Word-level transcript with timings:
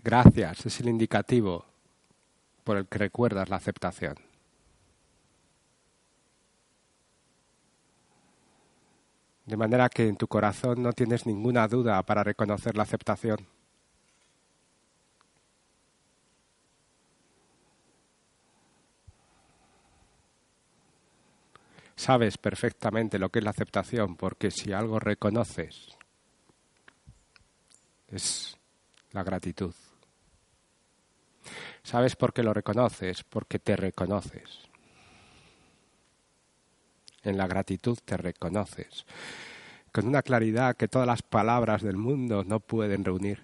Gracias 0.00 0.64
es 0.64 0.80
el 0.80 0.88
indicativo 0.88 1.64
por 2.62 2.76
el 2.76 2.86
que 2.86 2.98
recuerdas 2.98 3.48
la 3.48 3.56
aceptación. 3.56 4.14
De 9.46 9.56
manera 9.56 9.88
que 9.88 10.06
en 10.06 10.16
tu 10.16 10.28
corazón 10.28 10.82
no 10.82 10.92
tienes 10.92 11.26
ninguna 11.26 11.66
duda 11.66 12.00
para 12.04 12.22
reconocer 12.22 12.76
la 12.76 12.84
aceptación. 12.84 13.57
Sabes 21.98 22.38
perfectamente 22.38 23.18
lo 23.18 23.28
que 23.28 23.40
es 23.40 23.44
la 23.44 23.50
aceptación 23.50 24.14
porque 24.14 24.52
si 24.52 24.72
algo 24.72 25.00
reconoces 25.00 25.88
es 28.06 28.56
la 29.10 29.24
gratitud. 29.24 29.74
¿Sabes 31.82 32.14
por 32.14 32.32
qué 32.32 32.44
lo 32.44 32.54
reconoces? 32.54 33.24
Porque 33.24 33.58
te 33.58 33.74
reconoces. 33.74 34.60
En 37.24 37.36
la 37.36 37.48
gratitud 37.48 37.98
te 38.04 38.16
reconoces, 38.16 39.04
con 39.90 40.06
una 40.06 40.22
claridad 40.22 40.76
que 40.76 40.86
todas 40.86 41.08
las 41.08 41.22
palabras 41.22 41.82
del 41.82 41.96
mundo 41.96 42.44
no 42.44 42.60
pueden 42.60 43.04
reunir. 43.04 43.42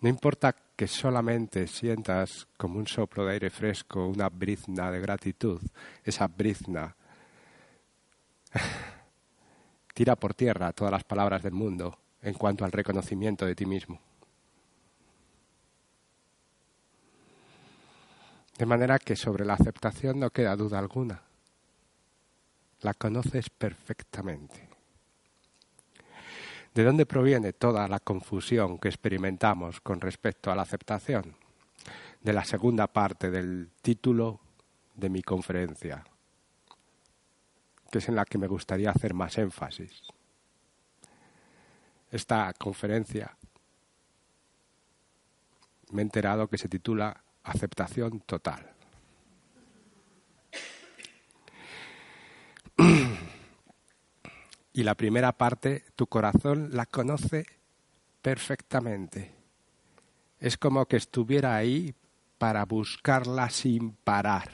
No 0.00 0.08
importa 0.08 0.56
que 0.76 0.86
solamente 0.88 1.66
sientas 1.66 2.48
como 2.56 2.78
un 2.78 2.86
soplo 2.86 3.24
de 3.24 3.32
aire 3.32 3.50
fresco, 3.50 4.06
una 4.06 4.28
brizna 4.28 4.90
de 4.90 5.00
gratitud, 5.00 5.60
esa 6.02 6.26
brizna 6.26 6.96
tira 9.94 10.16
por 10.16 10.34
tierra 10.34 10.72
todas 10.72 10.92
las 10.92 11.04
palabras 11.04 11.42
del 11.42 11.52
mundo 11.52 11.98
en 12.22 12.34
cuanto 12.34 12.64
al 12.64 12.72
reconocimiento 12.72 13.46
de 13.46 13.54
ti 13.54 13.66
mismo. 13.66 14.00
De 18.58 18.66
manera 18.66 18.98
que 18.98 19.16
sobre 19.16 19.44
la 19.44 19.54
aceptación 19.54 20.20
no 20.20 20.30
queda 20.30 20.56
duda 20.56 20.78
alguna. 20.78 21.22
La 22.80 22.94
conoces 22.94 23.50
perfectamente. 23.50 24.73
¿De 26.74 26.82
dónde 26.82 27.06
proviene 27.06 27.52
toda 27.52 27.86
la 27.86 28.00
confusión 28.00 28.78
que 28.78 28.88
experimentamos 28.88 29.80
con 29.80 30.00
respecto 30.00 30.50
a 30.50 30.56
la 30.56 30.62
aceptación? 30.62 31.36
De 32.20 32.32
la 32.32 32.44
segunda 32.44 32.88
parte 32.88 33.30
del 33.30 33.70
título 33.80 34.40
de 34.96 35.08
mi 35.08 35.22
conferencia, 35.22 36.04
que 37.92 37.98
es 37.98 38.08
en 38.08 38.16
la 38.16 38.24
que 38.24 38.38
me 38.38 38.48
gustaría 38.48 38.90
hacer 38.90 39.14
más 39.14 39.38
énfasis. 39.38 40.02
Esta 42.10 42.52
conferencia 42.54 43.36
me 45.92 46.02
he 46.02 46.04
enterado 46.04 46.48
que 46.48 46.58
se 46.58 46.68
titula 46.68 47.22
Aceptación 47.44 48.18
Total. 48.20 48.73
Y 54.76 54.82
la 54.82 54.96
primera 54.96 55.32
parte, 55.32 55.84
tu 55.94 56.08
corazón 56.08 56.70
la 56.72 56.84
conoce 56.84 57.46
perfectamente. 58.20 59.32
Es 60.40 60.58
como 60.58 60.84
que 60.86 60.96
estuviera 60.96 61.54
ahí 61.54 61.94
para 62.38 62.64
buscarla 62.64 63.48
sin 63.50 63.92
parar. 63.92 64.50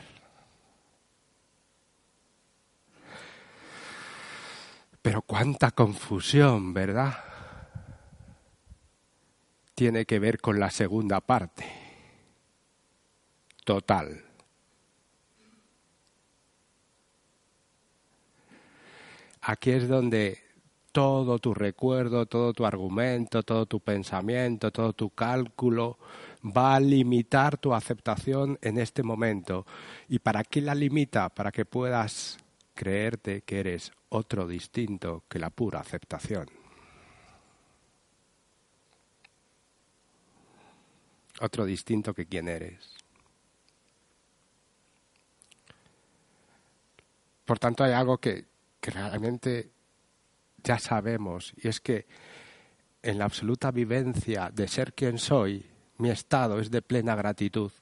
Pero 5.00 5.22
cuánta 5.22 5.70
confusión, 5.70 6.74
¿verdad? 6.74 7.14
Tiene 9.74 10.04
que 10.04 10.18
ver 10.18 10.38
con 10.38 10.60
la 10.60 10.70
segunda 10.70 11.22
parte. 11.22 11.64
Total. 13.64 14.29
Aquí 19.42 19.70
es 19.70 19.88
donde 19.88 20.38
todo 20.92 21.38
tu 21.38 21.54
recuerdo, 21.54 22.26
todo 22.26 22.52
tu 22.52 22.66
argumento, 22.66 23.42
todo 23.42 23.66
tu 23.66 23.80
pensamiento, 23.80 24.70
todo 24.70 24.92
tu 24.92 25.10
cálculo 25.10 25.98
va 26.44 26.74
a 26.74 26.80
limitar 26.80 27.56
tu 27.58 27.72
aceptación 27.72 28.58
en 28.62 28.78
este 28.78 29.02
momento. 29.02 29.66
¿Y 30.08 30.18
para 30.18 30.42
qué 30.44 30.60
la 30.60 30.74
limita? 30.74 31.28
Para 31.28 31.52
que 31.52 31.64
puedas 31.64 32.38
creerte 32.74 33.42
que 33.42 33.60
eres 33.60 33.92
otro 34.08 34.46
distinto 34.46 35.24
que 35.28 35.38
la 35.38 35.50
pura 35.50 35.80
aceptación. 35.80 36.48
Otro 41.40 41.64
distinto 41.64 42.12
que 42.12 42.26
quien 42.26 42.48
eres. 42.48 42.94
Por 47.44 47.58
tanto, 47.58 47.82
hay 47.82 47.92
algo 47.92 48.18
que, 48.18 48.49
que 48.80 48.90
realmente 48.90 49.70
ya 50.62 50.78
sabemos, 50.78 51.52
y 51.56 51.68
es 51.68 51.80
que 51.80 52.06
en 53.02 53.18
la 53.18 53.24
absoluta 53.24 53.70
vivencia 53.70 54.50
de 54.52 54.68
ser 54.68 54.92
quien 54.92 55.18
soy, 55.18 55.66
mi 55.98 56.10
estado 56.10 56.60
es 56.60 56.70
de 56.70 56.82
plena 56.82 57.14
gratitud. 57.14 57.72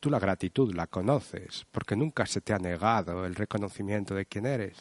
Tú 0.00 0.10
la 0.10 0.20
gratitud 0.20 0.72
la 0.74 0.86
conoces 0.86 1.66
porque 1.72 1.96
nunca 1.96 2.24
se 2.24 2.40
te 2.40 2.52
ha 2.52 2.58
negado 2.58 3.26
el 3.26 3.34
reconocimiento 3.34 4.14
de 4.14 4.26
quién 4.26 4.46
eres. 4.46 4.76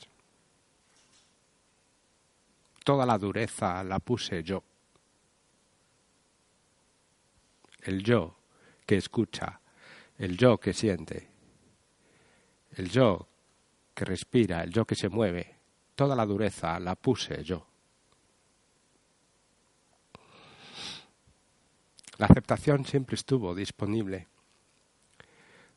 Toda 2.83 3.05
la 3.05 3.17
dureza 3.17 3.83
la 3.83 3.99
puse 3.99 4.43
yo. 4.43 4.63
El 7.81 8.03
yo 8.03 8.37
que 8.85 8.97
escucha, 8.97 9.59
el 10.17 10.37
yo 10.37 10.57
que 10.59 10.73
siente, 10.73 11.29
el 12.75 12.89
yo 12.89 13.27
que 13.93 14.05
respira, 14.05 14.63
el 14.63 14.71
yo 14.71 14.85
que 14.85 14.95
se 14.95 15.09
mueve, 15.09 15.55
toda 15.95 16.15
la 16.15 16.25
dureza 16.25 16.79
la 16.79 16.95
puse 16.95 17.43
yo. 17.43 17.67
La 22.17 22.25
aceptación 22.25 22.83
siempre 22.85 23.15
estuvo 23.15 23.53
disponible. 23.53 24.27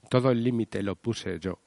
Todo 0.08 0.30
el 0.30 0.42
límite 0.42 0.82
lo 0.82 0.96
puse 0.96 1.38
yo. 1.38 1.58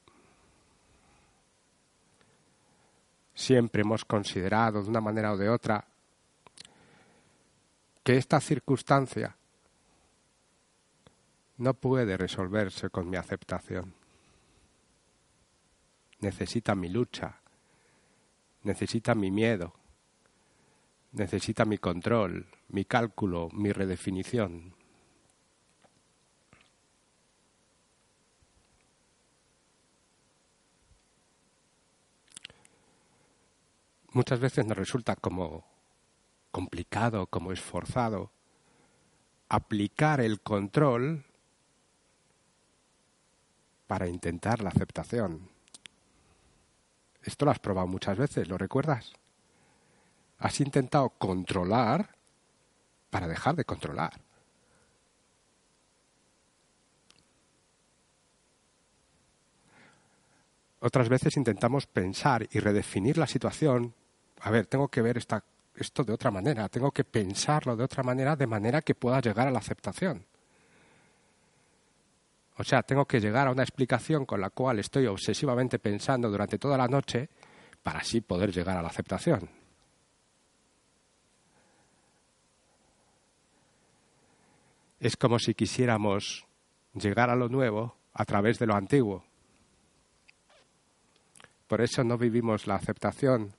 Siempre 3.35 3.81
hemos 3.81 4.03
considerado 4.05 4.81
de 4.81 4.90
una 4.90 5.01
manera 5.01 5.34
o 5.34 5.38
de 5.38 5.50
otra 5.50 5.85
que 8.03 8.17
esta 8.17 8.40
circunstancia 8.40 9.35
no 11.63 11.74
puede 11.74 12.18
resolverse 12.18 12.90
con 12.90 13.09
mi 13.09 13.16
aceptación. 13.16 13.94
Necesita 16.19 16.75
mi 16.75 16.90
lucha, 16.90 17.40
necesita 18.63 19.16
mi 19.16 19.31
miedo, 19.31 19.73
necesita 21.13 21.63
mi 21.63 21.78
control, 21.78 22.47
mi 22.68 22.84
cálculo, 22.84 23.47
mi 23.53 23.72
redefinición. 23.72 24.75
Muchas 34.12 34.41
veces 34.41 34.66
nos 34.66 34.78
resulta 34.78 35.16
como 35.16 35.66
complicado, 36.52 37.28
como 37.28 37.53
esforzado, 37.53 38.32
aplicar 39.47 40.20
el 40.20 40.41
control 40.41 41.26
para 43.88 44.08
intentar 44.08 44.62
la 44.62 44.70
aceptación. 44.70 45.50
Esto 47.22 47.46
lo 47.46 47.52
has 47.52 47.59
probado 47.59 47.88
muchas 47.88 48.18
veces, 48.18 48.47
¿lo 48.47 48.58
recuerdas? 48.58 49.14
Has 50.40 50.59
intentado 50.59 51.09
controlar 51.09 52.16
para 53.09 53.28
dejar 53.28 53.56
de 53.56 53.64
controlar. 53.64 54.20
Otras 60.79 61.08
veces 61.08 61.38
intentamos 61.38 61.88
pensar 61.88 62.46
y 62.52 62.59
redefinir 62.59 63.18
la 63.18 63.26
situación. 63.26 63.94
A 64.41 64.52
ver, 64.52 64.66
tengo 64.66 64.90
que 64.90 65.02
ver 65.02 65.18
esta, 65.18 65.41
esto 65.76 66.03
de 66.03 66.12
otra 66.12 66.29
manera, 66.29 66.68
tengo 66.68 66.91
que 66.91 67.06
pensarlo 67.06 67.78
de 67.78 67.86
otra 67.86 68.03
manera, 68.03 68.36
de 68.36 68.47
manera 68.47 68.82
que 68.82 68.96
pueda 68.96 69.22
llegar 69.22 69.47
a 69.47 69.52
la 69.52 69.59
aceptación. 69.59 70.26
O 72.58 72.64
sea, 72.64 72.84
tengo 72.84 73.05
que 73.05 73.20
llegar 73.20 73.47
a 73.47 73.52
una 73.52 73.64
explicación 73.64 74.26
con 74.26 74.40
la 74.40 74.50
cual 74.50 74.79
estoy 74.79 75.08
obsesivamente 75.08 75.79
pensando 75.79 76.29
durante 76.29 76.59
toda 76.59 76.78
la 76.78 76.88
noche 76.88 77.29
para 77.82 78.00
así 78.00 78.22
poder 78.22 78.52
llegar 78.52 78.78
a 78.78 78.82
la 78.82 78.90
aceptación. 78.90 79.50
es 85.03 85.17
como 85.17 85.38
si 85.38 85.53
quisiéramos 85.53 86.46
llegar 86.94 87.29
a 87.29 87.35
lo 87.35 87.50
nuevo 87.50 87.97
a 88.14 88.23
través 88.23 88.58
de 88.58 88.66
lo 88.66 88.73
antiguo. 88.73 89.26
Por 91.67 91.82
eso 91.82 92.05
no 92.05 92.17
vivimos 92.17 92.67
la 92.67 92.76
aceptación 92.76 93.53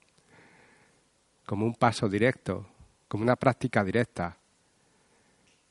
como 1.44 1.66
un 1.66 1.74
paso 1.74 2.08
directo, 2.08 2.66
como 3.08 3.24
una 3.24 3.36
práctica 3.36 3.84
directa, 3.84 4.38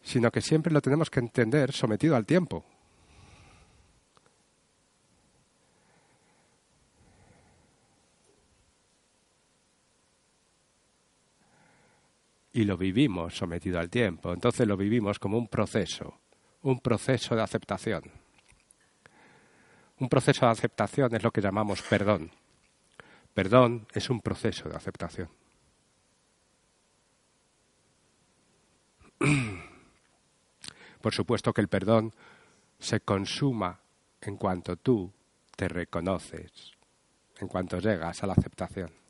sino 0.03 0.29
que 0.29 0.41
siempre 0.41 0.71
lo 0.71 0.79
tenemos 0.79 1.09
que 1.09 1.21
entender 1.21 1.71
sometido 1.71 2.15
al 2.15 2.27
tiempo. 2.27 2.63
Y 12.53 12.65
lo 12.65 12.77
vivimos 12.77 13.35
sometido 13.35 13.79
al 13.79 13.89
tiempo, 13.89 14.31
entonces 14.31 14.67
lo 14.67 14.77
vivimos 14.77 15.17
como 15.17 15.37
un 15.39 15.47
proceso, 15.47 16.19
un 16.61 16.79
proceso 16.79 17.35
de 17.35 17.41
aceptación. 17.41 18.03
Un 19.97 20.07
proceso 20.07 20.45
de 20.45 20.51
aceptación 20.51 21.15
es 21.15 21.23
lo 21.23 21.31
que 21.31 21.41
llamamos 21.41 21.81
perdón. 21.81 22.31
Perdón 23.33 23.87
es 23.93 24.09
un 24.09 24.21
proceso 24.21 24.69
de 24.69 24.75
aceptación. 24.75 25.29
Por 31.01 31.13
supuesto 31.13 31.53
que 31.53 31.61
el 31.61 31.67
perdón 31.67 32.13
se 32.79 32.99
consuma 32.99 33.79
en 34.21 34.37
cuanto 34.37 34.77
tú 34.77 35.11
te 35.55 35.67
reconoces, 35.67 36.73
en 37.39 37.47
cuanto 37.47 37.79
llegas 37.79 38.23
a 38.23 38.27
la 38.27 38.33
aceptación. 38.33 39.02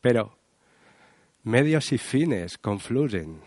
Pero 0.00 0.38
medios 1.42 1.92
y 1.92 1.98
fines 1.98 2.58
confluyen. 2.58 3.40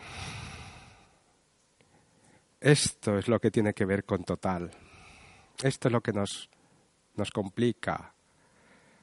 Esto 2.60 3.18
es 3.18 3.28
lo 3.28 3.40
que 3.40 3.52
tiene 3.52 3.74
que 3.74 3.86
ver 3.86 4.06
con 4.06 4.24
total. 4.24 4.72
Esto 5.64 5.88
es 5.88 5.92
lo 5.92 6.02
que 6.02 6.14
nos, 6.14 6.50
nos 7.16 7.32
complica, 7.32 8.14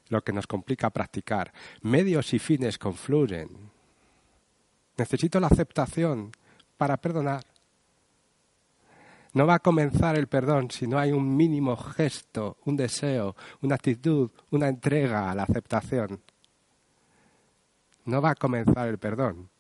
lo 0.09 0.23
que 0.23 0.33
nos 0.33 0.47
complica 0.47 0.91
practicar. 0.91 1.53
Medios 1.83 2.33
y 2.35 2.39
fines 2.39 2.79
confluyen. 2.79 3.49
Necesito 4.97 5.41
la 5.41 5.47
aceptación 5.47 6.33
para 6.77 6.97
perdonar. 6.97 7.45
No 9.35 9.47
va 9.47 9.55
a 9.55 9.59
comenzar 9.59 10.17
el 10.17 10.27
perdón 10.27 10.71
si 10.71 10.87
no 10.87 10.99
hay 10.99 11.13
un 11.13 11.37
mínimo 11.37 11.77
gesto, 11.77 12.57
un 12.65 12.77
deseo, 12.77 13.37
una 13.61 13.75
actitud, 13.75 14.31
una 14.51 14.69
entrega 14.69 15.31
a 15.31 15.35
la 15.35 15.43
aceptación. 15.43 16.21
No 18.09 18.23
va 18.23 18.31
a 18.31 18.35
comenzar 18.35 18.89
el 18.89 18.97
perdón 18.97 19.51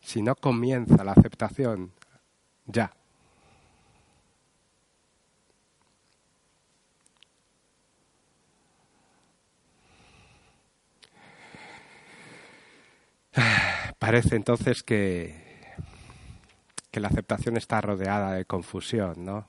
si 0.00 0.22
no 0.22 0.34
comienza 0.34 1.04
la 1.04 1.12
aceptación 1.12 1.92
ya. 2.66 2.92
Parece 14.00 14.34
entonces 14.34 14.82
que, 14.82 15.76
que 16.90 16.98
la 16.98 17.06
aceptación 17.06 17.56
está 17.56 17.80
rodeada 17.80 18.32
de 18.32 18.46
confusión, 18.46 19.24
¿no? 19.24 19.46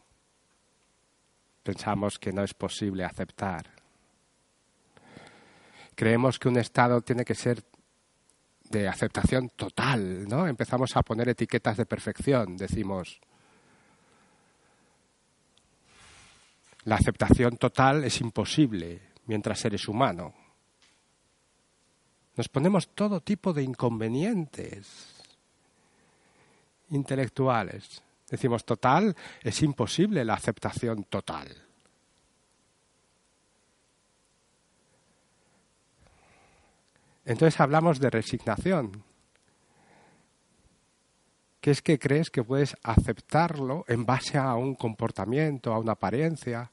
Pensamos 1.63 2.19
que 2.19 2.31
no 2.33 2.43
es 2.43 2.53
posible 2.53 3.03
aceptar. 3.03 3.82
Creemos 5.95 6.39
que 6.39 6.49
un 6.49 6.57
estado 6.57 7.01
tiene 7.01 7.25
que 7.25 7.35
ser 7.35 7.63
de 8.69 8.87
aceptación 8.87 9.49
total, 9.49 10.27
¿no? 10.27 10.47
Empezamos 10.47 10.95
a 10.97 11.03
poner 11.03 11.29
etiquetas 11.29 11.77
de 11.77 11.85
perfección, 11.85 12.57
decimos. 12.57 13.21
La 16.85 16.95
aceptación 16.95 17.57
total 17.57 18.03
es 18.03 18.19
imposible 18.19 19.01
mientras 19.25 19.63
eres 19.65 19.87
humano. 19.87 20.33
Nos 22.35 22.49
ponemos 22.49 22.89
todo 22.89 23.21
tipo 23.21 23.53
de 23.53 23.63
inconvenientes 23.63 25.13
intelectuales. 26.89 28.01
Decimos 28.29 28.65
total, 28.65 29.15
es 29.41 29.61
imposible 29.61 30.25
la 30.25 30.33
aceptación 30.33 31.03
total. 31.03 31.47
Entonces 37.25 37.59
hablamos 37.59 37.99
de 37.99 38.09
resignación, 38.09 39.03
que 41.61 41.71
es 41.71 41.81
que 41.81 41.97
crees 41.97 42.29
que 42.29 42.43
puedes 42.43 42.75
aceptarlo 42.83 43.85
en 43.87 44.05
base 44.05 44.37
a 44.37 44.55
un 44.55 44.75
comportamiento, 44.75 45.73
a 45.73 45.79
una 45.79 45.93
apariencia, 45.93 46.69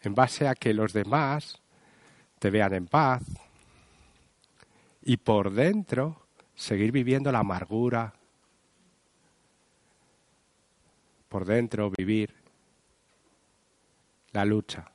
en 0.00 0.14
base 0.14 0.48
a 0.48 0.54
que 0.54 0.72
los 0.72 0.92
demás 0.92 1.60
te 2.38 2.50
vean 2.50 2.74
en 2.74 2.86
paz 2.86 3.22
y 5.02 5.18
por 5.18 5.52
dentro 5.52 6.26
seguir 6.54 6.92
viviendo 6.92 7.30
la 7.30 7.40
amargura, 7.40 8.14
por 11.28 11.44
dentro 11.44 11.90
vivir 11.90 12.34
la 14.32 14.46
lucha, 14.46 14.90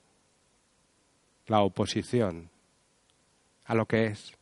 la 1.45 1.61
oposición 1.61 2.49
a 3.69 3.75
lo 3.75 3.85
que 3.85 4.07
es, 4.07 4.33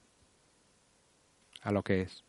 a 1.62 1.72
lo 1.74 1.84
que 1.84 2.04
es. 2.04 2.24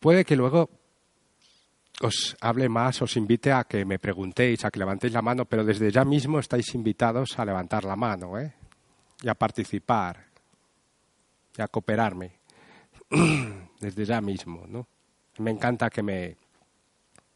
Puede 0.00 0.24
que 0.24 0.36
luego 0.36 0.70
os 2.00 2.34
hable 2.40 2.70
más, 2.70 3.02
os 3.02 3.14
invite 3.18 3.52
a 3.52 3.64
que 3.64 3.84
me 3.84 3.98
preguntéis, 3.98 4.64
a 4.64 4.70
que 4.70 4.78
levantéis 4.78 5.12
la 5.12 5.20
mano, 5.20 5.44
pero 5.44 5.64
desde 5.64 5.90
ya 5.90 6.06
mismo 6.06 6.38
estáis 6.38 6.74
invitados 6.74 7.38
a 7.38 7.44
levantar 7.44 7.84
la 7.84 7.94
mano 7.94 8.38
¿eh? 8.38 8.54
y 9.20 9.28
a 9.28 9.34
participar 9.34 10.24
y 11.54 11.60
a 11.60 11.68
cooperarme 11.68 12.38
desde 13.80 14.06
ya 14.06 14.22
mismo. 14.22 14.66
¿no? 14.66 14.88
Me 15.40 15.50
encanta 15.50 15.90
que 15.90 16.02
me, 16.02 16.38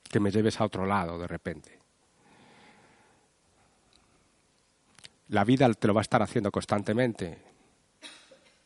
que 0.03 0.19
me 0.19 0.31
lleves 0.31 0.59
a 0.59 0.65
otro 0.65 0.87
lado 0.87 1.19
de 1.19 1.27
repente. 1.27 1.80
La 5.31 5.45
vida 5.45 5.73
te 5.75 5.87
lo 5.87 5.95
va 5.95 6.01
a 6.01 6.03
estar 6.03 6.23
haciendo 6.23 6.51
constantemente. 6.51 7.39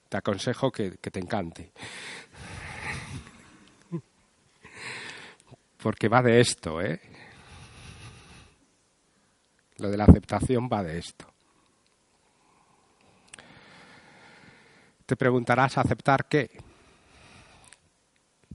Te 0.08 0.16
aconsejo 0.16 0.72
que, 0.72 0.92
te 0.92 1.20
encante. 1.20 1.72
Porque 5.76 6.08
va 6.08 6.22
de 6.22 6.40
esto, 6.40 6.80
¿eh? 6.80 7.00
Lo 9.76 9.90
de 9.90 9.96
la 9.98 10.04
aceptación 10.04 10.70
va 10.72 10.82
de 10.82 10.98
esto. 10.98 11.26
Te 15.04 15.16
preguntarás 15.16 15.76
aceptar 15.76 16.28
qué. 16.28 16.50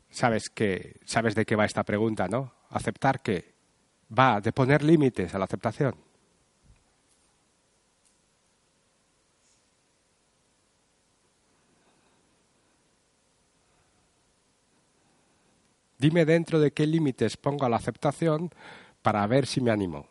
Sabes 0.10 0.50
que 0.50 1.00
sabes 1.06 1.36
de 1.36 1.46
qué 1.46 1.56
va 1.56 1.66
esta 1.66 1.84
pregunta, 1.84 2.28
¿no? 2.28 2.54
Aceptar 2.72 3.22
qué 3.22 3.54
va 4.18 4.42
de 4.42 4.51
poner 4.51 4.82
límites 4.82 5.36
a 5.36 5.38
la 5.38 5.46
aceptación. 5.46 6.09
Dime 16.00 16.24
dentro 16.24 16.62
de 16.62 16.72
qué 16.72 16.88
límites 16.88 17.36
pongo 17.36 17.65
a 17.65 17.70
la 17.70 17.75
aceptación 17.75 18.50
para 19.01 19.27
ver 19.27 19.46
si 19.46 19.60
me 19.60 19.70
animo. 19.70 20.08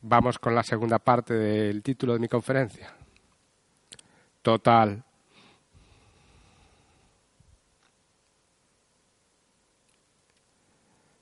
Vamos 0.00 0.38
con 0.38 0.54
la 0.54 0.62
segunda 0.62 0.98
parte 0.98 1.34
del 1.34 1.82
título 1.82 2.14
de 2.14 2.18
mi 2.18 2.28
conferencia. 2.28 2.94
Total. 4.40 5.04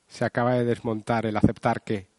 Se 0.07 0.25
acaba 0.25 0.55
de 0.55 0.65
desmontar 0.65 1.27
el 1.27 1.37
aceptar 1.37 1.83
que. 1.83 2.14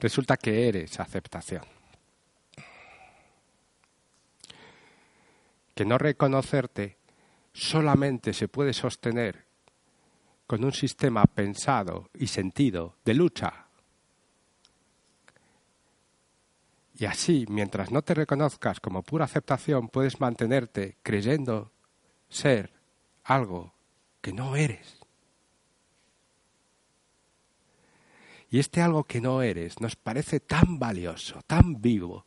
Resulta 0.00 0.36
que 0.36 0.68
eres 0.68 0.98
aceptación. 0.98 1.62
Que 5.74 5.84
no 5.84 5.98
reconocerte 5.98 6.96
solamente 7.52 8.32
se 8.32 8.48
puede 8.48 8.72
sostener 8.72 9.46
con 10.46 10.64
un 10.64 10.72
sistema 10.72 11.24
pensado 11.24 12.10
y 12.14 12.26
sentido 12.26 12.96
de 13.04 13.14
lucha. 13.14 13.66
Y 16.98 17.06
así, 17.06 17.46
mientras 17.48 17.90
no 17.90 18.02
te 18.02 18.14
reconozcas 18.14 18.80
como 18.80 19.02
pura 19.02 19.24
aceptación, 19.24 19.88
puedes 19.88 20.20
mantenerte 20.20 20.98
creyendo 21.02 21.72
ser 22.28 22.72
algo 23.24 23.72
que 24.20 24.32
no 24.32 24.56
eres. 24.56 24.99
Y 28.50 28.58
este 28.58 28.82
algo 28.82 29.04
que 29.04 29.20
no 29.20 29.42
eres 29.42 29.80
nos 29.80 29.94
parece 29.94 30.40
tan 30.40 30.78
valioso, 30.80 31.40
tan 31.46 31.80
vivo, 31.80 32.26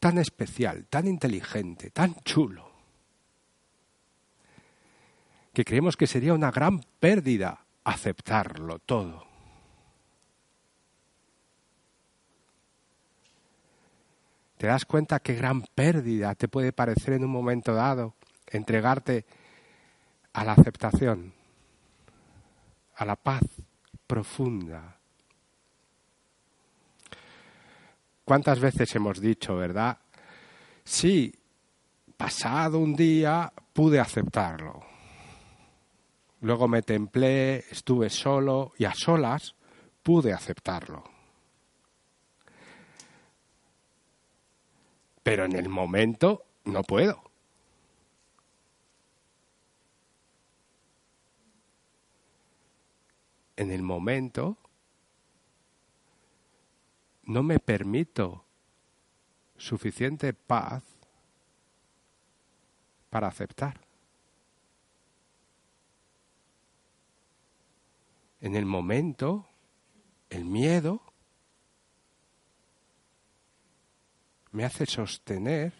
tan 0.00 0.18
especial, 0.18 0.86
tan 0.86 1.06
inteligente, 1.06 1.90
tan 1.90 2.16
chulo, 2.24 2.68
que 5.54 5.64
creemos 5.64 5.96
que 5.96 6.08
sería 6.08 6.34
una 6.34 6.50
gran 6.50 6.80
pérdida 6.98 7.66
aceptarlo 7.84 8.80
todo. 8.80 9.26
¿Te 14.58 14.66
das 14.66 14.84
cuenta 14.84 15.20
qué 15.20 15.34
gran 15.34 15.62
pérdida 15.62 16.34
te 16.34 16.48
puede 16.48 16.72
parecer 16.72 17.14
en 17.14 17.24
un 17.24 17.30
momento 17.30 17.72
dado 17.74 18.14
entregarte 18.46 19.24
a 20.32 20.44
la 20.44 20.52
aceptación, 20.52 21.32
a 22.96 23.04
la 23.06 23.16
paz 23.16 23.42
profunda? 24.06 24.99
¿Cuántas 28.30 28.60
veces 28.60 28.94
hemos 28.94 29.20
dicho, 29.20 29.56
verdad? 29.56 29.98
Sí, 30.84 31.34
pasado 32.16 32.78
un 32.78 32.94
día 32.94 33.52
pude 33.72 33.98
aceptarlo. 33.98 34.84
Luego 36.40 36.68
me 36.68 36.82
templé, 36.82 37.64
estuve 37.72 38.08
solo 38.08 38.72
y 38.78 38.84
a 38.84 38.94
solas 38.94 39.56
pude 40.04 40.32
aceptarlo. 40.32 41.02
pero 45.24 45.44
en 45.44 45.56
el 45.56 45.68
momento 45.68 46.44
no 46.66 46.84
puedo. 46.84 47.20
En 53.56 53.72
el 53.72 53.82
momento 53.82 54.56
no 57.30 57.44
me 57.44 57.60
permito 57.60 58.44
suficiente 59.56 60.34
paz 60.34 60.82
para 63.08 63.28
aceptar. 63.28 63.80
En 68.40 68.56
el 68.56 68.66
momento, 68.66 69.46
el 70.28 70.44
miedo 70.44 71.02
me 74.50 74.64
hace 74.64 74.86
sostener 74.86 75.72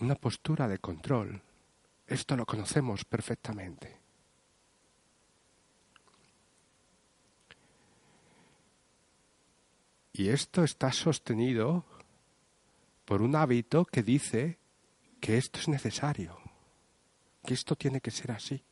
una 0.00 0.16
postura 0.16 0.68
de 0.68 0.78
control. 0.80 1.40
Esto 2.06 2.36
lo 2.36 2.44
conocemos 2.44 3.06
perfectamente. 3.06 3.99
Y 10.20 10.28
esto 10.28 10.64
está 10.64 10.92
sostenido 10.92 11.86
por 13.06 13.22
un 13.22 13.34
hábito 13.36 13.86
que 13.86 14.02
dice 14.02 14.58
que 15.18 15.38
esto 15.38 15.58
es 15.60 15.66
necesario, 15.66 16.36
que 17.42 17.54
esto 17.54 17.74
tiene 17.74 18.02
que 18.02 18.10
ser 18.10 18.32
así. 18.32 18.62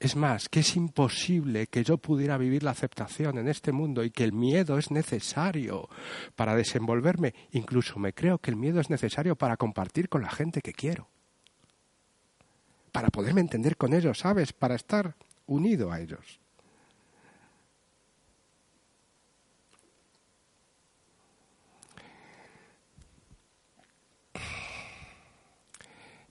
Es 0.00 0.16
más, 0.16 0.48
que 0.48 0.58
es 0.60 0.74
imposible 0.74 1.68
que 1.68 1.84
yo 1.84 1.98
pudiera 1.98 2.38
vivir 2.38 2.64
la 2.64 2.72
aceptación 2.72 3.38
en 3.38 3.46
este 3.46 3.70
mundo 3.70 4.02
y 4.02 4.10
que 4.10 4.24
el 4.24 4.32
miedo 4.32 4.78
es 4.78 4.90
necesario 4.90 5.88
para 6.34 6.56
desenvolverme. 6.56 7.34
Incluso 7.52 8.00
me 8.00 8.14
creo 8.14 8.38
que 8.38 8.50
el 8.50 8.56
miedo 8.56 8.80
es 8.80 8.90
necesario 8.90 9.36
para 9.36 9.56
compartir 9.56 10.08
con 10.08 10.22
la 10.22 10.30
gente 10.30 10.60
que 10.60 10.72
quiero. 10.72 11.06
Para 12.90 13.10
poderme 13.10 13.42
entender 13.42 13.76
con 13.76 13.94
ellos, 13.94 14.18
¿sabes? 14.18 14.52
Para 14.52 14.74
estar 14.74 15.14
unido 15.46 15.92
a 15.92 16.00
ellos. 16.00 16.40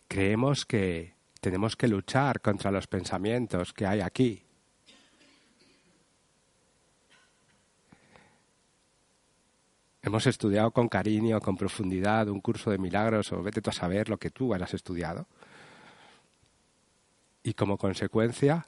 Creemos 0.09 0.65
que 0.65 1.13
tenemos 1.39 1.75
que 1.75 1.87
luchar 1.87 2.41
contra 2.41 2.71
los 2.71 2.87
pensamientos 2.87 3.71
que 3.73 3.85
hay 3.85 4.01
aquí. 4.01 4.43
Hemos 10.01 10.25
estudiado 10.25 10.71
con 10.71 10.89
cariño, 10.89 11.39
con 11.39 11.55
profundidad, 11.55 12.27
un 12.27 12.41
curso 12.41 12.71
de 12.71 12.79
milagros 12.79 13.31
o 13.31 13.43
vete 13.43 13.61
tú 13.61 13.69
a 13.69 13.73
saber 13.73 14.09
lo 14.09 14.17
que 14.17 14.31
tú 14.31 14.51
hayas 14.51 14.73
estudiado. 14.73 15.27
Y 17.43 17.53
como 17.53 17.77
consecuencia 17.77 18.65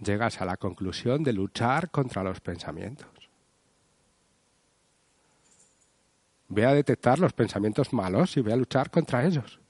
llegas 0.00 0.40
a 0.40 0.44
la 0.44 0.56
conclusión 0.56 1.22
de 1.22 1.32
luchar 1.32 1.92
contra 1.92 2.24
los 2.24 2.40
pensamientos. 2.40 3.30
Voy 6.48 6.64
a 6.64 6.74
detectar 6.74 7.20
los 7.20 7.32
pensamientos 7.32 7.92
malos 7.92 8.36
y 8.36 8.40
voy 8.40 8.52
a 8.52 8.56
luchar 8.56 8.90
contra 8.90 9.24
ellos. 9.24 9.61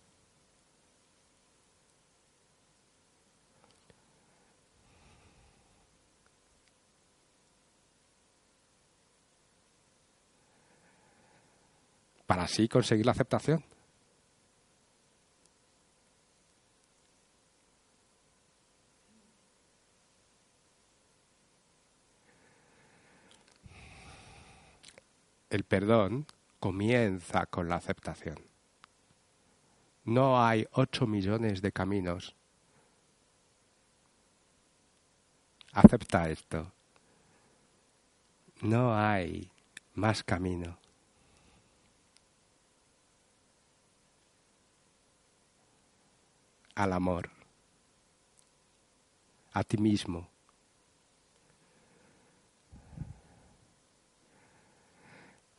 Para 12.32 12.44
así 12.44 12.66
conseguir 12.66 13.04
la 13.04 13.12
aceptación. 13.12 13.62
El 25.50 25.64
perdón 25.64 26.26
comienza 26.58 27.44
con 27.44 27.68
la 27.68 27.76
aceptación. 27.76 28.38
No 30.04 30.42
hay 30.42 30.66
ocho 30.72 31.06
millones 31.06 31.60
de 31.60 31.70
caminos. 31.70 32.34
Acepta 35.74 36.30
esto. 36.30 36.72
No 38.62 38.96
hay 38.96 39.50
más 39.92 40.24
camino. 40.24 40.81
Al 46.82 46.92
amor, 46.92 47.30
a 49.52 49.62
ti 49.62 49.76
mismo. 49.76 50.28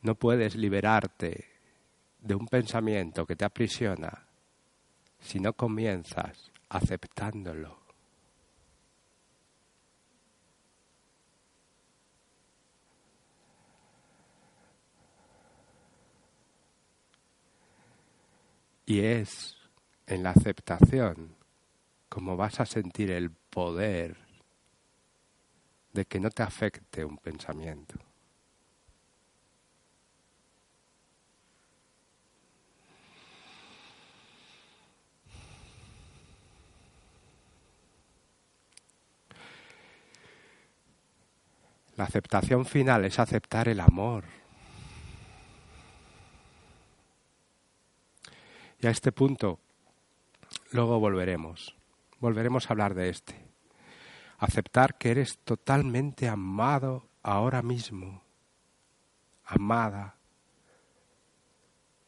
No 0.01 0.15
puedes 0.15 0.55
liberarte 0.55 1.45
de 2.19 2.35
un 2.35 2.47
pensamiento 2.47 3.25
que 3.25 3.37
te 3.37 3.45
aprisiona 3.45 4.27
si 5.19 5.39
no 5.39 5.53
comienzas 5.53 6.51
aceptándolo. 6.67 7.81
Y 18.85 18.99
es 18.99 19.62
en 20.13 20.23
la 20.23 20.29
aceptación, 20.29 21.35
como 22.07 22.37
vas 22.37 22.59
a 22.59 22.65
sentir 22.65 23.09
el 23.09 23.31
poder 23.31 24.15
de 25.91 26.05
que 26.05 26.19
no 26.19 26.29
te 26.29 26.43
afecte 26.43 27.03
un 27.03 27.17
pensamiento. 27.17 27.95
La 41.95 42.05
aceptación 42.05 42.65
final 42.65 43.05
es 43.05 43.19
aceptar 43.19 43.67
el 43.67 43.79
amor. 43.79 44.25
Y 48.79 48.87
a 48.87 48.89
este 48.89 49.11
punto 49.11 49.62
Luego 50.73 50.99
volveremos. 50.99 51.75
Volveremos 52.19 52.65
a 52.65 52.73
hablar 52.73 52.95
de 52.95 53.09
este. 53.09 53.35
Aceptar 54.39 54.97
que 54.97 55.11
eres 55.11 55.37
totalmente 55.37 56.27
amado 56.27 57.07
ahora 57.21 57.61
mismo. 57.61 58.23
Amada. 59.45 60.15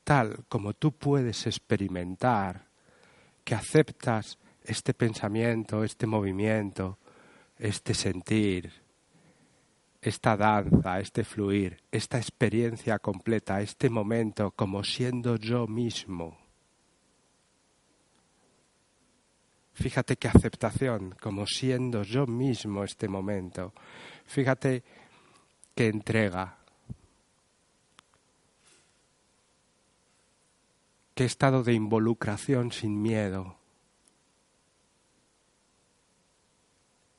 Tal 0.04 0.46
como 0.50 0.74
tú 0.74 0.94
puedes 0.94 1.46
experimentar 1.46 2.66
que 3.44 3.54
aceptas 3.54 4.40
este 4.64 4.96
pensamiento, 4.96 5.84
este 5.84 6.08
movimiento, 6.08 6.98
este 7.60 7.94
sentir, 7.94 8.74
esta 10.02 10.36
danza, 10.36 11.00
este 11.00 11.24
fluir, 11.24 11.84
esta 11.92 12.18
experiencia 12.18 12.98
completa, 12.98 13.62
este 13.62 13.92
momento 13.92 14.50
como 14.50 14.84
siendo 14.84 15.36
yo 15.36 15.68
mismo 15.68 16.45
Fíjate 19.76 20.16
qué 20.16 20.30
aceptación, 20.30 21.16
como 21.22 21.46
siendo 21.46 22.04
yo 22.04 22.26
mismo 22.26 22.86
este 22.86 23.10
momento. 23.10 23.74
Fíjate 24.26 24.84
qué 25.76 25.88
entrega. 25.88 26.58
Qué 31.14 31.26
estado 31.26 31.62
de 31.62 31.74
involucración 31.74 32.72
sin 32.72 33.02
miedo. 33.02 33.58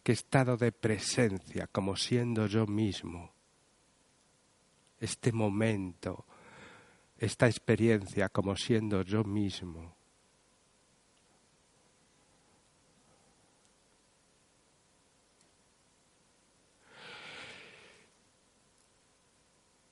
Qué 0.03 0.13
estado 0.13 0.57
de 0.57 0.73
presencia, 0.73 1.67
como 1.67 1.95
siendo 1.95 2.47
yo 2.47 2.67
mismo. 2.67 3.33
Este 4.99 5.31
momento, 5.31 6.25
esta 7.19 7.49
experiencia, 7.49 8.31
como 8.31 8.57
siendo 8.57 9.03
yo 9.03 9.25
mismo. 9.25 9.96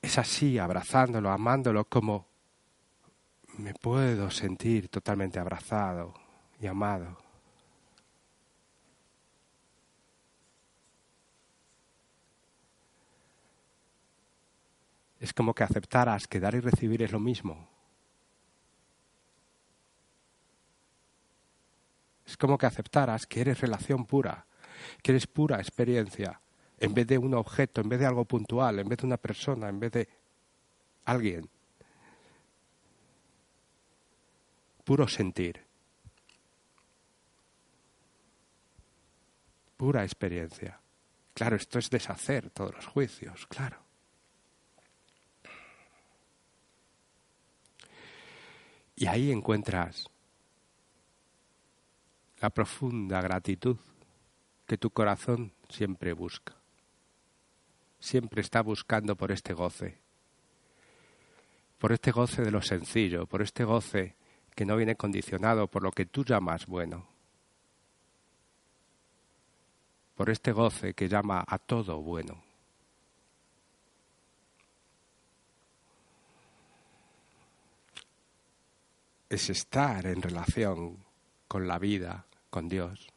Es 0.05 0.19
así, 0.19 0.59
abrazándolo, 0.59 1.31
amándolo, 1.31 1.85
como 1.85 2.27
me 3.57 3.73
puedo 3.73 4.29
sentir 4.29 4.87
totalmente 4.89 5.39
abrazado 5.39 6.13
y 6.59 6.67
amado. 6.67 7.17
Es 15.19 15.33
como 15.33 15.55
que 15.55 15.63
aceptaras 15.63 16.27
que 16.27 16.39
dar 16.39 16.53
y 16.53 16.59
recibir 16.59 17.01
es 17.01 17.11
lo 17.11 17.19
mismo. 17.19 17.67
Es 22.27 22.37
como 22.37 22.59
que 22.59 22.67
aceptaras 22.67 23.25
que 23.25 23.41
eres 23.41 23.59
relación 23.59 24.05
pura, 24.05 24.45
que 25.01 25.13
eres 25.13 25.25
pura 25.25 25.57
experiencia, 25.57 26.41
en 26.79 26.93
vez 26.93 27.07
de 27.07 27.17
un 27.17 27.33
objeto, 27.33 27.81
en 27.81 27.89
vez 27.89 27.99
de 27.99 28.05
algo 28.05 28.25
puntual, 28.25 28.79
en 28.79 28.89
vez 28.89 28.99
de 28.99 29.07
una 29.07 29.17
persona, 29.17 29.69
en 29.69 29.79
vez 29.79 29.91
de 29.91 30.09
alguien. 31.05 31.49
Puro 34.83 35.07
sentir. 35.07 35.63
Pura 39.77 40.03
experiencia. 40.03 40.79
Claro, 41.33 41.55
esto 41.55 41.79
es 41.79 41.89
deshacer 41.89 42.49
todos 42.49 42.73
los 42.75 42.85
juicios, 42.87 43.45
claro. 43.47 43.83
Y 48.97 49.07
ahí 49.07 49.31
encuentras 49.31 50.09
la 52.39 52.49
profunda 52.49 53.21
gratitud 53.21 53.77
que 54.65 54.77
tu 54.77 54.91
corazón 54.91 55.51
siempre 55.67 56.13
busca 56.13 56.55
siempre 58.05 58.41
está 58.41 58.61
buscando 58.61 59.15
por 59.15 59.31
este 59.31 59.53
goce, 59.53 59.97
por 61.79 61.91
este 61.91 62.11
goce 62.11 62.43
de 62.43 62.51
lo 62.51 62.61
sencillo, 62.61 63.25
por 63.25 63.41
este 63.41 63.63
goce 63.63 64.15
que 64.55 64.63
no 64.63 64.77
viene 64.77 64.95
condicionado 64.95 65.67
por 65.67 65.81
lo 65.81 65.91
que 65.91 66.05
tú 66.05 66.23
llamas 66.23 66.67
bueno, 66.67 67.07
por 70.13 70.29
este 70.29 70.51
goce 70.51 70.93
que 70.93 71.09
llama 71.09 71.43
a 71.47 71.57
todo 71.57 71.99
bueno. 71.99 72.43
Es 79.27 79.49
estar 79.49 80.05
en 80.05 80.21
relación 80.21 81.03
con 81.47 81.67
la 81.67 81.79
vida, 81.79 82.27
con 82.51 82.69
Dios. 82.69 83.14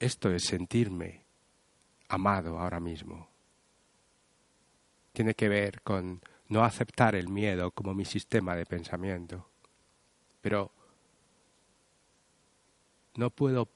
Esto 0.00 0.30
es 0.30 0.44
sentirme 0.44 1.26
amado 2.08 2.58
ahora 2.58 2.80
mismo. 2.80 3.28
Tiene 5.12 5.34
que 5.34 5.50
ver 5.50 5.82
con 5.82 6.22
no 6.48 6.64
aceptar 6.64 7.14
el 7.14 7.28
miedo 7.28 7.70
como 7.70 7.92
mi 7.92 8.06
sistema 8.06 8.56
de 8.56 8.64
pensamiento. 8.64 9.50
Pero 10.40 10.72
no 13.16 13.28
puedo 13.28 13.68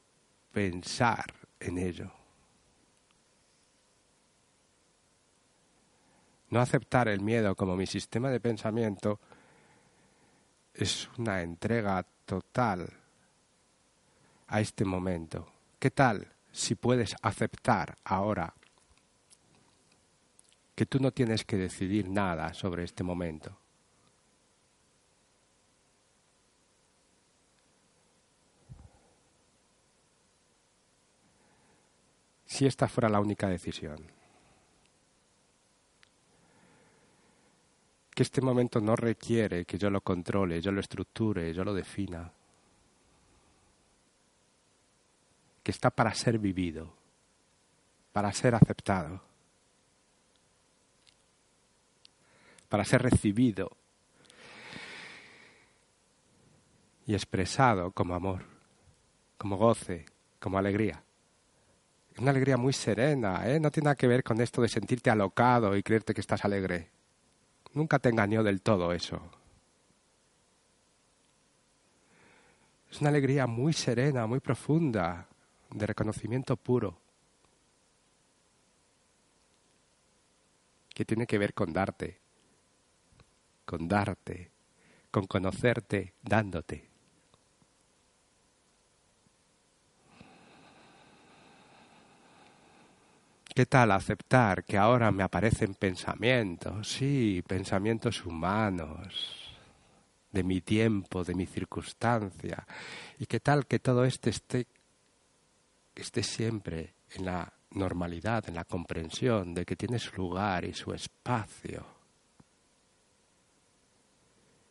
pensar 0.51 1.27
en 1.61 1.77
ello. 1.77 2.11
No 6.49 6.59
aceptar 6.61 7.09
el 7.09 7.21
miedo 7.21 7.55
como 7.55 7.77
mi 7.77 7.87
sistema 7.87 8.31
de 8.31 8.41
pensamiento 8.41 9.21
es 10.73 11.07
una 11.19 11.43
entrega 11.43 12.03
total 12.25 12.89
a 14.47 14.61
este 14.61 14.87
momento. 14.87 15.54
¿Qué 15.85 15.91
tal 15.91 16.33
si 16.51 16.77
puedes 16.77 17.15
aceptar 17.21 17.99
ahora 18.05 18.55
que 20.75 20.87
tú 20.87 20.99
no 20.99 21.11
tienes 21.11 21.45
que 21.45 21.59
decidir 21.59 22.09
nada 22.09 22.55
sobre 22.55 22.85
este 22.85 23.05
momento? 23.05 23.55
Si 32.47 32.65
esta 32.65 32.89
fuera 32.89 33.11
la 33.11 33.21
única 33.21 33.47
decisión. 33.49 34.11
Que 38.15 38.23
este 38.23 38.41
momento 38.41 38.81
no 38.81 38.97
requiere 38.97 39.67
que 39.67 39.77
yo 39.77 39.91
lo 39.91 40.01
controle, 40.01 40.63
yo 40.63 40.73
lo 40.73 40.81
estructure, 40.81 41.53
yo 41.53 41.63
lo 41.63 41.75
defina. 41.75 42.33
Que 45.65 45.71
está 45.71 45.91
para 45.91 46.15
ser 46.15 46.39
vivido, 46.39 46.95
para 48.13 48.31
ser 48.33 48.55
aceptado, 48.55 49.23
para 52.69 52.85
ser 52.85 53.03
recibido 53.03 53.71
y 57.07 57.15
expresado 57.15 57.93
como 57.93 58.15
amor, 58.15 58.45
como 59.39 59.57
goce, 59.57 60.05
como 60.39 60.59
alegría. 60.59 61.03
Una 62.19 62.31
alegría 62.31 62.59
muy 62.59 62.75
serena, 62.75 63.49
¿eh? 63.49 63.59
no 63.59 63.71
tiene 63.71 63.87
nada 63.87 63.97
que 63.97 64.07
ver 64.07 64.23
con 64.23 64.41
esto 64.43 64.61
de 64.61 64.69
sentirte 64.69 65.11
alocado 65.11 65.77
y 65.77 65.83
creerte 65.83 66.13
que 66.13 66.21
estás 66.21 66.45
alegre. 66.45 66.91
Nunca 67.73 67.99
te 67.99 68.11
engañó 68.11 68.43
del 68.43 68.61
todo 68.61 68.93
eso. 68.93 69.21
Es 72.91 73.01
una 73.01 73.09
alegría 73.11 73.47
muy 73.47 73.73
serena, 73.73 74.27
muy 74.27 74.39
profunda, 74.39 75.27
de 75.71 75.87
reconocimiento 75.87 76.57
puro, 76.57 77.01
que 80.95 81.05
tiene 81.05 81.27
que 81.27 81.39
ver 81.39 81.55
con 81.55 81.73
darte, 81.73 82.21
con 83.65 83.89
darte, 83.89 84.51
con 85.11 85.27
conocerte 85.27 86.15
dándote. 86.23 86.89
¿Qué 93.55 93.67
tal 93.67 93.93
aceptar 93.93 94.65
que 94.65 94.77
ahora 94.77 95.13
me 95.13 95.23
aparecen 95.23 95.75
pensamientos? 95.75 96.89
Sí, 96.89 97.41
pensamientos 97.47 98.27
humanos, 98.27 99.55
de 100.33 100.43
mi 100.43 100.61
tiempo, 100.61 101.23
de 101.23 101.37
mi 101.37 101.47
circunstancia. 101.47 102.67
¿Y 103.17 103.27
qué 103.27 103.39
tal 103.39 103.67
que 103.67 103.79
todo 103.79 104.05
esto 104.05 104.29
esté 104.29 104.67
esté 105.95 106.23
siempre 106.23 106.95
en 107.11 107.25
la 107.25 107.53
normalidad, 107.71 108.49
en 108.49 108.55
la 108.55 108.65
comprensión 108.65 109.55
de 109.55 109.65
que 109.65 109.77
tiene 109.77 109.99
su 109.99 110.17
lugar 110.17 110.65
y 110.65 110.73
su 110.73 110.93
espacio. 110.93 111.87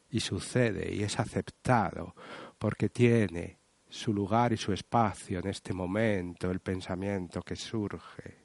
Y 0.10 0.20
sucede 0.20 0.94
y 0.94 1.04
es 1.04 1.20
aceptado 1.20 2.16
porque 2.58 2.90
tiene 2.90 3.58
su 3.90 4.14
lugar 4.14 4.54
y 4.54 4.58
su 4.58 4.74
espacio 4.74 5.40
en 5.40 5.48
este 5.48 5.74
momento, 5.74 6.50
el 6.50 6.60
pensamiento 6.60 7.42
que 7.42 7.56
surge. 7.56 8.44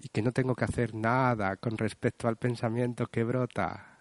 Y 0.00 0.08
que 0.08 0.22
no 0.22 0.32
tengo 0.32 0.54
que 0.54 0.64
hacer 0.64 0.94
nada 0.94 1.56
con 1.56 1.76
respecto 1.76 2.28
al 2.28 2.36
pensamiento 2.36 3.06
que 3.06 3.24
brota. 3.24 3.98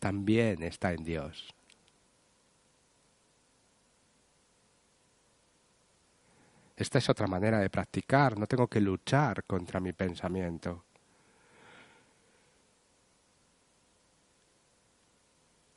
También 0.00 0.62
está 0.62 0.92
en 0.92 1.04
Dios. 1.04 1.54
Esta 6.80 6.96
es 6.96 7.10
otra 7.10 7.26
manera 7.26 7.58
de 7.58 7.68
practicar, 7.68 8.38
no 8.38 8.46
tengo 8.46 8.66
que 8.66 8.80
luchar 8.80 9.44
contra 9.44 9.80
mi 9.80 9.92
pensamiento. 9.92 10.82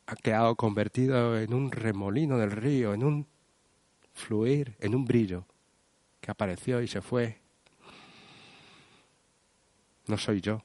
Ha 0.05 0.15
quedado 0.15 0.55
convertido 0.55 1.37
en 1.37 1.53
un 1.53 1.71
remolino 1.71 2.37
del 2.37 2.51
río, 2.51 2.93
en 2.93 3.03
un 3.03 3.27
fluir, 4.13 4.77
en 4.79 4.95
un 4.95 5.03
brillo 5.03 5.43
que 6.21 6.31
apareció 6.31 6.81
y 6.81 6.87
se 6.87 7.01
fue. 7.01 7.37
No 10.07 10.17
soy 10.17 10.39
yo. 10.39 10.63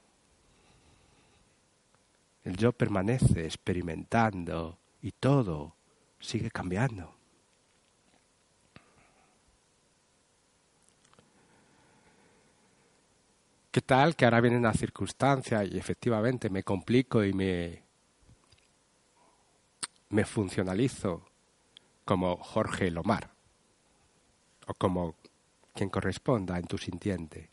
El 2.45 2.55
yo 2.55 2.71
permanece 2.71 3.43
experimentando 3.43 4.77
y 5.01 5.11
todo 5.11 5.75
sigue 6.17 6.49
cambiando. 6.49 7.18
¿Qué 13.71 13.81
tal 13.81 14.15
que 14.15 14.25
ahora 14.25 14.41
viene 14.41 14.57
una 14.57 14.73
circunstancia 14.73 15.63
y 15.63 15.77
efectivamente 15.77 16.49
me 16.49 16.63
complico 16.63 17.23
y 17.23 17.33
me, 17.33 17.83
me 20.09 20.25
funcionalizo 20.25 21.23
como 22.03 22.37
Jorge 22.37 22.89
Lomar 22.89 23.29
o 24.65 24.73
como 24.73 25.15
quien 25.75 25.91
corresponda 25.91 26.57
en 26.57 26.65
tu 26.65 26.79
sintiente, 26.79 27.51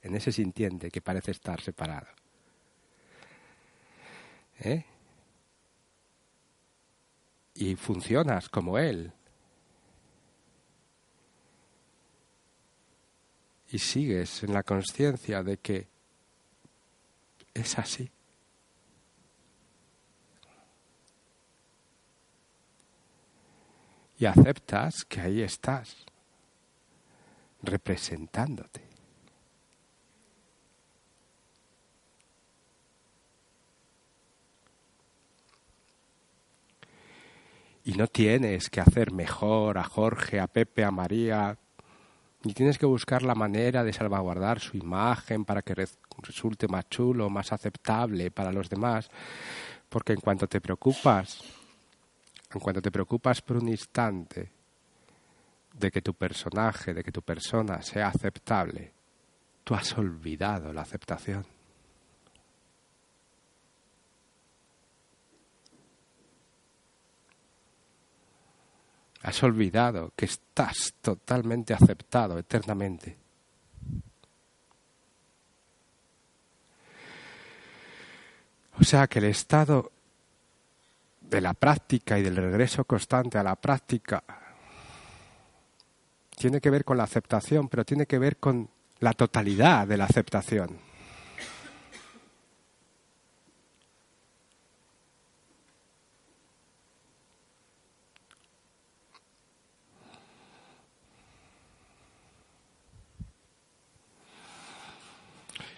en 0.00 0.14
ese 0.14 0.30
sintiente 0.30 0.92
que 0.92 1.00
parece 1.00 1.32
estar 1.32 1.60
separado? 1.60 2.06
¿Eh? 4.60 4.84
Y 7.54 7.74
funcionas 7.74 8.48
como 8.48 8.78
él, 8.78 9.12
y 13.74 13.78
sigues 13.80 14.44
en 14.44 14.52
la 14.52 14.62
conciencia 14.62 15.42
de 15.42 15.56
que 15.56 15.88
es 17.52 17.76
así. 17.76 18.08
Y 24.16 24.26
aceptas 24.26 25.04
que 25.04 25.20
ahí 25.20 25.42
estás, 25.42 26.06
representándote. 27.64 28.80
Y 37.82 37.94
no 37.94 38.06
tienes 38.06 38.70
que 38.70 38.80
hacer 38.80 39.10
mejor 39.10 39.78
a 39.78 39.82
Jorge, 39.82 40.38
a 40.38 40.46
Pepe, 40.46 40.84
a 40.84 40.92
María, 40.92 41.58
y 42.44 42.52
tienes 42.52 42.78
que 42.78 42.86
buscar 42.86 43.22
la 43.22 43.34
manera 43.34 43.82
de 43.82 43.92
salvaguardar 43.92 44.60
su 44.60 44.76
imagen 44.76 45.44
para 45.44 45.62
que 45.62 45.74
resulte 46.22 46.68
más 46.68 46.88
chulo, 46.88 47.30
más 47.30 47.52
aceptable 47.52 48.30
para 48.30 48.52
los 48.52 48.68
demás, 48.68 49.08
porque 49.88 50.12
en 50.12 50.20
cuanto 50.20 50.46
te 50.46 50.60
preocupas, 50.60 51.42
en 52.52 52.60
cuanto 52.60 52.82
te 52.82 52.90
preocupas 52.90 53.40
por 53.40 53.56
un 53.56 53.68
instante 53.68 54.52
de 55.72 55.90
que 55.90 56.02
tu 56.02 56.14
personaje, 56.14 56.92
de 56.92 57.02
que 57.02 57.12
tu 57.12 57.22
persona 57.22 57.80
sea 57.80 58.08
aceptable, 58.08 58.92
tú 59.64 59.74
has 59.74 59.96
olvidado 59.96 60.72
la 60.72 60.82
aceptación. 60.82 61.53
Has 69.24 69.42
olvidado 69.42 70.12
que 70.14 70.26
estás 70.26 70.94
totalmente 71.00 71.72
aceptado 71.72 72.38
eternamente. 72.38 73.16
O 78.78 78.84
sea 78.84 79.06
que 79.06 79.20
el 79.20 79.24
estado 79.24 79.90
de 81.22 81.40
la 81.40 81.54
práctica 81.54 82.18
y 82.18 82.22
del 82.22 82.36
regreso 82.36 82.84
constante 82.84 83.38
a 83.38 83.42
la 83.42 83.56
práctica 83.56 84.22
tiene 86.36 86.60
que 86.60 86.68
ver 86.68 86.84
con 86.84 86.98
la 86.98 87.04
aceptación, 87.04 87.68
pero 87.70 87.84
tiene 87.84 88.04
que 88.04 88.18
ver 88.18 88.36
con 88.36 88.68
la 89.00 89.14
totalidad 89.14 89.86
de 89.86 89.96
la 89.96 90.04
aceptación. 90.04 90.78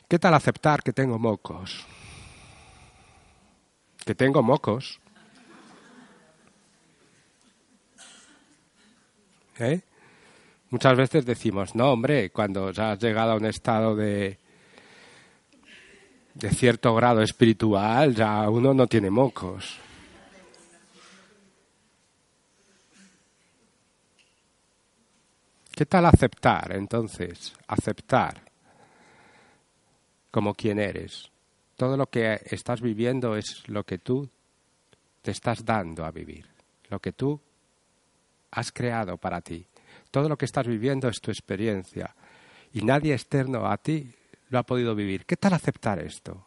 ¿Qué 0.09 0.21
tal 0.21 0.35
aceptar 0.35 0.85
que 0.85 0.93
tengo 0.93 1.19
mocos? 1.19 1.85
Que 4.05 4.15
tengo 4.15 4.41
mocos. 4.41 5.01
¿Eh? 9.59 9.81
Muchas 10.71 10.97
veces 10.97 11.27
decimos, 11.27 11.75
no, 11.75 11.91
hombre, 11.91 12.31
cuando 12.31 12.71
ya 12.71 12.93
has 12.93 13.01
llegado 13.01 13.33
a 13.33 13.37
un 13.37 13.47
estado 13.47 13.97
de, 13.97 14.39
de 16.35 16.51
cierto 16.51 16.95
grado 16.95 17.21
espiritual, 17.23 18.15
ya 18.15 18.49
uno 18.49 18.73
no 18.75 18.87
tiene 18.87 19.11
mocos. 19.11 19.77
¿Qué 25.73 25.85
tal 25.85 26.07
aceptar 26.07 26.77
entonces? 26.77 27.53
Aceptar 27.67 28.46
como 30.37 30.53
quien 30.53 30.79
eres. 30.79 31.31
Todo 31.77 31.97
lo 31.97 32.11
que 32.11 32.39
estás 32.51 32.83
viviendo 32.83 33.37
es 33.37 33.67
lo 33.69 33.85
que 33.85 33.97
tú 33.97 34.29
te 35.23 35.31
estás 35.31 35.65
dando 35.65 36.05
a 36.05 36.11
vivir, 36.11 36.45
lo 36.91 37.01
que 37.01 37.13
tú 37.13 37.41
has 38.51 38.71
creado 38.71 39.17
para 39.17 39.41
ti. 39.41 39.65
Todo 40.11 40.29
lo 40.29 40.37
que 40.37 40.45
estás 40.45 40.67
viviendo 40.67 41.09
es 41.09 41.23
tu 41.23 41.31
experiencia 41.31 42.15
y 42.75 42.83
nadie 42.83 43.15
externo 43.15 43.67
a 43.67 43.79
ti 43.79 44.13
lo 44.51 44.59
ha 44.59 44.63
podido 44.65 44.95
vivir. 44.95 45.25
¿Qué 45.25 45.39
tal 45.39 45.55
aceptar 45.55 46.01
esto? 46.01 46.47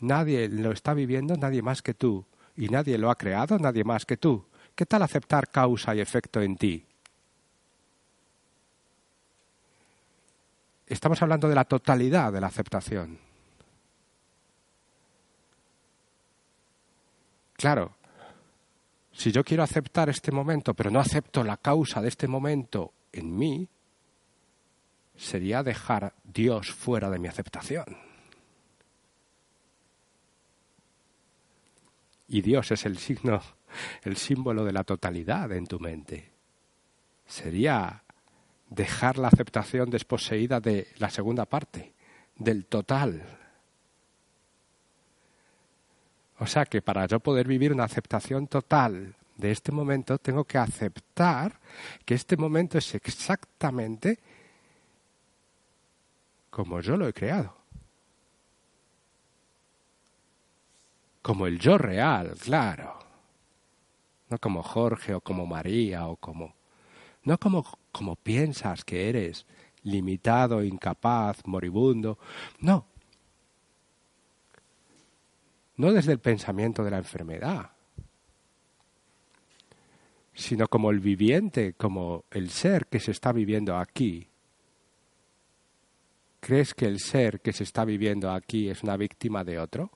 Nadie 0.00 0.48
lo 0.48 0.72
está 0.72 0.94
viviendo, 0.94 1.36
nadie 1.36 1.62
más 1.62 1.80
que 1.80 1.94
tú. 1.94 2.26
Y 2.56 2.70
nadie 2.70 2.98
lo 2.98 3.08
ha 3.08 3.14
creado, 3.14 3.56
nadie 3.56 3.84
más 3.84 4.04
que 4.04 4.16
tú. 4.16 4.44
¿Qué 4.74 4.84
tal 4.84 5.02
aceptar 5.02 5.48
causa 5.48 5.94
y 5.94 6.00
efecto 6.00 6.42
en 6.42 6.56
ti? 6.56 6.84
Estamos 10.92 11.22
hablando 11.22 11.48
de 11.48 11.54
la 11.54 11.64
totalidad 11.64 12.30
de 12.34 12.40
la 12.42 12.48
aceptación. 12.48 13.18
Claro, 17.54 17.94
si 19.10 19.32
yo 19.32 19.42
quiero 19.42 19.62
aceptar 19.62 20.10
este 20.10 20.30
momento, 20.30 20.74
pero 20.74 20.90
no 20.90 21.00
acepto 21.00 21.44
la 21.44 21.56
causa 21.56 22.02
de 22.02 22.08
este 22.08 22.28
momento 22.28 22.92
en 23.10 23.34
mí, 23.34 23.66
sería 25.16 25.62
dejar 25.62 26.12
Dios 26.24 26.70
fuera 26.70 27.08
de 27.08 27.18
mi 27.18 27.28
aceptación. 27.28 27.96
Y 32.28 32.42
Dios 32.42 32.70
es 32.70 32.84
el 32.84 32.98
signo, 32.98 33.40
el 34.02 34.18
símbolo 34.18 34.62
de 34.62 34.72
la 34.72 34.84
totalidad 34.84 35.52
en 35.52 35.66
tu 35.66 35.80
mente. 35.80 36.30
Sería 37.24 38.02
dejar 38.74 39.18
la 39.18 39.28
aceptación 39.28 39.90
desposeída 39.90 40.60
de 40.60 40.88
la 40.98 41.10
segunda 41.10 41.44
parte, 41.44 41.92
del 42.36 42.66
total. 42.66 43.22
O 46.38 46.46
sea 46.46 46.64
que 46.66 46.82
para 46.82 47.06
yo 47.06 47.20
poder 47.20 47.46
vivir 47.46 47.72
una 47.72 47.84
aceptación 47.84 48.46
total 48.46 49.14
de 49.36 49.50
este 49.50 49.72
momento, 49.72 50.18
tengo 50.18 50.44
que 50.44 50.58
aceptar 50.58 51.58
que 52.04 52.14
este 52.14 52.36
momento 52.36 52.78
es 52.78 52.94
exactamente 52.94 54.18
como 56.50 56.80
yo 56.80 56.96
lo 56.96 57.08
he 57.08 57.12
creado. 57.12 57.56
Como 61.22 61.46
el 61.46 61.58
yo 61.58 61.78
real, 61.78 62.34
claro. 62.40 62.98
No 64.28 64.38
como 64.38 64.62
Jorge 64.62 65.14
o 65.14 65.20
como 65.20 65.46
María 65.46 66.08
o 66.08 66.16
como 66.16 66.54
no 67.24 67.38
como, 67.38 67.64
como 67.92 68.16
piensas 68.16 68.84
que 68.84 69.08
eres, 69.08 69.46
limitado, 69.84 70.64
incapaz, 70.64 71.46
moribundo, 71.46 72.18
no. 72.60 72.86
No 75.76 75.92
desde 75.92 76.12
el 76.12 76.18
pensamiento 76.18 76.82
de 76.82 76.90
la 76.90 76.98
enfermedad, 76.98 77.70
sino 80.34 80.66
como 80.68 80.90
el 80.90 81.00
viviente, 81.00 81.74
como 81.74 82.24
el 82.30 82.50
ser 82.50 82.86
que 82.86 83.00
se 83.00 83.10
está 83.10 83.32
viviendo 83.32 83.76
aquí. 83.76 84.28
¿Crees 86.40 86.74
que 86.74 86.86
el 86.86 86.98
ser 86.98 87.40
que 87.40 87.52
se 87.52 87.62
está 87.62 87.84
viviendo 87.84 88.30
aquí 88.30 88.68
es 88.68 88.82
una 88.82 88.96
víctima 88.96 89.44
de 89.44 89.58
otro? 89.58 89.90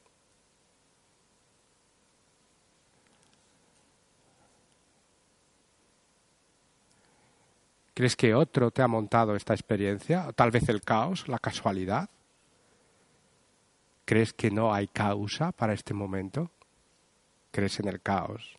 ¿Crees 7.97 8.15
que 8.15 8.35
otro 8.35 8.71
te 8.71 8.83
ha 8.83 8.89
montado 8.89 9.35
esta 9.35 9.55
experiencia? 9.55 10.31
tal 10.35 10.51
vez 10.51 10.69
el 10.69 10.83
caos, 10.83 11.29
la 11.29 11.39
casualidad. 11.39 12.11
¿Crees 14.05 14.35
que 14.35 14.51
no 14.51 14.75
hay 14.75 14.87
causa 14.89 15.51
para 15.51 15.73
este 15.73 15.95
momento? 15.95 16.51
¿Crees 17.51 17.81
en 17.81 17.89
el 17.89 18.03
caos? 18.03 18.59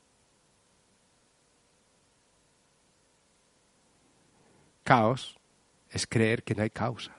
Caos 4.83 5.37
es 5.91 6.07
creer 6.07 6.41
que 6.41 6.55
no 6.55 6.63
hay 6.63 6.71
causa. 6.71 7.15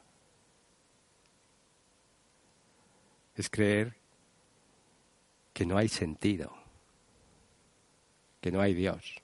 Es 3.37 3.49
creer 3.49 3.97
que 5.53 5.65
no 5.65 5.79
hay 5.79 5.87
sentido, 5.87 6.53
que 8.41 8.51
no 8.51 8.61
hay 8.61 8.75
Dios. 8.75 9.23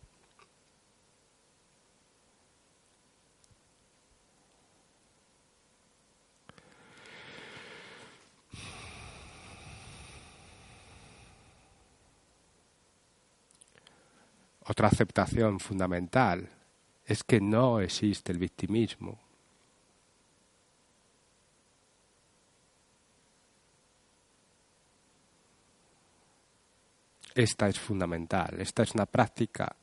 Otra 14.67 14.89
aceptación 14.89 15.61
fundamental 15.61 16.49
es 17.05 17.23
que 17.23 17.41
no 17.41 17.81
existe 17.81 18.33
el 18.33 18.39
victimismo. 18.39 19.19
Esta 27.35 27.69
es 27.69 27.79
fundamental, 27.79 28.61
esta 28.61 28.85
es 28.85 28.95
una 28.95 29.07
práctica 29.07 29.75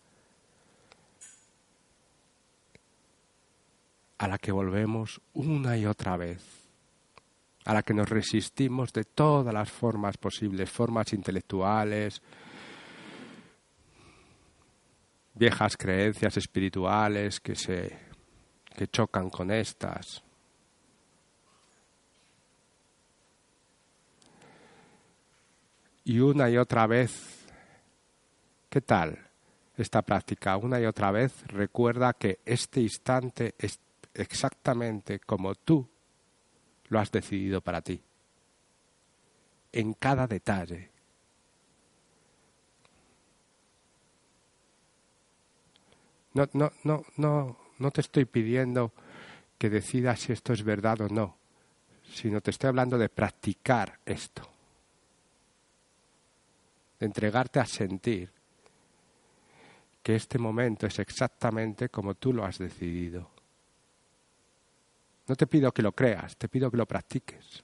a 4.18 4.28
la 4.28 4.38
que 4.38 4.52
volvemos 4.52 5.20
una 5.34 5.78
y 5.78 5.86
otra 5.86 6.16
vez, 6.16 6.42
a 7.66 7.74
la 7.74 7.84
que 7.84 7.94
nos 7.94 8.08
resistimos 8.08 8.94
de 8.94 9.04
todas 9.04 9.54
las 9.54 9.70
formas 9.70 10.18
posibles, 10.18 10.70
formas 10.70 11.12
intelectuales, 11.12 12.22
viejas 15.34 15.78
creencias 15.78 16.38
espirituales 16.38 17.40
que 17.40 17.56
se 17.56 18.12
que 18.76 18.88
chocan 18.88 19.30
con 19.30 19.52
estas. 19.52 20.24
Y 26.04 26.20
una 26.20 26.50
y 26.50 26.58
otra 26.58 26.88
vez, 26.88 27.46
¿qué 28.70 28.82
tal 28.82 29.18
esta 29.78 30.02
práctica? 30.02 30.58
Una 30.58 30.80
y 30.80 30.86
otra 30.86 31.12
vez 31.12 31.46
recuerda 31.48 32.14
que 32.14 32.40
este 32.46 32.82
instante 32.82 33.56
es 33.58 33.80
exactamente 34.14 35.20
como 35.20 35.56
tú 35.56 35.88
lo 36.90 37.00
has 37.00 37.12
decidido 37.12 37.62
para 37.62 37.82
ti. 37.82 38.02
En 39.72 39.94
cada 39.94 40.28
detalle, 40.28 40.91
No, 46.34 46.48
no, 46.54 46.72
no, 46.84 47.04
no, 47.18 47.58
no 47.80 47.92
te 47.92 48.02
estoy 48.02 48.26
pidiendo 48.26 48.92
que 49.58 49.70
decidas 49.70 50.20
si 50.20 50.34
esto 50.34 50.54
es 50.54 50.64
verdad 50.64 51.02
o 51.02 51.10
no, 51.10 51.36
sino 52.04 52.42
te 52.42 52.52
estoy 52.52 52.70
hablando 52.70 52.98
de 52.98 53.10
practicar 53.10 54.00
esto, 54.06 54.48
de 57.00 57.06
entregarte 57.06 57.60
a 57.60 57.66
sentir 57.66 58.32
que 60.02 60.16
este 60.16 60.40
momento 60.40 60.88
es 60.88 60.98
exactamente 61.00 61.90
como 61.90 62.16
tú 62.16 62.34
lo 62.34 62.44
has 62.46 62.58
decidido. 62.58 63.30
No 65.28 65.36
te 65.36 65.48
pido 65.48 65.72
que 65.72 65.84
lo 65.84 65.92
creas, 65.92 66.36
te 66.38 66.50
pido 66.50 66.72
que 66.72 66.78
lo 66.78 66.86
practiques. 66.86 67.62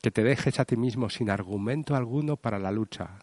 Que 0.00 0.10
te 0.10 0.22
dejes 0.22 0.58
a 0.58 0.64
ti 0.64 0.76
mismo 0.76 1.10
sin 1.10 1.30
argumento 1.30 1.94
alguno 1.94 2.36
para 2.36 2.58
la 2.58 2.70
lucha. 2.70 3.18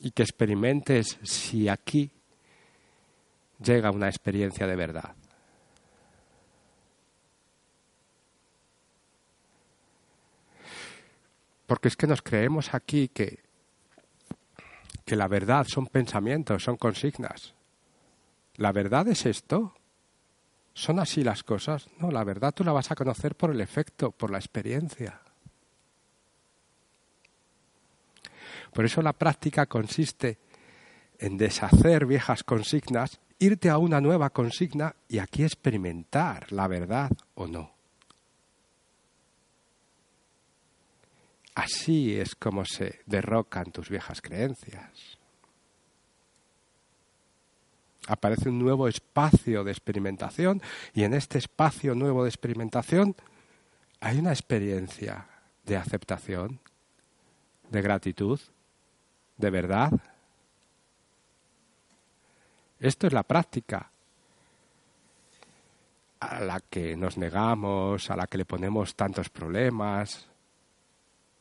Y 0.00 0.10
que 0.12 0.22
experimentes 0.22 1.18
si 1.22 1.68
aquí 1.68 2.10
llega 3.60 3.90
una 3.90 4.08
experiencia 4.08 4.66
de 4.66 4.76
verdad. 4.76 5.14
Porque 11.66 11.88
es 11.88 11.96
que 11.96 12.06
nos 12.06 12.20
creemos 12.20 12.74
aquí 12.74 13.08
que, 13.08 13.38
que 15.04 15.16
la 15.16 15.26
verdad 15.28 15.66
son 15.66 15.86
pensamientos, 15.86 16.64
son 16.64 16.76
consignas. 16.76 17.54
¿La 18.62 18.70
verdad 18.70 19.08
es 19.08 19.26
esto? 19.26 19.74
¿Son 20.72 21.00
así 21.00 21.24
las 21.24 21.42
cosas? 21.42 21.88
No, 21.98 22.12
la 22.12 22.22
verdad 22.22 22.54
tú 22.54 22.62
la 22.62 22.70
vas 22.70 22.92
a 22.92 22.94
conocer 22.94 23.34
por 23.34 23.50
el 23.50 23.60
efecto, 23.60 24.12
por 24.12 24.30
la 24.30 24.38
experiencia. 24.38 25.20
Por 28.72 28.84
eso 28.84 29.02
la 29.02 29.14
práctica 29.14 29.66
consiste 29.66 30.38
en 31.18 31.38
deshacer 31.38 32.06
viejas 32.06 32.44
consignas, 32.44 33.18
irte 33.40 33.68
a 33.68 33.78
una 33.78 34.00
nueva 34.00 34.30
consigna 34.30 34.94
y 35.08 35.18
aquí 35.18 35.42
experimentar 35.42 36.52
la 36.52 36.68
verdad 36.68 37.10
o 37.34 37.48
no. 37.48 37.74
Así 41.56 42.16
es 42.16 42.36
como 42.36 42.64
se 42.64 43.00
derrocan 43.06 43.72
tus 43.72 43.90
viejas 43.90 44.22
creencias 44.22 45.18
aparece 48.08 48.48
un 48.48 48.58
nuevo 48.58 48.88
espacio 48.88 49.64
de 49.64 49.70
experimentación 49.70 50.60
y 50.94 51.04
en 51.04 51.14
este 51.14 51.38
espacio 51.38 51.94
nuevo 51.94 52.24
de 52.24 52.30
experimentación 52.30 53.14
hay 54.00 54.18
una 54.18 54.32
experiencia 54.32 55.26
de 55.64 55.76
aceptación, 55.76 56.60
de 57.70 57.82
gratitud, 57.82 58.40
de 59.36 59.50
verdad. 59.50 59.92
Esto 62.80 63.06
es 63.06 63.12
la 63.12 63.22
práctica 63.22 63.90
a 66.18 66.40
la 66.40 66.60
que 66.60 66.96
nos 66.96 67.16
negamos, 67.16 68.10
a 68.10 68.16
la 68.16 68.26
que 68.26 68.38
le 68.38 68.44
ponemos 68.44 68.94
tantos 68.94 69.28
problemas, 69.28 70.28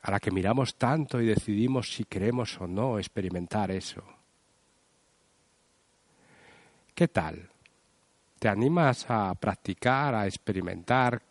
a 0.01 0.11
la 0.11 0.19
que 0.19 0.31
miramos 0.31 0.75
tanto 0.75 1.21
y 1.21 1.25
decidimos 1.25 1.93
si 1.93 2.03
queremos 2.05 2.59
o 2.59 2.67
no 2.67 2.97
experimentar 2.97 3.71
eso. 3.71 4.20
¿Qué 6.93 7.07
tal? 7.07 7.49
¿Te 8.37 8.49
animas 8.49 9.05
a 9.09 9.33
practicar, 9.35 10.13
a 10.13 10.27
experimentar 10.27 11.21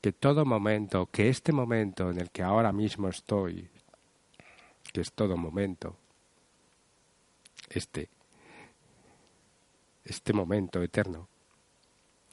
que 0.00 0.12
todo 0.12 0.44
momento, 0.44 1.06
que 1.06 1.28
este 1.28 1.52
momento 1.52 2.10
en 2.10 2.20
el 2.20 2.30
que 2.30 2.42
ahora 2.42 2.72
mismo 2.72 3.08
estoy, 3.08 3.70
que 4.92 5.00
es 5.00 5.12
todo 5.12 5.36
momento, 5.36 5.96
este, 7.70 8.10
este 10.04 10.32
momento 10.32 10.82
eterno 10.82 11.28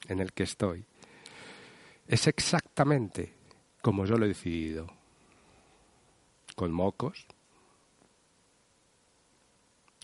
en 0.08 0.20
el 0.20 0.32
que 0.32 0.42
estoy, 0.42 0.84
es 2.06 2.26
exactamente 2.26 3.32
como 3.80 4.04
yo 4.06 4.16
lo 4.16 4.26
he 4.26 4.28
decidido, 4.28 4.88
con 6.56 6.72
mocos, 6.72 7.26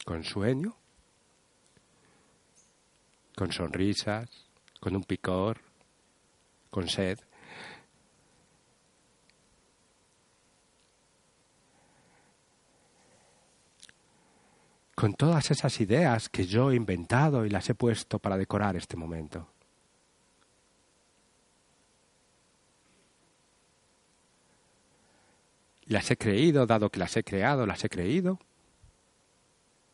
con 0.05 0.25
sueño 0.25 0.77
con 3.39 3.53
sonrisas, 3.53 4.29
con 4.81 4.97
un 4.97 5.05
picor, 5.05 5.61
con 6.71 6.89
sed. 6.89 7.21
con 14.97 15.15
todas 15.15 15.53
esas 15.53 15.81
ideas 15.81 16.29
que 16.29 16.45
yo 16.45 16.73
he 16.73 16.75
inventado 16.75 17.47
y 17.47 17.51
las 17.51 17.71
he 17.71 17.75
puesto 17.77 18.19
para 18.19 18.37
decorar 18.37 18.75
este 18.75 18.97
momento. 18.97 19.49
Las 25.85 26.11
he 26.11 26.17
creído, 26.17 26.67
dado 26.67 26.91
que 26.91 26.99
las 26.99 27.17
he 27.17 27.23
creado, 27.23 27.65
las 27.65 27.85
he 27.85 27.89
creído, 27.89 28.41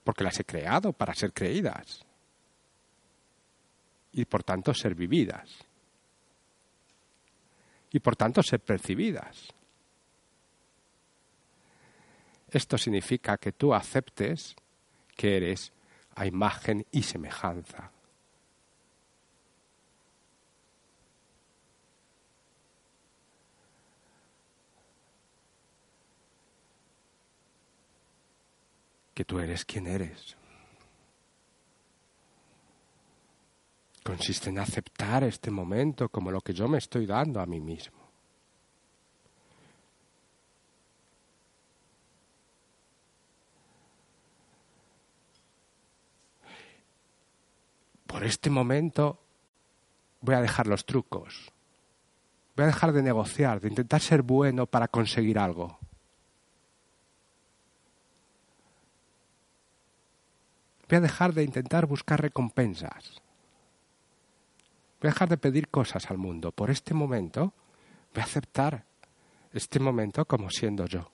porque 0.04 0.24
las 0.24 0.40
he 0.40 0.44
creado 0.46 0.94
para 0.94 1.12
ser 1.12 1.34
creídas 1.34 2.06
y 4.14 4.24
por 4.24 4.42
tanto 4.42 4.72
ser 4.72 4.94
vividas 4.94 5.50
y 7.94 8.00
por 8.00 8.16
tanto 8.16 8.42
ser 8.42 8.58
percibidas. 8.58 9.54
Esto 12.50 12.76
significa 12.76 13.36
que 13.36 13.52
tú 13.52 13.72
aceptes 13.72 14.56
que 15.16 15.36
eres 15.36 15.72
a 16.16 16.26
imagen 16.26 16.84
y 16.90 17.04
semejanza. 17.04 17.92
Que 29.14 29.24
tú 29.24 29.38
eres 29.38 29.64
quien 29.64 29.86
eres. 29.86 30.36
consiste 34.04 34.50
en 34.50 34.58
aceptar 34.58 35.24
este 35.24 35.50
momento 35.50 36.10
como 36.10 36.30
lo 36.30 36.42
que 36.42 36.52
yo 36.52 36.68
me 36.68 36.78
estoy 36.78 37.06
dando 37.06 37.40
a 37.40 37.46
mí 37.46 37.58
mismo. 37.58 38.04
Por 48.06 48.22
este 48.22 48.50
momento 48.50 49.18
voy 50.20 50.34
a 50.34 50.42
dejar 50.42 50.66
los 50.66 50.84
trucos, 50.84 51.50
voy 52.54 52.64
a 52.64 52.66
dejar 52.66 52.92
de 52.92 53.02
negociar, 53.02 53.60
de 53.60 53.68
intentar 53.68 54.00
ser 54.00 54.22
bueno 54.22 54.66
para 54.66 54.86
conseguir 54.86 55.38
algo. 55.38 55.78
Voy 60.88 60.98
a 60.98 61.00
dejar 61.00 61.32
de 61.32 61.42
intentar 61.42 61.86
buscar 61.86 62.20
recompensas. 62.20 63.23
Dejar 65.04 65.28
de 65.28 65.36
pedir 65.36 65.68
cosas 65.68 66.10
al 66.10 66.16
mundo. 66.16 66.50
Por 66.50 66.70
este 66.70 66.94
momento 66.94 67.52
voy 68.14 68.22
a 68.22 68.24
aceptar 68.24 68.86
este 69.52 69.78
momento 69.78 70.24
como 70.24 70.48
siendo 70.48 70.86
yo. 70.86 71.10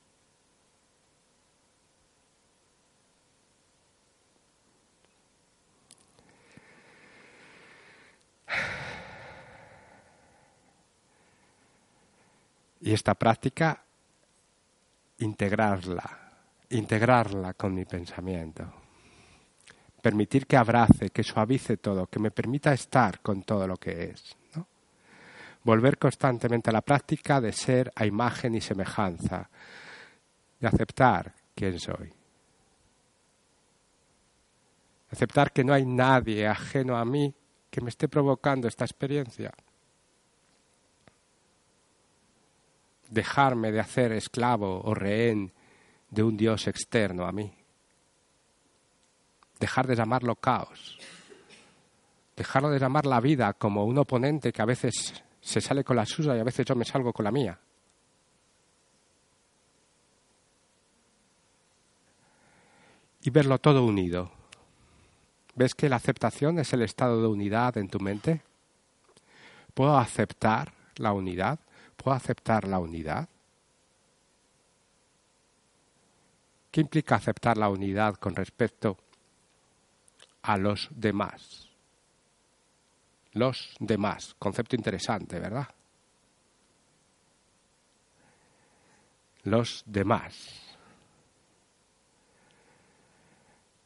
Y 12.83 12.93
esta 12.93 13.15
práctica, 13.15 13.83
integrarla, 15.19 16.31
integrarla 16.69 17.55
con 17.55 17.75
mi 17.75 17.85
pensamiento. 17.85 18.80
Permitir 20.03 20.47
que 20.47 20.57
abrace, 20.57 21.11
que 21.11 21.23
suavice 21.23 21.77
todo, 21.77 22.07
que 22.07 22.19
me 22.19 22.31
permita 22.31 22.73
estar 22.73 23.21
con 23.21 23.43
todo 23.43 23.67
lo 23.67 23.77
que 23.77 24.05
es. 24.11 24.37
Volver 25.63 25.99
constantemente 25.99 26.71
a 26.71 26.73
la 26.73 26.81
práctica 26.81 27.41
de 27.41 27.53
ser 27.53 27.93
a 27.95 28.07
imagen 28.07 28.55
y 28.55 28.61
semejanza, 28.61 29.51
de 30.59 30.67
aceptar 30.67 31.35
quién 31.55 31.79
soy. 31.79 32.11
Aceptar 35.11 35.53
que 35.53 35.65
no 35.65 35.75
hay 35.75 35.85
nadie 35.85 36.47
ajeno 36.47 36.97
a 36.97 37.05
mí 37.05 37.35
que 37.71 37.81
me 37.83 37.91
esté 37.91 38.09
provocando 38.09 38.69
esta 38.69 38.85
experiencia. 38.85 39.53
dejarme 43.11 43.73
de 43.73 43.81
hacer 43.81 44.13
esclavo 44.13 44.81
o 44.83 44.95
rehén 44.95 45.53
de 46.09 46.23
un 46.23 46.37
Dios 46.37 46.67
externo 46.69 47.27
a 47.27 47.33
mí. 47.33 47.53
Dejar 49.61 49.87
de 49.87 49.95
llamarlo 49.95 50.37
caos. 50.37 50.99
Dejarlo 52.35 52.71
de 52.71 52.79
llamar 52.79 53.05
la 53.05 53.21
vida 53.21 53.53
como 53.53 53.85
un 53.85 53.99
oponente 53.99 54.53
que 54.53 54.63
a 54.63 54.65
veces 54.65 55.23
se 55.39 55.61
sale 55.61 55.85
con 55.85 55.97
la 55.97 56.07
suya 56.07 56.35
y 56.35 56.41
a 56.41 56.45
veces 56.45 56.65
yo 56.65 56.75
me 56.75 56.87
salgo 56.87 57.13
con 57.13 57.25
la 57.25 57.31
mía. 57.31 57.59
Y 63.23 63.29
verlo 63.29 63.59
todo 63.59 63.85
unido. 63.85 64.33
¿Ves 65.55 65.75
que 65.75 65.91
la 65.91 65.97
aceptación 65.97 66.59
es 66.59 66.73
el 66.73 66.81
estado 66.81 67.21
de 67.21 67.29
unidad 67.29 67.77
en 67.77 67.89
tu 67.89 68.01
mente? 68.01 68.41
¿Puedo 69.75 69.99
aceptar 69.99 70.73
la 70.97 71.13
unidad? 71.13 71.59
¿Puedo 71.99 72.17
aceptar 72.17 72.67
la 72.67 72.79
unidad? 72.79 73.29
¿Qué 76.71 76.81
implica 76.81 77.17
aceptar 77.17 77.59
la 77.59 77.69
unidad 77.69 78.15
con 78.15 78.35
respecto 78.35 78.97
a 80.43 80.57
los 80.57 80.89
demás? 80.91 81.69
Los 83.33 83.77
demás, 83.79 84.35
concepto 84.39 84.77
interesante, 84.77 85.39
¿verdad? 85.39 85.69
Los 89.45 89.83
demás. 89.87 90.77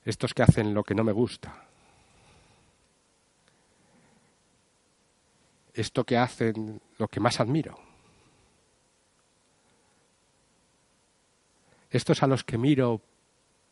Estos 0.04 0.34
que 0.34 0.42
hacen 0.42 0.74
lo 0.74 0.82
que 0.82 0.94
no 0.94 1.04
me 1.04 1.12
gusta. 1.12 1.64
Esto 5.72 6.04
que 6.04 6.16
hacen 6.16 6.80
lo 6.98 7.08
que 7.08 7.20
más 7.20 7.40
admiro. 7.40 7.78
Estos 11.90 12.22
a 12.22 12.26
los 12.26 12.44
que 12.44 12.58
miro 12.58 13.00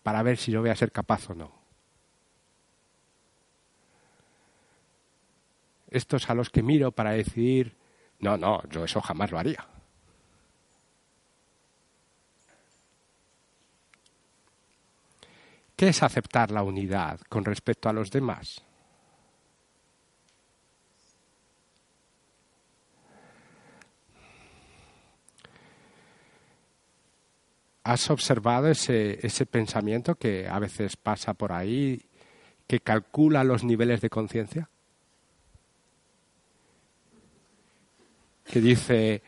para 0.03 0.23
ver 0.23 0.37
si 0.37 0.53
yo 0.53 0.61
voy 0.61 0.71
a 0.71 0.77
ser 0.77 0.93
capaz 0.93 1.31
o 1.31 1.35
no. 1.35 1.62
Estos 5.93 6.31
a 6.31 6.35
los 6.35 6.49
que 6.49 6.63
miro 6.63 6.91
para 6.93 7.11
decidir, 7.11 7.77
no, 8.19 8.37
no, 8.39 8.63
yo 8.71 8.85
eso 8.85 9.01
jamás 9.01 9.31
lo 9.31 9.39
haría. 9.39 9.67
¿Qué 15.77 15.89
es 15.89 16.03
aceptar 16.03 16.51
la 16.51 16.63
unidad 16.63 17.21
con 17.29 17.45
respecto 17.45 17.89
a 17.89 17.93
los 17.93 18.11
demás? 18.11 18.63
¿Has 27.85 28.11
observado 28.11 28.69
ese, 28.69 29.27
ese 29.27 29.45
pensamiento 29.45 30.15
que 30.15 30.49
a 30.49 30.59
veces 30.59 30.97
pasa 30.97 31.35
por 31.35 31.53
ahí, 31.53 32.01
que 32.69 32.81
calcula 32.81 33.43
los 33.43 33.65
niveles 33.65 34.01
de 34.01 34.09
conciencia? 34.09 34.71
Que 38.53 38.61
dice, 38.61 39.23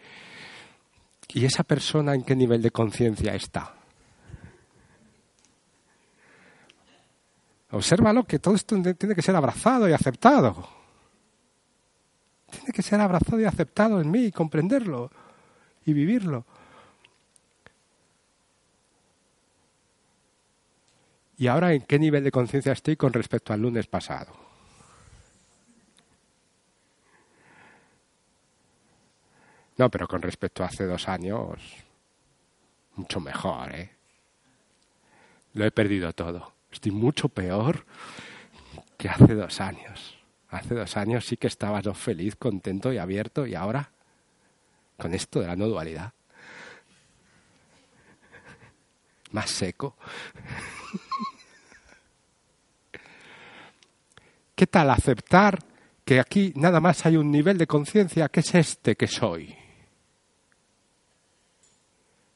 ¿y 1.29 1.47
esa 1.47 1.65
persona 1.65 2.15
en 2.15 2.25
qué 2.25 2.37
nivel 2.37 2.61
de 2.61 2.71
conciencia 2.71 3.35
está? 3.35 3.75
Obsérvalo 7.71 8.25
que 8.25 8.39
todo 8.39 8.55
esto 8.55 8.77
tiene 8.95 9.15
que 9.15 9.23
ser 9.23 9.35
abrazado 9.35 9.89
y 9.89 9.95
aceptado. 9.95 10.69
Tiene 12.51 12.73
que 12.75 12.83
ser 12.83 13.01
abrazado 13.01 13.41
y 13.41 13.47
aceptado 13.47 13.99
en 13.99 14.11
mí, 14.11 14.27
y 14.27 14.31
comprenderlo 14.31 15.11
y 15.87 15.95
vivirlo. 15.95 16.45
¿Y 21.39 21.47
ahora 21.47 21.73
en 21.73 21.81
qué 21.81 21.99
nivel 21.99 22.25
de 22.25 22.31
conciencia 22.31 22.73
estoy 22.73 22.97
con 22.97 23.15
respecto 23.15 23.55
al 23.55 23.63
lunes 23.63 23.87
pasado? 23.87 24.44
No, 29.77 29.91
pero 29.91 30.07
con 30.07 30.23
respecto 30.23 30.63
a 30.63 30.67
hace 30.67 30.85
dos 30.85 31.09
años, 31.09 31.61
mucho 32.97 33.21
mejor, 33.21 33.75
¿eh? 33.75 33.91
Lo 35.55 35.65
he 35.65 35.71
perdido 35.71 36.13
todo. 36.13 36.53
Estoy 36.71 36.93
mucho 36.93 37.29
peor 37.29 37.85
que 38.97 39.09
hace 39.09 39.35
dos 39.35 39.61
años. 39.61 40.17
Hace 40.49 40.75
dos 40.75 40.97
años 40.97 41.27
sí 41.27 41.37
que 41.37 41.49
estaba 41.49 41.81
yo 41.81 41.95
feliz, 41.95 42.37
contento 42.37 42.93
y 42.93 42.99
abierto, 42.99 43.47
y 43.47 43.55
ahora, 43.55 43.91
con 44.97 45.15
esto 45.15 45.41
de 45.41 45.49
la 45.49 45.57
no 45.57 45.67
dualidad, 45.67 46.13
más 49.33 49.51
seco. 49.51 49.97
¿Qué 54.55 54.69
tal 54.69 54.91
aceptar 54.91 55.59
que 56.05 56.21
aquí 56.21 56.53
nada 56.55 56.79
más 56.79 57.05
hay 57.07 57.17
un 57.17 57.33
nivel 57.33 57.59
de 57.59 57.67
conciencia 57.67 58.29
que 58.29 58.39
es 58.41 58.55
este 58.55 58.95
que 58.95 59.09
soy? 59.09 59.63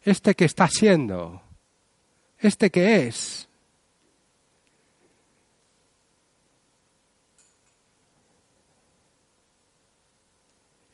Este 0.09 0.35
que 0.35 0.47
está 0.47 0.68
siendo, 0.68 1.42
este 2.38 2.71
que 2.71 3.07
es. 3.07 3.47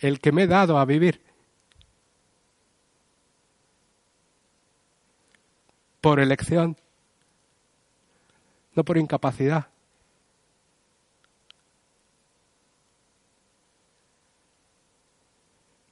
El 0.01 0.19
que 0.19 0.33
me 0.33 0.43
he 0.43 0.47
dado 0.49 0.79
a 0.79 0.85
vivir. 0.85 1.23
Por 6.01 6.19
elección, 6.19 6.77
no 8.75 8.85
por 8.85 8.99
incapacidad. 8.99 9.74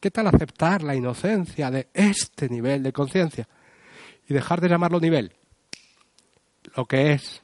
¿Qué 0.02 0.10
tal 0.10 0.26
aceptar 0.26 0.82
la 0.82 0.96
inocencia 0.96 1.70
de 1.70 1.88
este 1.94 2.48
nivel 2.48 2.82
de 2.82 2.92
conciencia? 2.92 3.48
Y 4.26 4.34
dejar 4.34 4.60
de 4.60 4.68
llamarlo 4.68 4.98
nivel, 4.98 5.32
lo 6.74 6.86
que 6.86 7.12
es. 7.12 7.40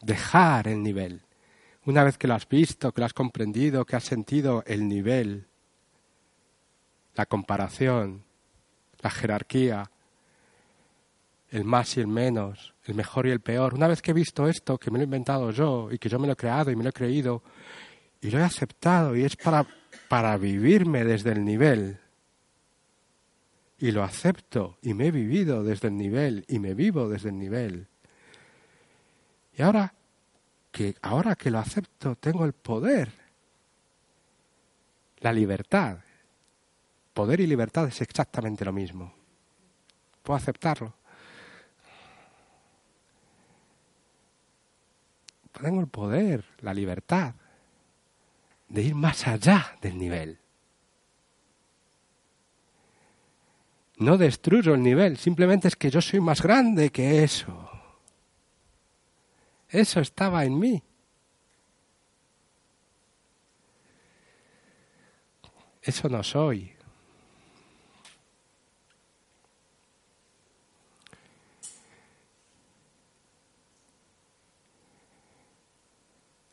Dejar 0.00 0.66
el 0.68 0.82
nivel. 0.82 1.20
Una 1.84 2.02
vez 2.02 2.16
que 2.16 2.26
lo 2.26 2.32
has 2.32 2.48
visto, 2.48 2.90
que 2.90 3.02
lo 3.02 3.04
has 3.04 3.12
comprendido, 3.12 3.84
que 3.84 3.96
has 3.96 4.04
sentido 4.04 4.64
el 4.66 4.88
nivel, 4.88 5.46
la 7.16 7.26
comparación, 7.26 8.24
la 9.02 9.10
jerarquía, 9.10 9.90
el 11.50 11.66
más 11.66 11.98
y 11.98 12.00
el 12.00 12.06
menos, 12.06 12.72
el 12.84 12.94
mejor 12.94 13.26
y 13.26 13.30
el 13.30 13.40
peor. 13.40 13.74
Una 13.74 13.88
vez 13.88 14.00
que 14.00 14.12
he 14.12 14.14
visto 14.14 14.48
esto, 14.48 14.78
que 14.78 14.90
me 14.90 14.96
lo 14.96 15.02
he 15.02 15.04
inventado 15.04 15.50
yo 15.50 15.90
y 15.92 15.98
que 15.98 16.08
yo 16.08 16.18
me 16.18 16.26
lo 16.26 16.32
he 16.32 16.36
creado 16.36 16.70
y 16.70 16.76
me 16.76 16.82
lo 16.82 16.88
he 16.88 16.94
creído 16.94 17.42
y 18.20 18.30
lo 18.30 18.38
he 18.38 18.42
aceptado 18.42 19.16
y 19.16 19.24
es 19.24 19.36
para, 19.36 19.66
para 20.08 20.36
vivirme 20.36 21.04
desde 21.04 21.32
el 21.32 21.44
nivel. 21.44 21.98
Y 23.78 23.92
lo 23.92 24.02
acepto 24.02 24.76
y 24.82 24.92
me 24.92 25.06
he 25.06 25.10
vivido 25.10 25.64
desde 25.64 25.88
el 25.88 25.96
nivel 25.96 26.44
y 26.48 26.58
me 26.58 26.74
vivo 26.74 27.08
desde 27.08 27.30
el 27.30 27.38
nivel. 27.38 27.86
Y 29.56 29.62
ahora 29.62 29.94
que 30.70 30.94
ahora 31.02 31.34
que 31.34 31.50
lo 31.50 31.58
acepto 31.58 32.14
tengo 32.16 32.44
el 32.44 32.52
poder, 32.52 33.10
la 35.18 35.32
libertad. 35.32 35.98
Poder 37.14 37.40
y 37.40 37.46
libertad 37.46 37.88
es 37.88 38.00
exactamente 38.02 38.64
lo 38.64 38.72
mismo. 38.72 39.12
Puedo 40.22 40.36
aceptarlo. 40.36 40.94
Tengo 45.60 45.80
el 45.80 45.88
poder, 45.88 46.44
la 46.60 46.72
libertad 46.72 47.34
de 48.70 48.82
ir 48.82 48.94
más 48.94 49.26
allá 49.26 49.76
del 49.82 49.98
nivel. 49.98 50.38
No 53.98 54.16
destruyo 54.16 54.72
el 54.74 54.82
nivel, 54.82 55.18
simplemente 55.18 55.68
es 55.68 55.76
que 55.76 55.90
yo 55.90 56.00
soy 56.00 56.20
más 56.20 56.40
grande 56.40 56.90
que 56.90 57.22
eso. 57.22 57.68
Eso 59.68 60.00
estaba 60.00 60.44
en 60.44 60.58
mí. 60.58 60.82
Eso 65.82 66.08
no 66.08 66.22
soy. 66.22 66.74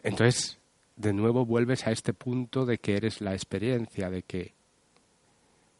Entonces, 0.04 0.58
de 0.98 1.14
nuevo 1.14 1.46
vuelves 1.46 1.86
a 1.88 1.92
este 1.92 2.14
punto 2.14 2.66
de 2.66 2.80
que 2.80 2.98
eres 2.98 3.22
la 3.22 3.34
experiencia, 3.34 4.10
de 4.10 4.24
que 4.24 4.54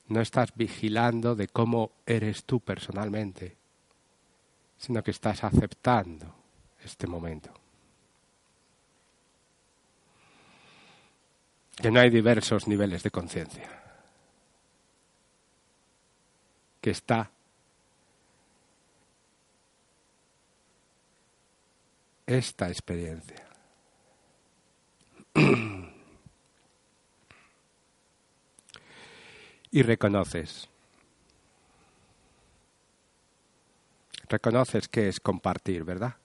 no 0.08 0.22
estás 0.22 0.56
vigilando 0.56 1.36
de 1.36 1.48
cómo 1.48 1.92
eres 2.06 2.46
tú 2.46 2.60
personalmente, 2.60 3.58
sino 4.78 5.04
que 5.04 5.12
estás 5.12 5.44
aceptando 5.44 6.34
este 6.84 7.08
momento. 7.08 7.52
Que 11.76 11.92
no 11.92 12.00
hay 12.00 12.10
diversos 12.10 12.68
niveles 12.68 13.04
de 13.04 13.12
conciencia. 13.12 13.70
Que 16.80 16.92
está 16.92 17.30
esta 22.26 22.70
experiencia. 22.70 23.47
Y 29.72 29.82
reconoces. 29.84 30.68
Reconoces 34.30 34.88
que 34.88 35.08
es 35.08 35.20
compartir, 35.20 35.84
¿verdad? 35.84 36.16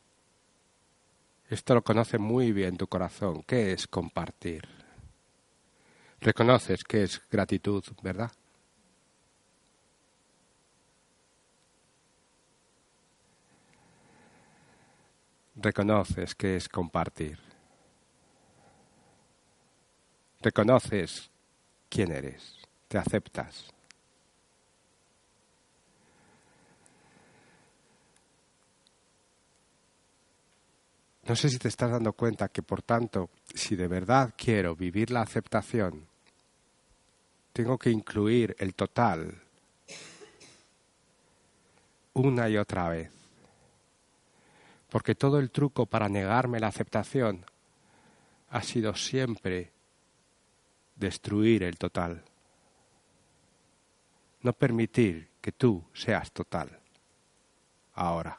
Esto 1.48 1.74
lo 1.74 1.82
conoce 1.82 2.18
muy 2.18 2.50
bien 2.52 2.78
tu 2.78 2.86
corazón. 2.86 3.42
¿Qué 3.42 3.72
es 3.72 3.86
compartir? 3.86 4.66
Reconoces 6.20 6.82
que 6.82 7.02
es 7.02 7.20
gratitud, 7.30 7.84
¿verdad? 8.02 8.32
Reconoces 15.56 16.34
que 16.34 16.56
es 16.56 16.68
compartir. 16.68 17.51
Reconoces 20.42 21.30
quién 21.88 22.10
eres 22.10 22.58
te 22.88 22.98
aceptas. 22.98 23.68
No 31.24 31.36
sé 31.36 31.48
si 31.48 31.58
te 31.58 31.68
estás 31.68 31.92
dando 31.92 32.12
cuenta 32.12 32.48
que, 32.48 32.62
por 32.62 32.82
tanto, 32.82 33.30
si 33.54 33.76
de 33.76 33.86
verdad 33.86 34.34
quiero 34.36 34.74
vivir 34.74 35.12
la 35.12 35.22
aceptación, 35.22 36.08
tengo 37.52 37.78
que 37.78 37.90
incluir 37.90 38.56
el 38.58 38.74
total 38.74 39.40
una 42.14 42.48
y 42.48 42.56
otra 42.56 42.88
vez. 42.88 43.12
Porque 44.90 45.14
todo 45.14 45.38
el 45.38 45.52
truco 45.52 45.86
para 45.86 46.08
negarme 46.08 46.58
la 46.58 46.66
aceptación 46.66 47.46
ha 48.50 48.62
sido 48.62 48.94
siempre 48.96 49.70
destruir 50.96 51.62
el 51.62 51.78
total 51.78 52.24
no 54.42 54.52
permitir 54.52 55.30
que 55.40 55.52
tú 55.52 55.84
seas 55.94 56.32
total 56.32 56.78
ahora. 57.94 58.38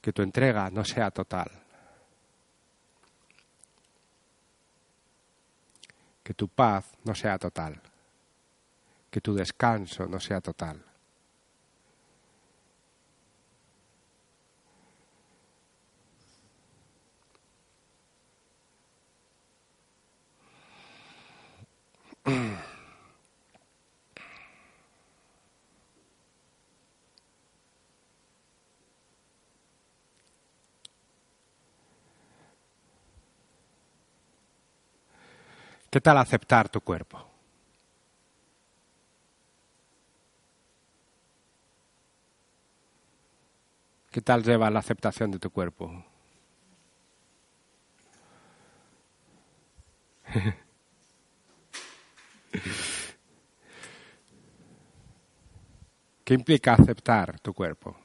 Que 0.00 0.12
tu 0.12 0.22
entrega 0.22 0.70
no 0.70 0.84
sea 0.84 1.10
total. 1.10 1.50
Que 6.22 6.34
tu 6.34 6.48
paz 6.48 6.86
no 7.04 7.14
sea 7.14 7.38
total. 7.38 7.80
Que 9.10 9.20
tu 9.20 9.34
descanso 9.34 10.06
no 10.06 10.20
sea 10.20 10.40
total. 10.40 10.89
¿Qué 35.90 36.00
tal 36.00 36.18
aceptar 36.18 36.68
tu 36.68 36.80
cuerpo? 36.80 37.18
¿Qué 44.12 44.20
tal 44.20 44.44
lleva 44.44 44.70
la 44.70 44.78
aceptación 44.78 45.32
de 45.32 45.40
tu 45.40 45.50
cuerpo? 45.50 46.04
¿Qué 56.24 56.34
implica 56.34 56.74
aceptar 56.74 57.40
tu 57.40 57.52
cuerpo? 57.52 57.96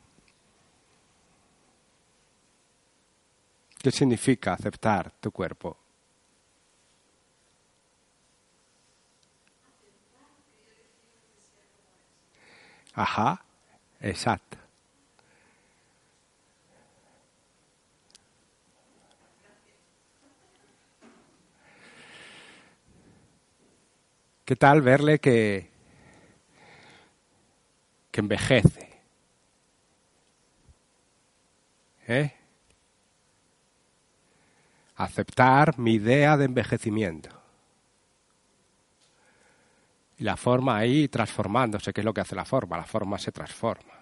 ¿Qué 3.77 3.91
significa 3.91 4.53
aceptar 4.53 5.11
tu 5.19 5.31
cuerpo? 5.31 5.84
Ajá, 12.95 13.43
exacto. 13.99 14.57
¿Qué 24.45 24.55
tal 24.55 24.81
verle 24.81 25.19
que, 25.19 25.69
que 28.11 28.21
envejece? 28.21 29.01
¿Eh? 32.07 32.31
Aceptar 34.95 35.77
mi 35.79 35.93
idea 35.95 36.37
de 36.37 36.45
envejecimiento. 36.45 37.44
Y 40.17 40.23
la 40.23 40.37
forma 40.37 40.77
ahí 40.77 41.07
transformándose, 41.07 41.91
¿qué 41.91 42.01
es 42.01 42.05
lo 42.05 42.13
que 42.13 42.21
hace 42.21 42.35
la 42.35 42.45
forma? 42.45 42.77
La 42.77 42.85
forma 42.85 43.17
se 43.17 43.31
transforma. 43.31 43.93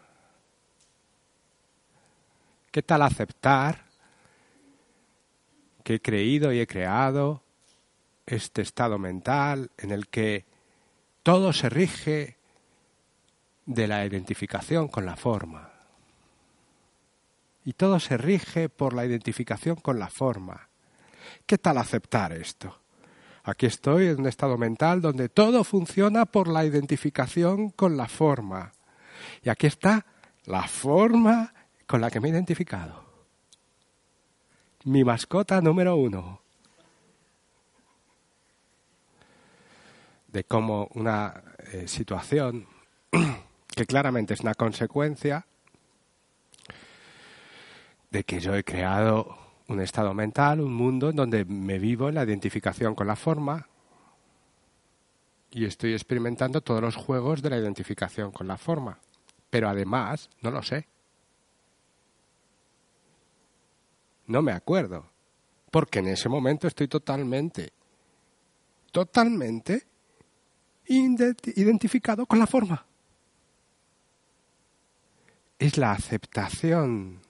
¿Qué 2.72 2.82
tal 2.82 3.01
aceptar 3.01 3.86
que 5.84 5.95
he 5.95 6.01
creído 6.01 6.51
y 6.51 6.59
he 6.59 6.68
creado 6.68 7.43
este 8.26 8.61
estado 8.61 8.97
mental 8.97 9.72
en 9.78 9.91
el 9.91 10.07
que 10.07 10.45
todo 11.24 11.53
se 11.53 11.70
rige 11.70 12.38
de 13.66 13.88
la 13.88 14.05
identificación 14.05 14.88
con 14.88 15.05
la 15.05 15.16
forma? 15.16 15.72
Y 17.66 17.74
todo 17.74 17.99
se 17.99 18.18
rige 18.18 18.70
por 18.70 18.93
la 18.93 19.05
identificación 19.05 19.78
con 19.78 19.97
la 19.97 20.09
forma. 20.09 20.68
¿Qué 21.45 21.57
tal 21.57 21.78
aceptar 21.78 22.34
esto? 22.34 22.83
Aquí 23.46 23.66
estoy 23.66 24.08
en 24.08 24.22
un 24.22 24.28
estado 24.28 24.58
mental 24.58 25.02
donde 25.02 25.28
todo 25.28 25.66
funciona 25.66 26.26
por 26.26 26.48
la 26.48 26.64
identificación 26.64 27.72
con 27.72 27.98
la 27.98 28.08
forma. 28.08 28.72
Y 29.44 29.50
aquí 29.50 29.68
está 29.68 30.06
la 30.46 30.68
forma 30.68 31.54
con 31.86 32.00
la 32.00 32.10
que 32.10 32.22
me 32.22 32.30
he 32.30 32.32
identificado. 32.32 33.04
Mi 34.86 35.04
mascota 35.04 35.60
número 35.62 35.98
uno. 35.98 36.41
De 40.28 40.46
cómo 40.46 40.89
una 40.96 41.44
eh, 41.74 41.88
situación 41.88 42.66
que 43.76 43.86
claramente 43.86 44.34
es 44.34 44.39
una 44.39 44.56
consecuencia 44.56 45.46
de 48.10 48.24
que 48.24 48.39
yo 48.39 48.56
he 48.56 48.64
creado 48.64 49.43
un 49.68 49.80
estado 49.82 50.14
mental, 50.14 50.61
un 50.61 50.74
mundo 50.74 51.09
en 51.09 51.16
donde 51.16 51.45
me 51.45 51.80
vivo 51.80 52.09
en 52.09 52.16
la 52.16 52.24
identificación 52.24 52.95
con 52.95 53.07
la 53.07 53.16
forma 53.16 53.68
y 55.51 55.66
estoy 55.66 55.93
experimentando 55.93 56.61
todos 56.61 56.82
los 56.82 56.95
juegos 56.95 57.41
de 57.41 57.51
la 57.51 57.57
identificación 57.57 58.32
con 58.32 58.47
la 58.47 58.57
forma. 58.57 58.99
Pero 59.51 59.70
además, 59.70 60.30
no 60.41 60.49
lo 60.49 60.64
sé. 60.64 60.88
No 64.26 64.41
me 64.41 64.51
acuerdo. 64.51 65.11
Porque 65.70 65.99
en 65.99 66.07
ese 66.07 66.28
momento 66.28 66.68
estoy 66.68 66.88
totalmente, 66.88 67.72
totalmente 68.91 69.88
identificado 70.88 72.26
con 72.26 72.39
la 72.39 72.47
forma. 72.47 72.86
Es 75.59 75.78
la 75.78 75.91
aceptación 75.91 77.22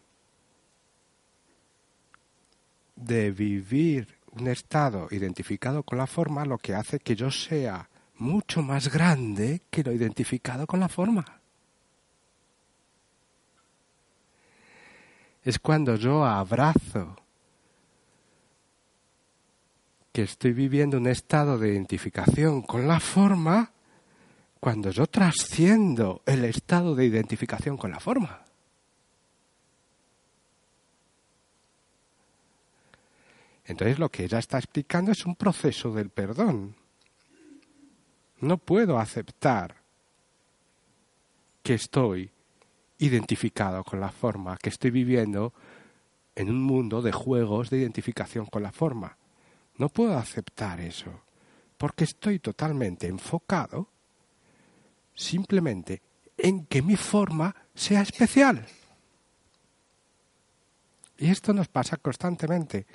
de 2.95 3.31
vivir 3.31 4.17
un 4.31 4.47
estado 4.47 5.07
identificado 5.11 5.83
con 5.83 5.97
la 5.97 6.07
forma 6.07 6.45
lo 6.45 6.57
que 6.57 6.75
hace 6.75 6.99
que 6.99 7.15
yo 7.15 7.29
sea 7.31 7.89
mucho 8.15 8.61
más 8.61 8.91
grande 8.91 9.61
que 9.69 9.83
lo 9.83 9.91
identificado 9.91 10.65
con 10.65 10.79
la 10.79 10.89
forma. 10.89 11.25
Es 15.43 15.59
cuando 15.59 15.95
yo 15.95 16.25
abrazo 16.25 17.17
que 20.13 20.21
estoy 20.21 20.53
viviendo 20.53 20.97
un 20.97 21.07
estado 21.07 21.57
de 21.57 21.69
identificación 21.69 22.61
con 22.61 22.87
la 22.87 22.99
forma, 22.99 23.71
cuando 24.59 24.91
yo 24.91 25.07
trasciendo 25.07 26.21
el 26.25 26.45
estado 26.45 26.95
de 26.95 27.05
identificación 27.05 27.77
con 27.77 27.91
la 27.91 27.99
forma. 27.99 28.42
Entonces 33.65 33.99
lo 33.99 34.09
que 34.09 34.25
ella 34.25 34.39
está 34.39 34.57
explicando 34.57 35.11
es 35.11 35.25
un 35.25 35.35
proceso 35.35 35.91
del 35.93 36.09
perdón. 36.09 36.75
No 38.39 38.57
puedo 38.57 38.99
aceptar 38.99 39.75
que 41.61 41.75
estoy 41.75 42.29
identificado 42.97 43.83
con 43.83 43.99
la 43.99 44.11
forma, 44.11 44.57
que 44.57 44.69
estoy 44.69 44.91
viviendo 44.91 45.53
en 46.35 46.49
un 46.49 46.61
mundo 46.61 47.01
de 47.01 47.11
juegos 47.11 47.69
de 47.69 47.77
identificación 47.79 48.45
con 48.45 48.63
la 48.63 48.71
forma. 48.71 49.17
No 49.77 49.89
puedo 49.89 50.17
aceptar 50.17 50.81
eso, 50.81 51.21
porque 51.77 52.03
estoy 52.03 52.39
totalmente 52.39 53.07
enfocado 53.07 53.87
simplemente 55.15 56.01
en 56.37 56.65
que 56.65 56.81
mi 56.81 56.95
forma 56.95 57.55
sea 57.73 58.01
especial. 58.01 58.65
Y 61.17 61.29
esto 61.29 61.53
nos 61.53 61.67
pasa 61.67 61.97
constantemente. 61.97 62.85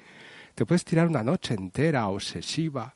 Te 0.59 0.67
puedes 0.67 0.85
tirar 0.85 1.07
una 1.07 1.23
noche 1.23 1.55
entera 1.55 2.09
obsesiva. 2.09 2.93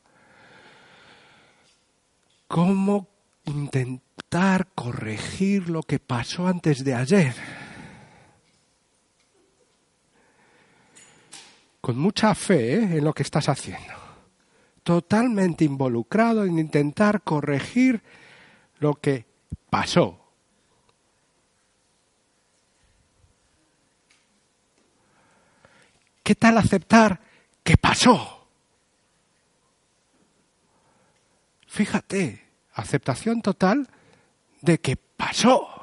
¿Cómo 2.45 3.07
intentar 3.45 4.67
corregir 4.75 5.69
lo 5.69 5.81
que 5.81 5.97
pasó 5.97 6.45
antes 6.45 6.83
de 6.83 6.93
ayer? 6.93 7.33
Con 11.79 11.97
mucha 11.97 12.35
fe 12.35 12.73
¿eh? 12.73 12.97
en 12.97 13.05
lo 13.05 13.13
que 13.13 13.23
estás 13.23 13.47
haciendo. 13.47 13.93
Totalmente 14.83 15.63
involucrado 15.63 16.43
en 16.43 16.59
intentar 16.59 17.21
corregir 17.21 18.03
lo 18.79 18.95
que 18.95 19.25
pasó. 19.69 20.19
¿Qué 26.23 26.35
tal 26.35 26.57
aceptar 26.57 27.31
¿Qué 27.63 27.77
pasó? 27.77 28.47
Fíjate, 31.67 32.45
aceptación 32.73 33.41
total 33.41 33.89
de 34.61 34.79
que 34.79 34.95
pasó. 34.95 35.73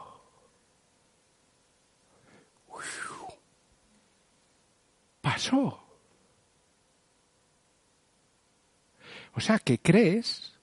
pasó. 5.20 5.83
O 9.35 9.41
sea 9.41 9.59
que 9.59 9.78
crees, 9.78 10.59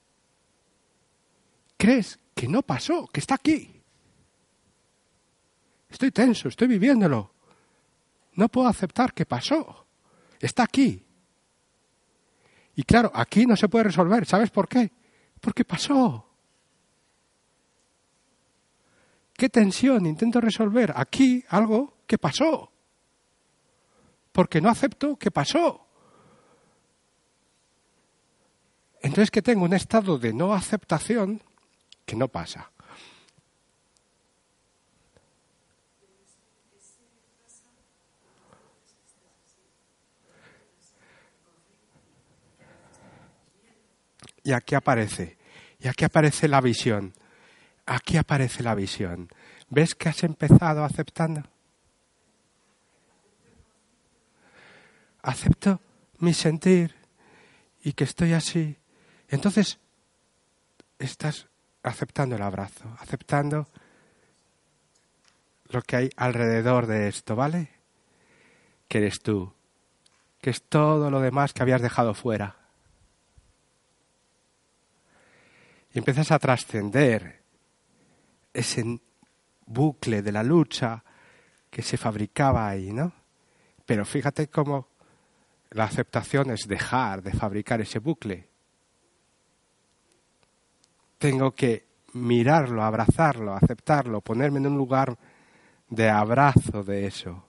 crees 1.76 2.18
que 2.34 2.46
no 2.48 2.62
pasó, 2.62 3.06
que 3.06 3.20
está 3.20 3.34
aquí. 3.34 3.82
Estoy 5.88 6.10
tenso, 6.10 6.48
estoy 6.48 6.68
viviéndolo. 6.68 7.32
No 8.34 8.48
puedo 8.48 8.68
aceptar 8.68 9.14
que 9.14 9.26
pasó. 9.26 9.86
Está 10.38 10.64
aquí. 10.64 11.04
Y 12.78 12.84
claro, 12.84 13.10
aquí 13.12 13.44
no 13.44 13.56
se 13.56 13.68
puede 13.68 13.86
resolver. 13.86 14.24
¿Sabes 14.24 14.50
por 14.50 14.68
qué? 14.68 14.92
Porque 15.40 15.64
pasó. 15.64 16.28
¿Qué 19.32 19.48
tensión 19.48 20.06
intento 20.06 20.40
resolver? 20.40 20.92
Aquí 20.94 21.44
algo 21.48 21.96
que 22.06 22.18
pasó. 22.18 22.70
Porque 24.30 24.60
no 24.60 24.68
acepto 24.68 25.16
que 25.16 25.32
pasó. 25.32 25.88
Entonces 29.02 29.32
que 29.32 29.42
tengo 29.42 29.64
un 29.64 29.74
estado 29.74 30.16
de 30.16 30.32
no 30.32 30.54
aceptación 30.54 31.42
que 32.06 32.14
no 32.14 32.28
pasa. 32.28 32.70
Y 44.48 44.52
aquí 44.54 44.74
aparece. 44.74 45.36
Y 45.78 45.88
aquí 45.88 46.06
aparece 46.06 46.48
la 46.48 46.62
visión. 46.62 47.12
Aquí 47.84 48.16
aparece 48.16 48.62
la 48.62 48.74
visión. 48.74 49.28
¿Ves 49.68 49.94
que 49.94 50.08
has 50.08 50.24
empezado 50.24 50.84
aceptando? 50.84 51.42
Acepto 55.20 55.82
mi 56.20 56.32
sentir 56.32 56.94
y 57.82 57.92
que 57.92 58.04
estoy 58.04 58.32
así. 58.32 58.78
Entonces, 59.28 59.78
estás 60.98 61.46
aceptando 61.82 62.36
el 62.36 62.42
abrazo, 62.42 62.96
aceptando 63.00 63.68
lo 65.68 65.82
que 65.82 65.96
hay 65.96 66.10
alrededor 66.16 66.86
de 66.86 67.08
esto, 67.08 67.36
¿vale? 67.36 67.68
Que 68.88 68.96
eres 68.96 69.20
tú, 69.20 69.52
que 70.40 70.48
es 70.48 70.62
todo 70.62 71.10
lo 71.10 71.20
demás 71.20 71.52
que 71.52 71.62
habías 71.62 71.82
dejado 71.82 72.14
fuera. 72.14 72.57
Y 75.92 75.98
empiezas 75.98 76.30
a 76.30 76.38
trascender 76.38 77.42
ese 78.52 79.00
bucle 79.66 80.22
de 80.22 80.32
la 80.32 80.42
lucha 80.42 81.02
que 81.70 81.82
se 81.82 81.96
fabricaba 81.96 82.68
ahí, 82.68 82.92
¿no? 82.92 83.12
Pero 83.86 84.04
fíjate 84.04 84.48
cómo 84.48 84.88
la 85.70 85.84
aceptación 85.84 86.50
es 86.50 86.66
dejar 86.66 87.22
de 87.22 87.32
fabricar 87.32 87.80
ese 87.80 87.98
bucle. 87.98 88.48
Tengo 91.18 91.54
que 91.54 91.86
mirarlo, 92.14 92.82
abrazarlo, 92.82 93.54
aceptarlo, 93.54 94.20
ponerme 94.20 94.58
en 94.58 94.68
un 94.68 94.76
lugar 94.76 95.18
de 95.88 96.08
abrazo 96.08 96.82
de 96.82 97.06
eso. 97.06 97.44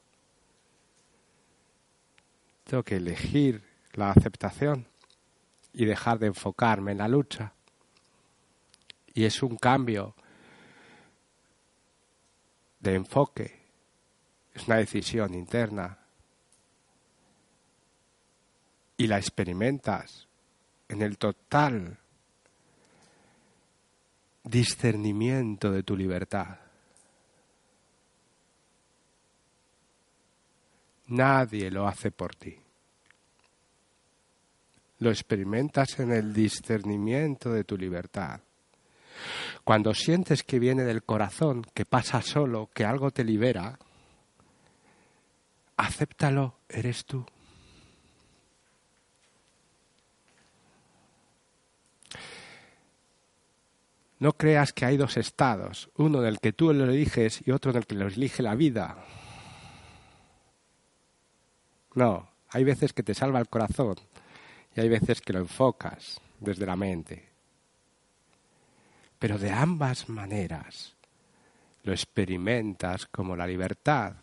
Tengo 2.63 2.83
que 2.83 2.97
elegir 2.97 3.63
la 3.93 4.11
aceptación 4.11 4.87
y 5.73 5.85
dejar 5.85 6.19
de 6.19 6.27
enfocarme 6.27 6.91
en 6.91 6.99
la 6.99 7.07
lucha 7.07 7.53
y 9.13 9.25
es 9.25 9.41
un 9.43 9.57
cambio 9.57 10.15
de 12.79 12.95
enfoque, 12.95 13.59
es 14.53 14.67
una 14.67 14.77
decisión 14.77 15.33
interna 15.33 15.97
y 18.97 19.07
la 19.07 19.17
experimentas 19.17 20.27
en 20.87 21.01
el 21.01 21.17
total 21.17 21.97
discernimiento 24.43 25.71
de 25.71 25.83
tu 25.83 25.95
libertad. 25.95 26.59
Nadie 31.07 31.71
lo 31.71 31.87
hace 31.87 32.11
por 32.11 32.35
ti. 32.35 32.55
Lo 34.99 35.09
experimentas 35.09 35.99
en 35.99 36.11
el 36.11 36.33
discernimiento 36.33 37.51
de 37.51 37.63
tu 37.63 37.77
libertad. 37.77 38.41
Cuando 39.63 39.93
sientes 39.93 40.43
que 40.43 40.59
viene 40.59 40.83
del 40.83 41.03
corazón, 41.03 41.65
que 41.73 41.85
pasa 41.85 42.21
solo, 42.21 42.69
que 42.73 42.85
algo 42.85 43.11
te 43.11 43.23
libera, 43.23 43.79
acéptalo, 45.77 46.55
eres 46.67 47.05
tú. 47.05 47.25
No 54.19 54.33
creas 54.33 54.73
que 54.73 54.85
hay 54.85 54.97
dos 54.97 55.15
estados, 55.15 55.89
uno 55.95 56.19
en 56.19 56.27
el 56.27 56.39
que 56.39 56.51
tú 56.51 56.73
lo 56.73 56.83
eliges 56.83 57.41
y 57.47 57.51
otro 57.51 57.71
en 57.71 57.77
el 57.77 57.85
que 57.85 57.95
lo 57.95 58.07
elige 58.07 58.43
la 58.43 58.53
vida. 58.53 58.97
No, 61.95 62.29
hay 62.49 62.65
veces 62.65 62.91
que 62.91 63.03
te 63.03 63.13
salva 63.13 63.39
el 63.39 63.47
corazón 63.47 63.95
y 64.75 64.81
hay 64.81 64.89
veces 64.89 65.21
que 65.21 65.31
lo 65.31 65.39
enfocas 65.39 66.19
desde 66.39 66.65
la 66.65 66.75
mente. 66.75 67.28
Pero 69.19 69.37
de 69.37 69.51
ambas 69.51 70.09
maneras 70.09 70.95
lo 71.83 71.91
experimentas 71.91 73.05
como 73.05 73.35
la 73.35 73.45
libertad. 73.45 74.15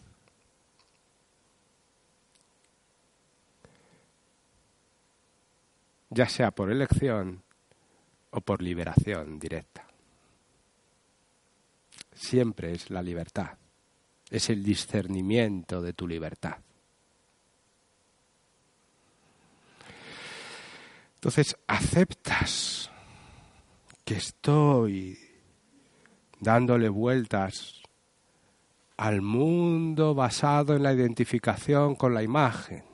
ya 6.16 6.28
sea 6.28 6.50
por 6.50 6.70
elección 6.70 7.42
o 8.30 8.40
por 8.40 8.62
liberación 8.62 9.38
directa. 9.38 9.86
Siempre 12.14 12.72
es 12.72 12.90
la 12.90 13.02
libertad, 13.02 13.58
es 14.30 14.48
el 14.48 14.64
discernimiento 14.64 15.82
de 15.82 15.92
tu 15.92 16.08
libertad. 16.08 16.56
Entonces 21.16 21.56
aceptas 21.66 22.90
que 24.06 24.14
estoy 24.14 25.18
dándole 26.38 26.88
vueltas 26.88 27.82
al 28.96 29.20
mundo 29.20 30.14
basado 30.14 30.76
en 30.76 30.84
la 30.84 30.92
identificación 30.92 31.96
con 31.96 32.14
la 32.14 32.22
imagen, 32.22 32.84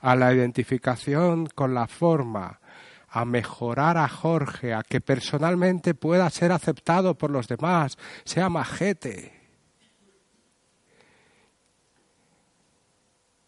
a 0.00 0.14
la 0.14 0.34
identificación 0.34 1.46
con 1.46 1.72
la 1.72 1.86
forma, 1.86 2.60
a 3.08 3.24
mejorar 3.24 3.96
a 3.96 4.06
Jorge, 4.06 4.74
a 4.74 4.82
que 4.82 5.00
personalmente 5.00 5.94
pueda 5.94 6.28
ser 6.28 6.52
aceptado 6.52 7.16
por 7.16 7.30
los 7.30 7.48
demás, 7.48 7.96
sea 8.24 8.50
majete. 8.50 9.32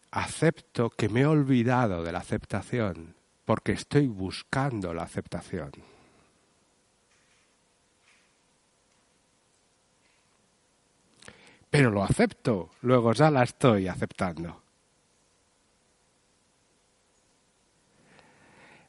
Acepto 0.09 0.89
que 0.89 1.09
me 1.09 1.21
he 1.21 1.25
olvidado 1.27 2.03
de 2.03 2.11
la 2.11 2.19
aceptación 2.19 3.14
porque 3.45 3.73
estoy 3.73 4.07
buscando 4.07 4.93
la 4.93 5.03
aceptación. 5.03 5.71
Pero 11.69 11.91
lo 11.91 12.03
acepto, 12.03 12.71
luego 12.81 13.13
ya 13.13 13.29
la 13.29 13.43
estoy 13.43 13.87
aceptando. 13.87 14.61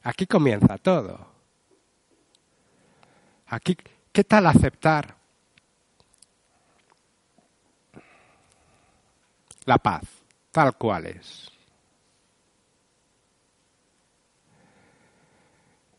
Aquí 0.03 0.25
comienza 0.25 0.77
todo. 0.77 1.27
Aquí, 3.47 3.77
¿qué 4.11 4.23
tal 4.23 4.47
aceptar 4.47 5.15
la 9.65 9.77
paz 9.77 10.03
tal 10.51 10.75
cual 10.77 11.07
es? 11.07 11.56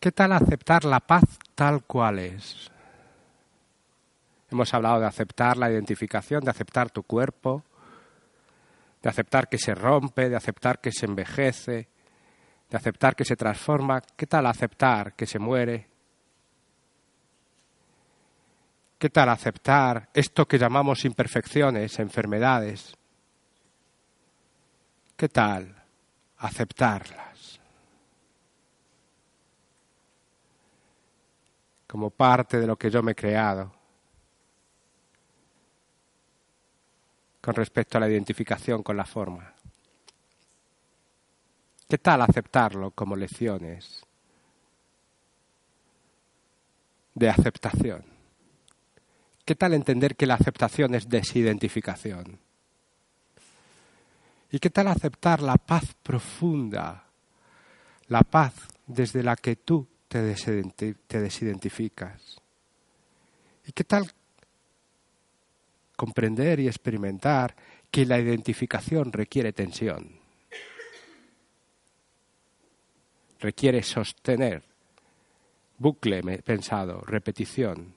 ¿Qué 0.01 0.13
tal 0.13 0.33
aceptar 0.33 0.85
la 0.85 1.01
paz 1.01 1.25
tal 1.57 1.83
cual 1.83 2.21
es? 2.21 2.71
Hemos 4.51 4.73
hablado 4.73 5.01
de 5.01 5.07
aceptar 5.07 5.57
la 5.57 5.71
identificación, 5.71 6.45
de 6.45 6.51
aceptar 6.51 6.91
tu 6.91 7.03
cuerpo, 7.03 7.65
de 9.03 9.09
aceptar 9.09 9.49
que 9.49 9.59
se 9.59 9.75
rompe, 9.75 10.29
de 10.29 10.37
aceptar 10.37 10.81
que 10.81 10.93
se 10.93 11.07
envejece, 11.07 11.89
de 12.71 12.77
aceptar 12.77 13.17
que 13.17 13.25
se 13.25 13.35
transforma. 13.35 14.01
¿Qué 14.17 14.27
tal 14.27 14.47
aceptar 14.47 15.15
que 15.15 15.27
se 15.27 15.41
muere? 15.41 15.89
¿Qué 18.99 19.11
tal 19.11 19.29
aceptar 19.29 20.11
esto 20.15 20.47
que 20.47 20.59
llamamos 20.59 21.05
imperfecciones, 21.05 21.99
enfermedades? 21.99 22.97
¿Qué 25.17 25.29
tal 25.29 25.75
aceptarlas? 26.39 27.28
Como 31.89 32.11
parte 32.11 32.61
de 32.61 32.69
lo 32.69 32.77
que 32.77 32.91
yo 32.91 33.03
me 33.03 33.13
he 33.13 33.17
creado. 33.17 33.79
con 37.49 37.55
respecto 37.55 37.97
a 37.97 38.01
la 38.03 38.11
identificación 38.11 38.83
con 38.83 38.95
la 38.95 39.07
forma. 39.07 39.55
¿Qué 41.89 41.97
tal 41.97 42.21
aceptarlo 42.21 42.91
como 42.91 43.17
lecciones 43.17 44.05
de 47.15 47.31
aceptación? 47.31 48.05
¿Qué 49.47 49.55
tal 49.55 49.73
entender 49.73 50.15
que 50.15 50.27
la 50.27 50.35
aceptación 50.35 50.95
es 50.95 51.09
desidentificación? 51.09 52.39
¿Y 54.51 54.59
qué 54.59 54.69
tal 54.69 54.89
aceptar 54.89 55.41
la 55.41 55.57
paz 55.57 55.95
profunda, 56.03 57.05
la 58.09 58.25
paz 58.25 58.53
desde 58.87 59.23
la 59.23 59.37
que 59.37 59.57
tú 59.57 59.87
te, 60.09 60.21
desidentificas. 61.21 62.41
¿Y 63.67 63.73
qué 63.73 63.85
tal 63.85 64.11
comprender 65.97 66.61
y 66.61 66.67
experimentar 66.67 67.55
que 67.91 68.07
la 68.07 68.19
identificación 68.19 69.13
requiere 69.13 69.53
tensión? 69.53 70.19
Requiere 73.41 73.83
sostener, 73.83 74.65
bucle 75.77 76.23
pensado, 76.43 77.03
repetición, 77.03 77.95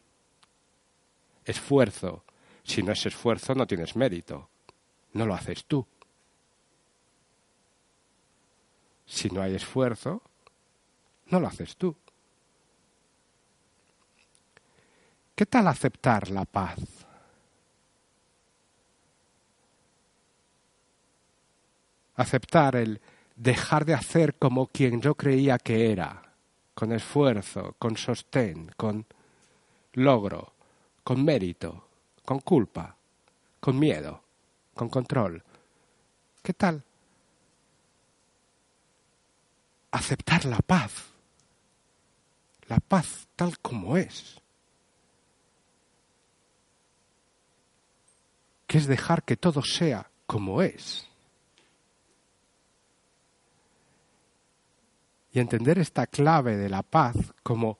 esfuerzo. 1.46 2.24
Si 2.64 2.84
no 2.84 2.92
es 2.92 3.06
esfuerzo, 3.06 3.56
no 3.56 3.66
tienes 3.66 3.96
mérito. 3.96 4.50
No 5.14 5.26
lo 5.26 5.34
haces 5.34 5.66
tú. 5.66 5.86
Si 9.06 9.30
no 9.30 9.42
hay 9.42 9.56
esfuerzo, 9.56 10.22
no 11.32 11.40
lo 11.40 11.48
haces 11.48 11.76
tú. 11.78 11.96
¿Qué 15.34 15.46
tal 15.46 15.68
aceptar 15.68 16.30
la 16.30 16.46
paz? 16.46 16.78
Aceptar 22.16 22.76
el 22.76 23.02
dejar 23.36 23.86
de 23.86 23.96
hacer 23.96 24.36
como 24.36 24.68
quien 24.68 25.02
yo 25.02 25.16
creía 25.16 25.58
que 25.58 25.92
era, 25.92 26.22
con 26.76 26.92
esfuerzo, 26.92 27.76
con 27.80 27.98
sostén, 27.98 28.70
con 28.78 29.06
logro, 29.94 30.54
con 31.04 31.26
mérito, 31.26 31.88
con 32.24 32.40
culpa, 32.42 32.96
con 33.60 33.80
miedo, 33.80 34.22
con 34.76 34.90
control. 34.90 35.42
¿Qué 36.44 36.54
tal? 36.54 36.84
Aceptar 39.92 40.46
la 40.46 40.60
paz, 40.60 41.11
la 42.72 42.80
paz 42.80 43.28
tal 43.36 43.60
como 43.60 43.98
es. 43.98 44.42
que 48.72 48.78
es 48.78 48.88
dejar 48.88 49.24
que 49.24 49.36
todo 49.36 49.62
sea 49.64 50.10
como 50.26 50.62
es. 50.62 51.06
Y 55.34 55.42
entender 55.42 55.78
esta 55.78 56.08
clave 56.08 56.56
de 56.56 56.70
la 56.70 56.82
paz 56.82 57.18
como 57.44 57.78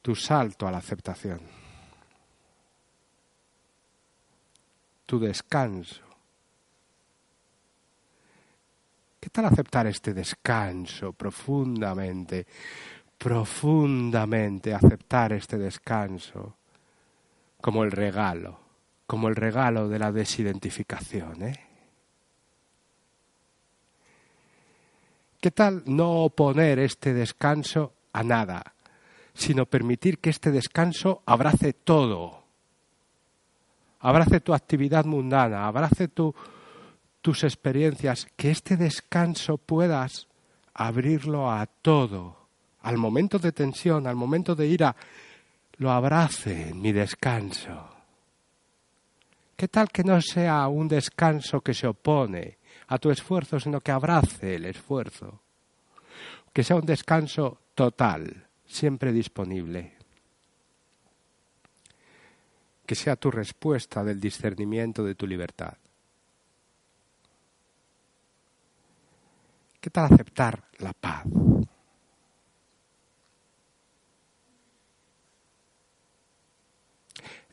tu 0.00 0.14
salto 0.14 0.66
a 0.66 0.70
la 0.70 0.78
aceptación, 0.78 1.42
tu 5.04 5.18
descanso. 5.18 6.07
¿Qué 9.20 9.30
tal 9.30 9.46
aceptar 9.46 9.86
este 9.86 10.14
descanso 10.14 11.12
profundamente, 11.12 12.46
profundamente 13.18 14.72
aceptar 14.72 15.32
este 15.32 15.58
descanso? 15.58 16.58
como 17.60 17.84
el 17.84 17.90
regalo, 17.90 18.58
como 19.06 19.28
el 19.28 19.36
regalo 19.36 19.88
de 19.88 19.98
la 19.98 20.12
desidentificación. 20.12 21.42
¿eh? 21.42 21.60
¿Qué 25.40 25.50
tal 25.50 25.82
no 25.86 26.24
oponer 26.24 26.78
este 26.78 27.12
descanso 27.14 27.92
a 28.12 28.22
nada, 28.22 28.74
sino 29.34 29.66
permitir 29.66 30.18
que 30.18 30.30
este 30.30 30.50
descanso 30.50 31.22
abrace 31.26 31.72
todo? 31.72 32.44
Abrace 34.00 34.40
tu 34.40 34.54
actividad 34.54 35.04
mundana, 35.04 35.66
abrace 35.66 36.08
tus 37.20 37.44
experiencias, 37.44 38.26
que 38.36 38.50
este 38.50 38.76
descanso 38.76 39.58
puedas 39.58 40.28
abrirlo 40.74 41.50
a 41.50 41.66
todo, 41.66 42.48
al 42.82 42.96
momento 42.98 43.38
de 43.38 43.52
tensión, 43.52 44.06
al 44.06 44.16
momento 44.16 44.54
de 44.54 44.66
ira, 44.66 44.96
lo 45.78 45.90
abrace 45.90 46.68
en 46.68 46.80
mi 46.80 46.92
descanso. 46.92 47.90
¿Qué 49.56 49.68
tal 49.68 49.88
que 49.90 50.04
no 50.04 50.20
sea 50.20 50.68
un 50.68 50.86
descanso 50.86 51.60
que 51.60 51.74
se 51.74 51.86
opone 51.86 52.58
a 52.86 52.98
tu 52.98 53.10
esfuerzo, 53.10 53.58
sino 53.58 53.80
que 53.80 53.90
abrace 53.90 54.54
el 54.54 54.64
esfuerzo? 54.66 55.42
Que 56.52 56.62
sea 56.62 56.76
un 56.76 56.86
descanso 56.86 57.58
total, 57.74 58.46
siempre 58.64 59.12
disponible. 59.12 59.98
que 62.88 62.94
sea 62.94 63.16
tu 63.16 63.30
respuesta 63.30 64.02
del 64.02 64.18
discernimiento 64.18 65.04
de 65.04 65.14
tu 65.14 65.26
libertad. 65.26 65.76
¿Qué 69.88 69.92
tal 69.92 70.12
aceptar 70.12 70.62
la 70.80 70.92
paz? 70.92 71.24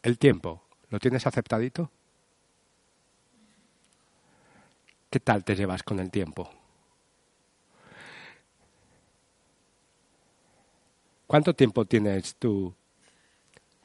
El 0.04 0.18
tiempo, 0.18 0.62
¿lo 0.90 1.00
tienes 1.00 1.26
aceptadito? 1.26 1.90
¿Qué 5.10 5.22
tal 5.22 5.46
te 5.46 5.56
llevas 5.56 5.82
con 5.82 6.02
el 6.02 6.12
tiempo? 6.12 6.50
¿Cuánto 11.28 11.54
tiempo 11.54 11.86
tienes 11.86 12.36
tú? 12.36 12.76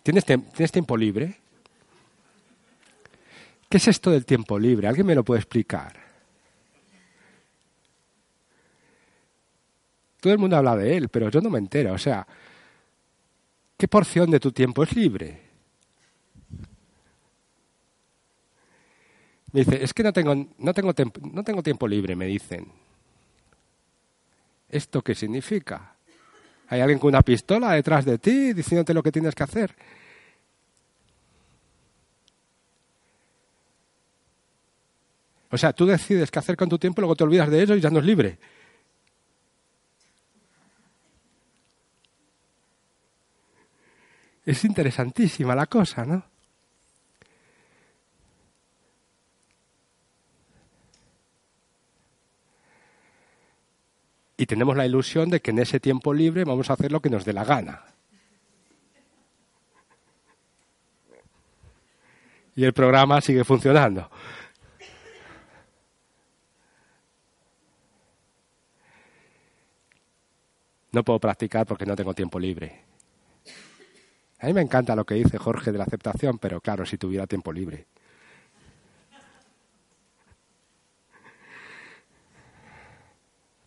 ¿Tienes, 0.02 0.24
¿Tienes, 0.24 0.72
tiempo 0.72 0.96
libre? 0.96 1.38
¿Qué 3.68 3.76
es 3.76 3.86
esto 3.86 4.10
del 4.10 4.26
tiempo 4.26 4.58
libre? 4.58 4.88
¿Alguien 4.88 5.06
me 5.06 5.14
lo 5.14 5.22
puede 5.22 5.38
explicar? 5.38 6.09
Todo 10.20 10.32
el 10.32 10.38
mundo 10.38 10.56
habla 10.56 10.76
de 10.76 10.96
él, 10.96 11.08
pero 11.08 11.30
yo 11.30 11.40
no 11.40 11.50
me 11.50 11.58
entero. 11.58 11.92
O 11.94 11.98
sea, 11.98 12.26
¿qué 13.76 13.88
porción 13.88 14.30
de 14.30 14.40
tu 14.40 14.52
tiempo 14.52 14.82
es 14.82 14.94
libre? 14.94 15.40
Me 19.52 19.64
dice, 19.64 19.82
es 19.82 19.92
que 19.92 20.02
no 20.02 20.12
tengo, 20.12 20.34
no 20.58 20.74
tengo, 20.74 20.92
no 21.32 21.42
tengo 21.42 21.62
tiempo 21.62 21.88
libre, 21.88 22.14
me 22.14 22.26
dicen. 22.26 22.70
¿Esto 24.68 25.02
qué 25.02 25.14
significa? 25.14 25.96
Hay 26.68 26.80
alguien 26.80 27.00
con 27.00 27.08
una 27.08 27.22
pistola 27.22 27.72
detrás 27.72 28.04
de 28.04 28.18
ti 28.18 28.52
diciéndote 28.52 28.94
lo 28.94 29.02
que 29.02 29.10
tienes 29.10 29.34
que 29.34 29.42
hacer. 29.42 29.74
O 35.50 35.58
sea, 35.58 35.72
tú 35.72 35.84
decides 35.84 36.30
qué 36.30 36.38
hacer 36.38 36.56
con 36.56 36.68
tu 36.68 36.78
tiempo, 36.78 37.00
luego 37.00 37.16
te 37.16 37.24
olvidas 37.24 37.50
de 37.50 37.60
ello 37.60 37.74
y 37.74 37.80
ya 37.80 37.90
no 37.90 37.98
es 37.98 38.04
libre. 38.04 38.38
Es 44.44 44.64
interesantísima 44.64 45.54
la 45.54 45.66
cosa, 45.66 46.04
¿no? 46.04 46.24
y 54.40 54.46
tenemos 54.46 54.74
la 54.74 54.86
ilusión 54.86 55.28
de 55.28 55.40
que 55.40 55.50
en 55.50 55.58
ese 55.58 55.80
tiempo 55.80 56.14
libre 56.14 56.44
vamos 56.44 56.70
a 56.70 56.72
hacer 56.72 56.90
lo 56.90 57.00
que 57.00 57.10
nos 57.10 57.26
dé 57.26 57.34
la 57.34 57.44
gana. 57.44 57.84
Y 62.56 62.64
el 62.64 62.72
programa 62.72 63.20
sigue 63.20 63.44
funcionando. 63.44 64.10
No 70.92 71.04
puedo 71.04 71.18
practicar 71.18 71.66
porque 71.66 71.84
no 71.84 71.94
tengo 71.94 72.14
tiempo 72.14 72.38
libre. 72.40 72.89
A 74.40 74.46
mí 74.46 74.54
me 74.54 74.62
encanta 74.62 74.96
lo 74.96 75.04
que 75.04 75.14
dice 75.14 75.36
Jorge 75.36 75.70
de 75.70 75.78
la 75.78 75.84
aceptación, 75.84 76.38
pero 76.38 76.60
claro, 76.60 76.86
si 76.86 76.96
tuviera 76.96 77.26
tiempo 77.26 77.52
libre. 77.52 77.86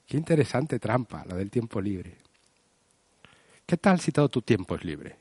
Qué 0.08 0.18
interesante 0.18 0.80
trampa, 0.80 1.24
la 1.26 1.36
del 1.36 1.52
tiempo 1.52 1.80
libre. 1.80 2.18
¿Qué 3.66 3.78
tal 3.78 4.00
si 4.00 4.12
todo 4.12 4.30
tu 4.30 4.42
tiempo 4.42 4.76
es 4.76 4.84
libre? 4.84 5.16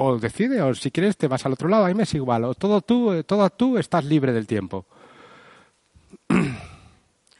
O 0.00 0.18
decide, 0.18 0.62
o 0.62 0.74
si 0.74 0.90
quieres 0.90 1.16
te 1.16 1.26
vas 1.26 1.44
al 1.46 1.52
otro 1.52 1.68
lado, 1.68 1.84
ahí 1.84 1.94
me 1.94 2.04
es 2.04 2.14
igual. 2.14 2.44
O 2.44 2.54
todo 2.54 2.80
tú, 2.80 3.12
eh, 3.12 3.24
todo 3.24 3.48
tú 3.50 3.78
estás 3.78 4.04
libre 4.04 4.32
del 4.32 4.46
tiempo. 4.46 4.86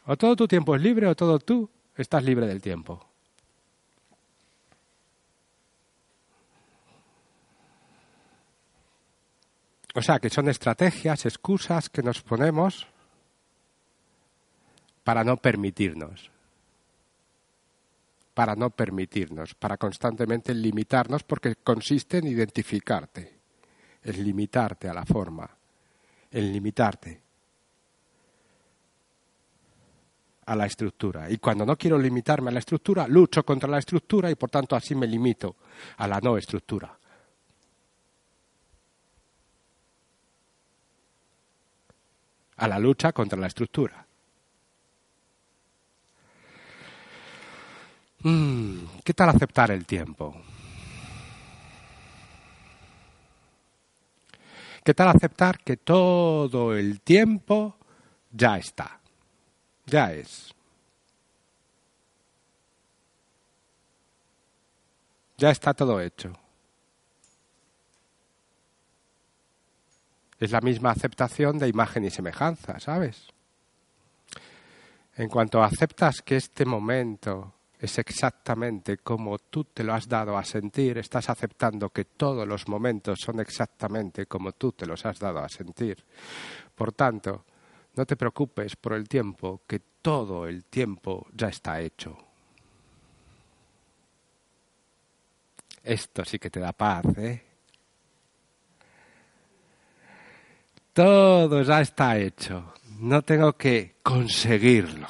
O 0.08 0.16
todo 0.16 0.34
tu 0.36 0.48
tiempo 0.48 0.74
es 0.74 0.80
libre 0.80 1.06
o 1.06 1.14
todo 1.14 1.38
tú 1.38 1.68
estás 1.94 2.24
libre 2.24 2.46
del 2.46 2.62
tiempo. 2.62 3.04
O 9.94 10.00
sea, 10.00 10.18
que 10.18 10.30
son 10.30 10.48
estrategias, 10.48 11.26
excusas 11.26 11.90
que 11.90 12.02
nos 12.02 12.22
ponemos 12.22 12.86
para 15.04 15.24
no 15.24 15.36
permitirnos. 15.36 16.30
Para 18.32 18.54
no 18.54 18.70
permitirnos, 18.70 19.54
para 19.54 19.76
constantemente 19.76 20.54
limitarnos, 20.54 21.22
porque 21.24 21.56
consiste 21.56 22.18
en 22.18 22.28
identificarte, 22.28 23.40
en 24.04 24.24
limitarte 24.24 24.88
a 24.88 24.94
la 24.94 25.04
forma, 25.04 25.50
en 26.30 26.52
limitarte 26.52 27.27
a 30.48 30.56
la 30.56 30.64
estructura. 30.64 31.30
Y 31.30 31.36
cuando 31.36 31.66
no 31.66 31.76
quiero 31.76 31.98
limitarme 31.98 32.48
a 32.48 32.52
la 32.54 32.60
estructura, 32.60 33.06
lucho 33.06 33.44
contra 33.44 33.68
la 33.68 33.78
estructura 33.78 34.30
y 34.30 34.34
por 34.34 34.50
tanto 34.50 34.74
así 34.74 34.94
me 34.94 35.06
limito 35.06 35.56
a 35.98 36.08
la 36.08 36.20
no 36.20 36.36
estructura. 36.38 36.98
a 42.60 42.66
la 42.66 42.78
lucha 42.78 43.12
contra 43.12 43.38
la 43.38 43.46
estructura. 43.46 44.04
Mm, 48.22 48.78
¿Qué 49.04 49.14
tal 49.14 49.28
aceptar 49.28 49.70
el 49.70 49.86
tiempo? 49.86 50.34
¿Qué 54.82 54.92
tal 54.92 55.08
aceptar 55.08 55.60
que 55.60 55.76
todo 55.76 56.76
el 56.76 57.00
tiempo 57.00 57.76
ya 58.32 58.58
está? 58.58 58.97
Ya 59.90 60.12
es. 60.12 60.54
Ya 65.38 65.50
está 65.50 65.72
todo 65.72 66.00
hecho. 66.00 66.32
Es 70.38 70.50
la 70.52 70.60
misma 70.60 70.90
aceptación 70.90 71.58
de 71.58 71.68
imagen 71.68 72.04
y 72.04 72.10
semejanza, 72.10 72.78
¿sabes? 72.78 73.28
En 75.16 75.28
cuanto 75.28 75.62
aceptas 75.62 76.22
que 76.22 76.36
este 76.36 76.64
momento 76.64 77.54
es 77.80 77.98
exactamente 77.98 78.98
como 78.98 79.38
tú 79.38 79.64
te 79.64 79.84
lo 79.84 79.94
has 79.94 80.08
dado 80.08 80.36
a 80.36 80.44
sentir, 80.44 80.98
estás 80.98 81.30
aceptando 81.30 81.90
que 81.90 82.04
todos 82.04 82.46
los 82.46 82.68
momentos 82.68 83.20
son 83.24 83.40
exactamente 83.40 84.26
como 84.26 84.52
tú 84.52 84.72
te 84.72 84.86
los 84.86 85.04
has 85.06 85.18
dado 85.18 85.38
a 85.38 85.48
sentir. 85.48 86.04
Por 86.74 86.92
tanto, 86.92 87.44
no 87.98 88.06
te 88.06 88.16
preocupes 88.16 88.76
por 88.76 88.92
el 88.92 89.08
tiempo, 89.08 89.62
que 89.66 89.80
todo 90.00 90.46
el 90.46 90.66
tiempo 90.66 91.26
ya 91.34 91.48
está 91.48 91.80
hecho. 91.80 92.16
Esto 95.82 96.24
sí 96.24 96.38
que 96.38 96.48
te 96.48 96.60
da 96.60 96.72
paz, 96.72 97.04
¿eh? 97.16 97.44
Todo 100.92 101.62
ya 101.62 101.80
está 101.80 102.16
hecho. 102.16 102.72
No 103.00 103.22
tengo 103.22 103.54
que 103.54 103.96
conseguirlo. 104.00 105.08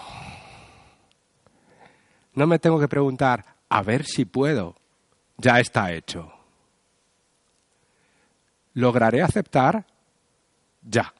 No 2.33 2.47
me 2.47 2.59
tengo 2.59 2.81
que 2.81 2.89
preguntar, 2.89 3.45
a 3.69 3.83
ver 3.83 4.07
si 4.07 4.25
puedo. 4.25 4.75
Ya 5.37 5.61
está 5.61 5.93
hecho. 5.93 6.33
¿Lograré 8.73 9.21
aceptar? 9.21 9.85
Ya. 10.81 11.13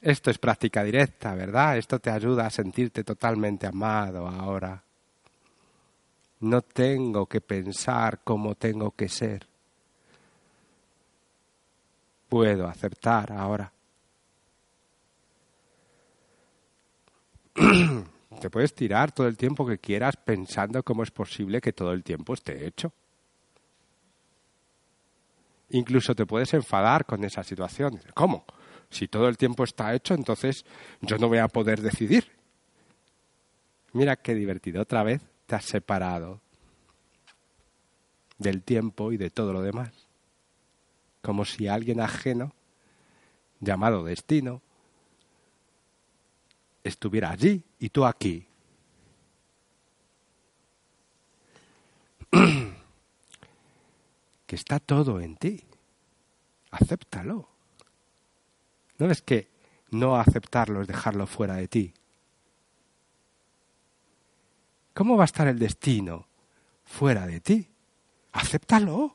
Esto 0.00 0.30
es 0.30 0.38
práctica 0.38 0.84
directa, 0.84 1.34
¿verdad? 1.34 1.76
Esto 1.76 1.98
te 1.98 2.10
ayuda 2.10 2.46
a 2.46 2.50
sentirte 2.50 3.02
totalmente 3.04 3.66
amado 3.66 4.28
ahora. 4.28 4.82
No 6.40 6.62
tengo 6.62 7.26
que 7.26 7.40
pensar 7.40 8.20
cómo 8.22 8.54
tengo 8.54 8.92
que 8.92 9.08
ser 9.08 9.48
puedo 12.28 12.68
aceptar 12.68 13.32
ahora. 13.32 13.72
Te 18.40 18.50
puedes 18.50 18.74
tirar 18.74 19.10
todo 19.10 19.26
el 19.26 19.36
tiempo 19.36 19.66
que 19.66 19.78
quieras 19.78 20.16
pensando 20.16 20.82
cómo 20.84 21.02
es 21.02 21.10
posible 21.10 21.60
que 21.60 21.72
todo 21.72 21.92
el 21.92 22.04
tiempo 22.04 22.34
esté 22.34 22.66
hecho. 22.66 22.92
Incluso 25.70 26.14
te 26.14 26.24
puedes 26.24 26.54
enfadar 26.54 27.04
con 27.04 27.24
esa 27.24 27.42
situación. 27.42 28.00
¿Cómo? 28.14 28.44
Si 28.90 29.08
todo 29.08 29.28
el 29.28 29.36
tiempo 29.36 29.64
está 29.64 29.94
hecho, 29.94 30.14
entonces 30.14 30.64
yo 31.00 31.18
no 31.18 31.28
voy 31.28 31.38
a 31.38 31.48
poder 31.48 31.80
decidir. 31.80 32.30
Mira 33.92 34.16
qué 34.16 34.34
divertido, 34.34 34.82
otra 34.82 35.02
vez 35.02 35.22
te 35.46 35.54
has 35.56 35.64
separado 35.64 36.40
del 38.38 38.62
tiempo 38.62 39.12
y 39.12 39.16
de 39.16 39.30
todo 39.30 39.52
lo 39.52 39.62
demás. 39.62 39.92
Como 41.22 41.44
si 41.44 41.68
alguien 41.68 42.00
ajeno, 42.00 42.54
llamado 43.60 44.04
destino, 44.04 44.62
estuviera 46.84 47.30
allí 47.30 47.64
y 47.78 47.90
tú 47.90 48.04
aquí. 48.04 48.46
que 54.46 54.56
está 54.56 54.80
todo 54.80 55.20
en 55.20 55.36
ti. 55.36 55.64
Acéptalo. 56.70 57.57
¿No 58.98 59.10
es 59.10 59.22
que 59.22 59.48
no 59.90 60.16
aceptarlo 60.16 60.82
es 60.82 60.88
dejarlo 60.88 61.26
fuera 61.26 61.56
de 61.56 61.68
ti? 61.68 61.94
¿Cómo 64.92 65.16
va 65.16 65.24
a 65.24 65.26
estar 65.26 65.46
el 65.46 65.58
destino 65.58 66.26
fuera 66.84 67.26
de 67.26 67.40
ti? 67.40 67.68
Acéptalo. 68.32 69.14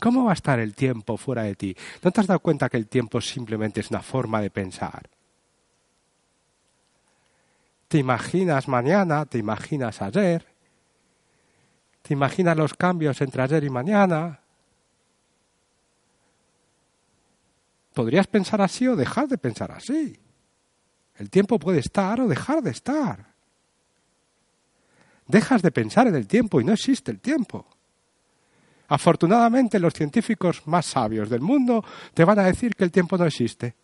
¿Cómo 0.00 0.24
va 0.24 0.30
a 0.30 0.34
estar 0.34 0.58
el 0.60 0.74
tiempo 0.74 1.16
fuera 1.16 1.42
de 1.42 1.54
ti? 1.54 1.76
¿No 2.02 2.10
te 2.10 2.20
has 2.20 2.26
dado 2.26 2.40
cuenta 2.40 2.68
que 2.68 2.76
el 2.76 2.88
tiempo 2.88 3.20
simplemente 3.20 3.80
es 3.80 3.90
una 3.90 4.02
forma 4.02 4.40
de 4.40 4.50
pensar? 4.50 5.08
Te 7.88 7.98
imaginas 7.98 8.68
mañana, 8.68 9.24
te 9.26 9.38
imaginas 9.38 10.02
ayer, 10.02 10.46
te 12.08 12.14
imaginas 12.14 12.56
los 12.56 12.72
cambios 12.72 13.20
entre 13.20 13.42
ayer 13.42 13.64
y 13.64 13.68
mañana. 13.68 14.40
Podrías 17.92 18.26
pensar 18.26 18.62
así 18.62 18.88
o 18.88 18.96
dejar 18.96 19.28
de 19.28 19.36
pensar 19.36 19.70
así. 19.72 20.18
El 21.16 21.28
tiempo 21.28 21.58
puede 21.58 21.80
estar 21.80 22.18
o 22.18 22.26
dejar 22.26 22.62
de 22.62 22.70
estar. 22.70 23.26
Dejas 25.26 25.60
de 25.60 25.70
pensar 25.70 26.06
en 26.06 26.14
el 26.14 26.26
tiempo 26.26 26.62
y 26.62 26.64
no 26.64 26.72
existe 26.72 27.10
el 27.10 27.20
tiempo. 27.20 27.66
Afortunadamente 28.86 29.78
los 29.78 29.92
científicos 29.92 30.62
más 30.64 30.86
sabios 30.86 31.28
del 31.28 31.42
mundo 31.42 31.84
te 32.14 32.24
van 32.24 32.38
a 32.38 32.44
decir 32.44 32.74
que 32.74 32.84
el 32.84 32.90
tiempo 32.90 33.18
no 33.18 33.26
existe. 33.26 33.76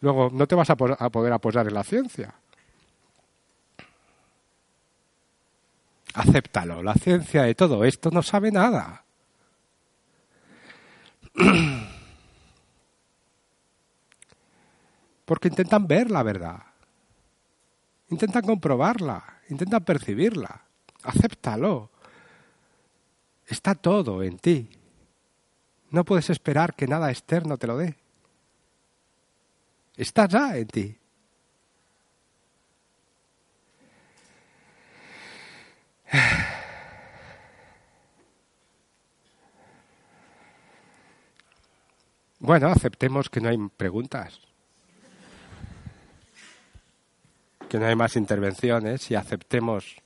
Luego 0.00 0.30
no 0.32 0.46
te 0.46 0.54
vas 0.54 0.70
a, 0.70 0.76
poder 0.76 1.34
apoyar 1.34 1.68
en 1.68 1.74
la 1.74 1.84
ciencia. 1.84 2.34
Acéptalo, 6.18 6.82
la 6.82 6.94
ciencia 6.94 7.44
de 7.44 7.54
todo 7.54 7.84
esto 7.84 8.10
no 8.10 8.24
sabe 8.24 8.50
nada. 8.50 9.04
Porque 15.24 15.46
intentan 15.46 15.86
ver 15.86 16.10
la 16.10 16.24
verdad, 16.24 16.60
intentan 18.08 18.42
comprobarla, 18.42 19.42
intentan 19.48 19.84
percibirla. 19.84 20.64
Acéptalo. 21.04 21.90
Está 23.46 23.76
todo 23.76 24.24
en 24.24 24.38
ti. 24.38 24.70
No 25.90 26.04
puedes 26.04 26.30
esperar 26.30 26.74
que 26.74 26.88
nada 26.88 27.12
externo 27.12 27.58
te 27.58 27.68
lo 27.68 27.78
dé. 27.78 27.94
Está 29.96 30.26
ya 30.26 30.56
en 30.56 30.66
ti. 30.66 30.97
Bueno, 42.40 42.68
aceptemos 42.68 43.28
que 43.28 43.40
no 43.40 43.48
hay 43.48 43.58
preguntas, 43.76 44.40
que 47.68 47.78
no 47.78 47.86
hay 47.86 47.96
más 47.96 48.14
intervenciones 48.14 49.10
y 49.10 49.16
aceptemos 49.16 50.00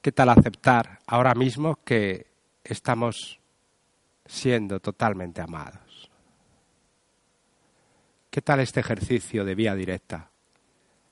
¿Qué 0.00 0.12
tal 0.12 0.28
aceptar 0.30 1.00
ahora 1.06 1.34
mismo 1.34 1.80
que 1.84 2.28
estamos 2.64 3.40
siendo 4.24 4.80
totalmente 4.80 5.42
amados? 5.42 6.10
¿Qué 8.30 8.40
tal 8.40 8.60
este 8.60 8.80
ejercicio 8.80 9.44
de 9.44 9.54
vía 9.54 9.74
directa, 9.74 10.30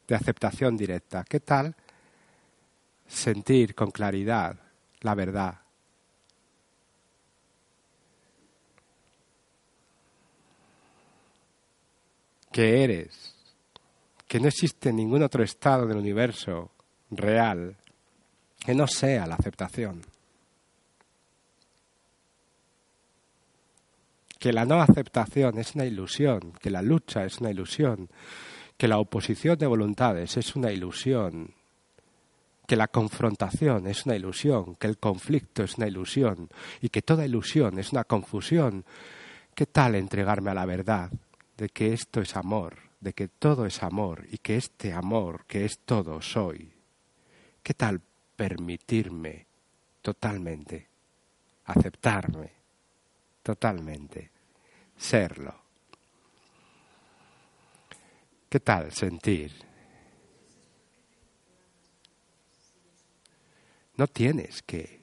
de 0.07 0.15
aceptación 0.15 0.77
directa? 0.77 1.25
¿Qué 1.29 1.41
tal 1.41 1.75
sentir 3.07 3.75
con 3.75 3.91
claridad 3.91 4.59
la 5.01 5.15
verdad? 5.15 5.61
Que 12.51 12.83
eres, 12.83 13.35
que 14.27 14.41
no 14.41 14.49
existe 14.49 14.93
ningún 14.93 15.23
otro 15.23 15.45
estado 15.45 15.87
del 15.87 15.99
universo 15.99 16.71
real 17.11 17.77
que 18.59 18.75
no 18.75 18.89
sea 18.89 19.27
la 19.27 19.37
aceptación. 19.37 20.03
Que 24.39 24.53
la 24.53 24.65
no 24.65 24.81
aceptación 24.81 25.59
es 25.59 25.75
una 25.75 25.85
ilusión, 25.85 26.53
que 26.61 26.71
la 26.71 26.83
lucha 26.83 27.25
es 27.25 27.39
una 27.39 27.51
ilusión, 27.51 28.09
que 28.77 28.89
la 28.89 28.99
oposición 28.99 29.57
de 29.59 29.67
voluntades 29.67 30.37
es 30.37 30.57
una 30.57 30.73
ilusión, 30.73 31.55
que 32.67 32.77
la 32.77 32.89
confrontación 32.89 33.87
es 33.87 34.07
una 34.07 34.17
ilusión, 34.17 34.77
que 34.77 34.87
el 34.87 34.99
conflicto 34.99 35.63
es 35.63 35.77
una 35.77 35.87
ilusión 35.87 36.49
y 36.81 36.89
que 36.89 37.03
toda 37.03 37.25
ilusión 37.25 37.79
es 37.79 37.93
una 37.93 38.05
confusión. 38.05 38.85
¿Qué 39.55 39.67
tal 39.67 39.95
entregarme 39.95 40.51
a 40.51 40.55
la 40.55 40.67
verdad 40.67 41.11
de 41.57 41.69
que 41.69 41.93
esto 41.93 42.21
es 42.21 42.37
amor, 42.37 42.77
de 43.01 43.13
que 43.13 43.29
todo 43.29 43.67
es 43.67 43.83
amor 43.83 44.27
y 44.31 44.39
que 44.39 44.57
este 44.57 44.93
amor, 44.93 45.45
que 45.47 45.65
es 45.65 45.79
todo, 45.79 46.21
soy? 46.21 46.73
¿Qué 47.63 47.75
tal 47.75 48.01
permitirme 48.37 49.47
totalmente, 50.03 50.89
aceptarme 51.65 52.57
totalmente, 53.47 54.31
serlo. 54.97 55.55
¿Qué 58.49 58.59
tal 58.59 58.91
sentir? 58.91 59.53
No 63.97 64.07
tienes 64.07 64.63
que. 64.63 65.03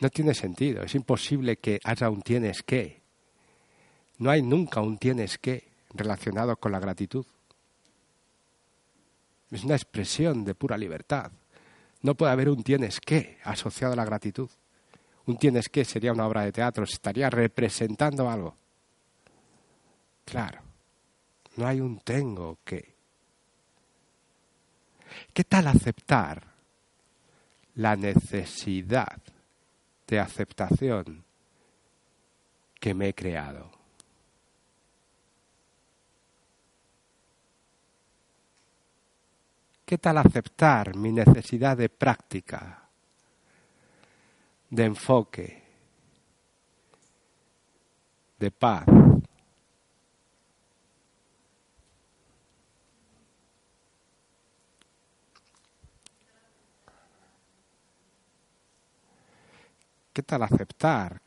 No 0.00 0.08
tiene 0.10 0.34
sentido. 0.34 0.82
Es 0.82 0.94
imposible 0.94 1.56
que 1.56 1.80
haya 1.84 2.10
un 2.10 2.22
tienes 2.22 2.62
que. 2.62 3.02
No 4.18 4.30
hay 4.30 4.42
nunca 4.42 4.80
un 4.80 4.98
tienes 4.98 5.38
que 5.38 5.68
relacionado 5.94 6.56
con 6.56 6.72
la 6.72 6.80
gratitud. 6.80 7.26
Es 9.50 9.64
una 9.64 9.74
expresión 9.74 10.44
de 10.44 10.54
pura 10.54 10.78
libertad. 10.78 11.32
No 12.02 12.14
puede 12.14 12.32
haber 12.32 12.48
un 12.48 12.62
tienes 12.62 13.00
que 13.00 13.38
asociado 13.44 13.92
a 13.92 13.96
la 13.96 14.04
gratitud. 14.04 14.48
Un 15.26 15.38
tienes 15.38 15.68
que 15.68 15.84
sería 15.84 16.12
una 16.12 16.26
obra 16.26 16.42
de 16.42 16.52
teatro, 16.52 16.84
estaría 16.84 17.30
representando 17.30 18.28
algo. 18.28 18.56
Claro, 20.24 20.60
no 21.56 21.66
hay 21.66 21.80
un 21.80 22.00
tengo 22.00 22.58
que. 22.64 22.92
¿Qué 25.32 25.44
tal 25.44 25.66
aceptar 25.66 26.51
la 27.74 27.96
necesidad 27.96 29.20
de 30.06 30.20
aceptación 30.20 31.24
que 32.78 32.94
me 32.94 33.08
he 33.08 33.14
creado? 33.14 33.70
¿Qué 39.84 39.98
tal 39.98 40.18
aceptar 40.18 40.96
mi 40.96 41.12
necesidad 41.12 41.76
de 41.76 41.90
práctica, 41.90 42.88
de 44.70 44.84
enfoque, 44.84 45.62
de 48.38 48.50
paz? 48.50 48.86
¿Qué 60.12 60.22
tal 60.22 60.42
aceptar? 60.42 61.22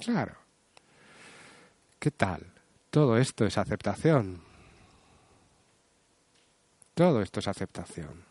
Claro. 0.00 0.34
¿Qué 2.00 2.10
tal? 2.10 2.52
Todo 2.90 3.16
esto 3.16 3.46
es 3.46 3.56
aceptación. 3.58 4.42
Todo 6.94 7.22
esto 7.22 7.40
es 7.40 7.48
aceptación. 7.48 8.24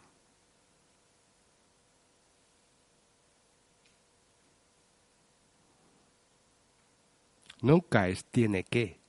Nunca 7.62 8.10
es 8.10 8.26
tiene 8.26 8.66
que. 8.66 9.00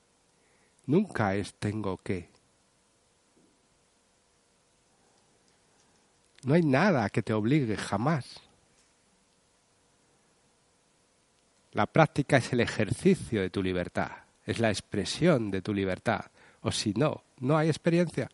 Nunca 0.87 1.35
es 1.35 1.55
tengo 1.55 1.99
que. 1.99 2.34
No 6.45 6.55
hay 6.55 6.63
nada 6.63 7.09
que 7.11 7.23
te 7.23 7.33
obligue 7.33 7.77
jamás. 7.77 8.41
La 11.73 11.87
práctica 11.87 12.37
es 12.37 12.53
el 12.53 12.61
ejercicio 12.61 13.41
de 13.41 13.51
tu 13.51 13.63
libertad 13.63 14.25
es 14.47 14.59
la 14.59 14.71
expresión 14.71 15.51
de 15.51 15.63
tu 15.63 15.73
libertad. 15.73 16.27
O 16.61 16.73
si 16.73 16.93
no, 16.95 17.23
no 17.41 17.57
hay 17.57 17.69
experiencia. 17.69 18.31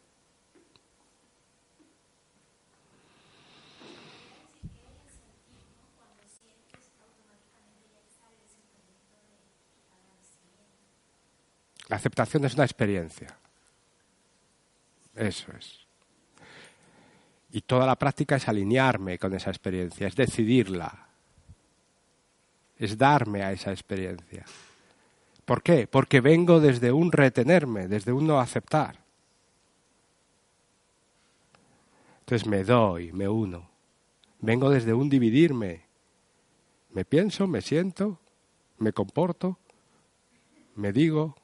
La 11.89 11.97
aceptación 11.97 12.45
es 12.45 12.55
una 12.55 12.65
experiencia. 12.65 13.37
Eso 15.17 15.51
es. 15.59 15.80
Y 17.53 17.63
toda 17.63 17.87
la 17.87 17.97
práctica 17.97 18.37
es 18.37 18.49
alinearme 18.49 19.19
con 19.19 19.35
esa 19.35 19.51
experiencia, 19.51 20.07
es 20.07 20.15
decidirla, 20.15 21.09
es 22.79 22.97
darme 22.97 23.43
a 23.43 23.53
esa 23.53 23.73
experiencia. 23.73 24.45
¿Por 25.45 25.63
qué? 25.63 25.89
Porque 25.89 26.21
vengo 26.21 26.61
desde 26.61 26.93
un 26.93 27.11
retenerme, 27.11 27.89
desde 27.89 28.13
un 28.13 28.27
no 28.27 28.39
aceptar. 28.39 29.01
Entonces 32.21 32.47
me 32.47 32.63
doy, 32.63 33.11
me 33.13 33.29
uno. 33.29 33.69
Vengo 34.41 34.71
desde 34.71 34.95
un 34.95 35.11
dividirme. 35.11 35.83
Me 36.93 37.05
pienso, 37.05 37.49
me 37.49 37.61
siento, 37.61 38.21
me 38.79 38.93
comporto, 38.93 39.59
me 40.77 40.93
digo 40.93 41.37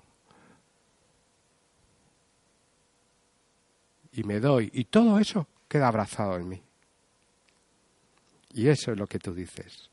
y 4.13 4.23
me 4.23 4.39
doy. 4.39 4.71
Y 4.73 4.85
todo 4.85 5.19
eso 5.19 5.49
queda 5.69 5.89
abrazado 5.89 6.37
en 6.37 6.49
mí. 6.49 6.63
Y 8.53 8.69
eso 8.69 8.93
es 8.93 8.99
lo 8.99 9.07
que 9.07 9.19
tú 9.19 9.35
dices. 9.35 9.91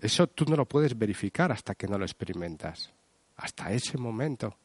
Eso 0.00 0.26
tú 0.28 0.44
no 0.44 0.56
lo 0.56 0.66
puedes 0.66 0.96
verificar 0.96 1.50
hasta 1.50 1.74
que 1.74 1.88
no 1.88 1.98
lo 1.98 2.04
experimentas. 2.04 2.92
Hasta 3.36 3.72
ese 3.72 3.98
momento 3.98 4.56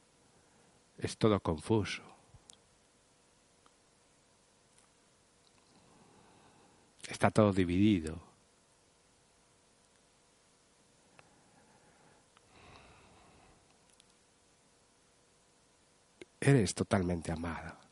es 0.97 1.17
todo 1.17 1.39
confuso. 1.39 2.03
Está 7.07 7.29
todo 7.31 7.51
dividido. 7.51 8.19
Eres 16.39 16.73
totalmente 16.73 17.31
amado. 17.31 17.83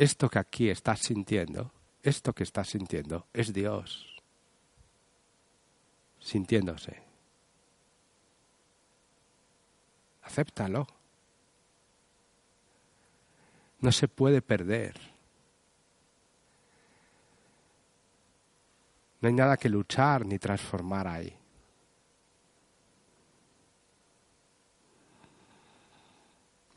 Esto 0.00 0.30
que 0.30 0.38
aquí 0.38 0.70
estás 0.70 1.00
sintiendo, 1.00 1.70
esto 2.02 2.32
que 2.32 2.42
estás 2.42 2.70
sintiendo, 2.70 3.26
es 3.34 3.52
Dios 3.52 4.16
sintiéndose. 6.18 7.02
Acéptalo. 10.22 10.86
No 13.80 13.92
se 13.92 14.08
puede 14.08 14.40
perder. 14.40 14.98
No 19.20 19.28
hay 19.28 19.34
nada 19.34 19.58
que 19.58 19.68
luchar 19.68 20.24
ni 20.24 20.38
transformar 20.38 21.06
ahí. 21.08 21.36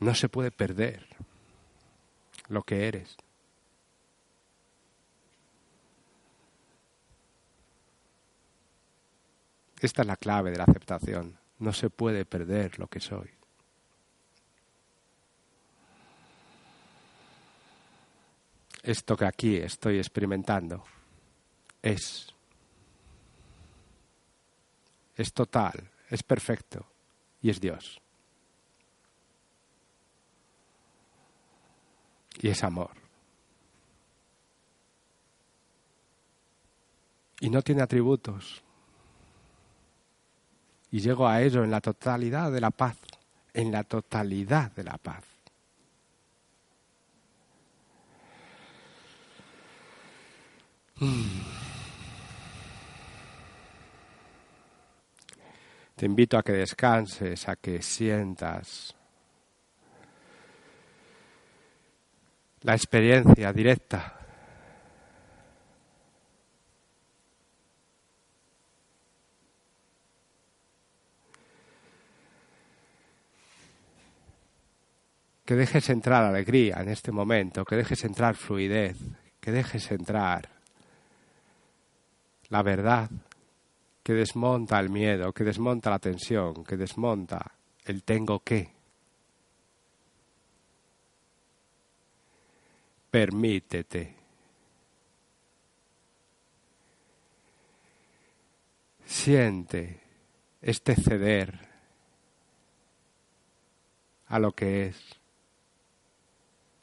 No 0.00 0.14
se 0.14 0.28
puede 0.28 0.50
perder 0.50 1.06
lo 2.48 2.62
que 2.62 2.88
eres. 2.88 3.16
Esta 9.80 10.02
es 10.02 10.08
la 10.08 10.16
clave 10.16 10.50
de 10.50 10.58
la 10.58 10.64
aceptación. 10.64 11.38
No 11.58 11.72
se 11.72 11.90
puede 11.90 12.24
perder 12.24 12.78
lo 12.78 12.86
que 12.86 13.00
soy. 13.00 13.30
Esto 18.82 19.16
que 19.16 19.26
aquí 19.26 19.56
estoy 19.56 19.98
experimentando 19.98 20.84
es. 21.82 22.34
Es 25.16 25.32
total, 25.32 25.90
es 26.10 26.22
perfecto 26.22 26.86
y 27.40 27.50
es 27.50 27.60
Dios. 27.60 28.03
Y 32.40 32.48
es 32.48 32.64
amor. 32.64 32.90
Y 37.40 37.50
no 37.50 37.62
tiene 37.62 37.82
atributos, 37.82 38.64
y 40.94 41.00
llego 41.00 41.26
a 41.26 41.42
ello 41.42 41.64
en 41.64 41.72
la 41.72 41.80
totalidad 41.80 42.52
de 42.52 42.60
la 42.60 42.70
paz, 42.70 42.96
en 43.52 43.72
la 43.72 43.82
totalidad 43.82 44.70
de 44.70 44.84
la 44.84 44.96
paz. 44.96 45.24
Mm. 51.00 51.40
Te 55.96 56.06
invito 56.06 56.38
a 56.38 56.44
que 56.44 56.52
descanses, 56.52 57.48
a 57.48 57.56
que 57.56 57.82
sientas 57.82 58.94
la 62.64 62.74
experiencia 62.74 63.52
directa 63.52 64.18
que 75.44 75.54
dejes 75.54 75.90
entrar 75.90 76.24
alegría 76.24 76.78
en 76.80 76.88
este 76.88 77.12
momento, 77.12 77.64
que 77.64 77.76
dejes 77.76 78.02
entrar 78.04 78.34
fluidez, 78.34 78.96
que 79.40 79.52
dejes 79.52 79.90
entrar 79.90 80.48
la 82.48 82.62
verdad 82.62 83.10
que 84.02 84.12
desmonta 84.12 84.78
el 84.80 84.90
miedo, 84.90 85.32
que 85.32 85.44
desmonta 85.44 85.90
la 85.90 85.98
tensión, 85.98 86.64
que 86.64 86.76
desmonta 86.76 87.52
el 87.84 88.02
tengo 88.04 88.40
que. 88.40 88.70
Permítete. 93.14 94.12
Siente 99.04 100.00
este 100.60 100.96
ceder 100.96 101.56
a 104.26 104.38
lo 104.40 104.50
que 104.50 104.86
es. 104.86 104.96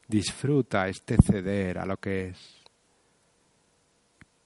Disfruta 0.08 0.88
este 0.88 1.18
ceder 1.18 1.76
a 1.78 1.84
lo 1.84 1.98
que 1.98 2.28
es. 2.28 2.62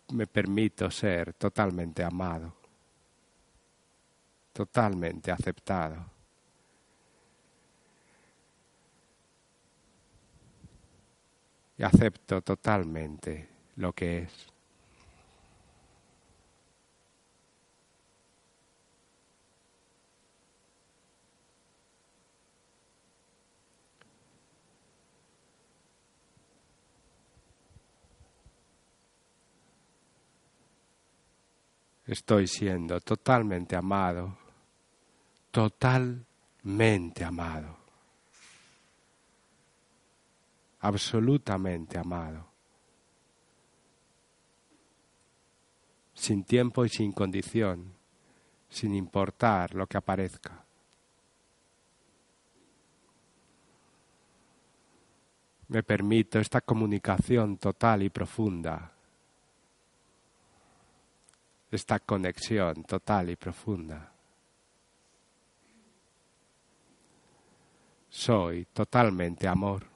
Me 0.08 0.26
permito 0.26 0.90
ser 0.90 1.34
totalmente 1.34 2.02
amado, 2.02 2.52
totalmente 4.52 5.30
aceptado. 5.30 6.15
Y 11.78 11.82
acepto 11.82 12.40
totalmente 12.42 13.48
lo 13.76 13.92
que 13.92 14.18
es. 14.18 14.56
estoy 32.06 32.46
siendo 32.46 33.00
totalmente 33.00 33.76
amado, 33.76 34.36
totalmente 35.50 37.24
amado, 37.24 37.76
absolutamente 40.86 41.98
amado, 41.98 42.46
sin 46.14 46.44
tiempo 46.44 46.84
y 46.84 46.88
sin 46.88 47.12
condición, 47.12 47.92
sin 48.68 48.94
importar 48.94 49.74
lo 49.74 49.86
que 49.86 49.98
aparezca. 49.98 50.64
Me 55.68 55.82
permito 55.82 56.38
esta 56.38 56.60
comunicación 56.60 57.56
total 57.58 58.02
y 58.04 58.10
profunda 58.10 58.92
esta 61.70 61.98
conexión 62.00 62.84
total 62.84 63.30
y 63.30 63.36
profunda. 63.36 64.12
Soy 68.08 68.66
totalmente 68.72 69.46
amor. 69.46 69.95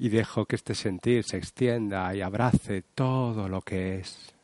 y 0.00 0.08
dejo 0.08 0.46
que 0.46 0.56
este 0.56 0.74
sentir 0.74 1.24
se 1.24 1.36
extienda 1.36 2.14
y 2.14 2.22
abrace 2.22 2.80
todo 2.94 3.50
lo 3.50 3.60
que 3.60 3.98
es. 3.98 4.34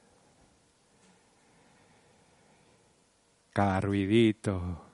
Cada 3.54 3.80
ruidito, 3.80 4.84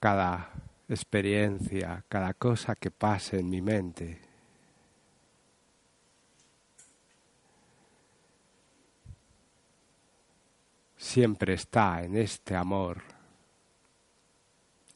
cada 0.00 0.50
experiencia, 0.88 2.04
cada 2.08 2.34
cosa 2.34 2.74
que 2.74 2.90
pase 2.90 3.38
en 3.38 3.48
mi 3.48 3.62
mente. 3.62 4.20
Siempre 10.96 11.54
está 11.54 12.02
en 12.02 12.16
este 12.16 12.56
amor 12.56 13.04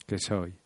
que 0.05 0.19
soy. 0.19 0.60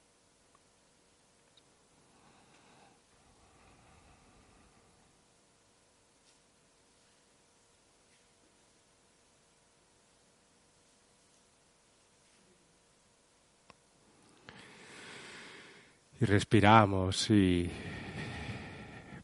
Y 16.20 16.26
respiramos 16.26 17.30
y 17.30 17.70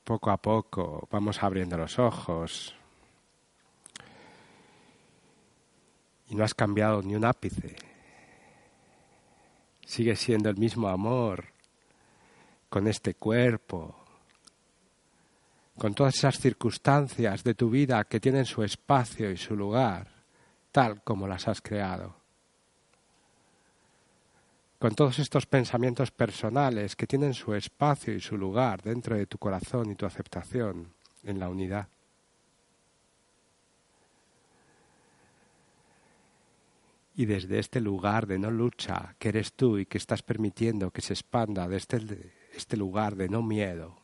poco 0.04 0.32
a 0.32 0.38
poco 0.38 1.08
vamos 1.12 1.42
abriendo 1.42 1.78
los 1.78 1.98
ojos. 2.00 2.76
Y 6.28 6.36
no 6.36 6.44
has 6.44 6.54
cambiado 6.54 7.02
ni 7.02 7.16
un 7.16 7.26
ápice. 7.26 7.76
Sigue 9.86 10.16
siendo 10.16 10.50
el 10.50 10.58
mismo 10.58 10.88
amor 10.88 11.46
con 12.70 12.88
este 12.88 13.16
cuerpo, 13.16 13.96
con 15.78 15.94
todas 15.94 16.16
esas 16.16 16.40
circunstancias 16.40 17.44
de 17.44 17.54
tu 17.54 17.70
vida 17.70 18.04
que 18.06 18.22
tienen 18.22 18.46
su 18.46 18.64
espacio 18.64 19.30
y 19.30 19.38
su 19.38 19.58
lugar, 19.58 20.08
tal 20.72 21.04
como 21.04 21.28
las 21.28 21.50
has 21.50 21.62
creado 21.62 22.21
con 24.82 24.96
todos 24.96 25.20
estos 25.20 25.46
pensamientos 25.46 26.10
personales 26.10 26.96
que 26.96 27.06
tienen 27.06 27.36
su 27.36 27.54
espacio 27.54 28.16
y 28.16 28.20
su 28.20 28.36
lugar 28.36 28.82
dentro 28.82 29.16
de 29.16 29.28
tu 29.28 29.38
corazón 29.38 29.92
y 29.92 29.96
tu 29.96 30.08
aceptación 30.08 30.92
en 31.24 31.40
la 31.40 31.50
unidad. 31.50 31.88
Y 37.16 37.26
desde 37.26 37.60
este 37.60 37.80
lugar 37.80 38.26
de 38.26 38.40
no 38.40 38.50
lucha 38.50 39.16
que 39.20 39.30
eres 39.30 39.54
tú 39.54 39.78
y 39.78 39.86
que 39.86 40.00
estás 40.00 40.24
permitiendo 40.24 40.90
que 40.90 41.02
se 41.02 41.14
expanda 41.14 41.68
desde 41.68 41.98
este, 41.98 42.34
este 42.56 42.76
lugar 42.76 43.16
de 43.16 43.30
no 43.30 43.44
miedo, 43.44 43.96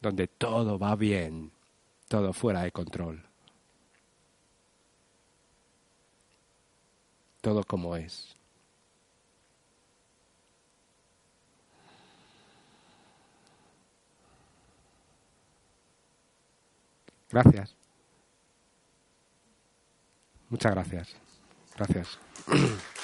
donde 0.00 0.28
todo 0.28 0.78
va 0.78 0.96
bien, 0.96 1.52
todo 2.08 2.32
fuera 2.32 2.62
de 2.62 2.72
control, 2.72 3.22
todo 7.42 7.62
como 7.64 7.96
es. 7.96 8.37
Gracias. 17.30 17.74
Muchas 20.48 20.72
gracias. 20.72 21.16
Gracias. 21.76 22.18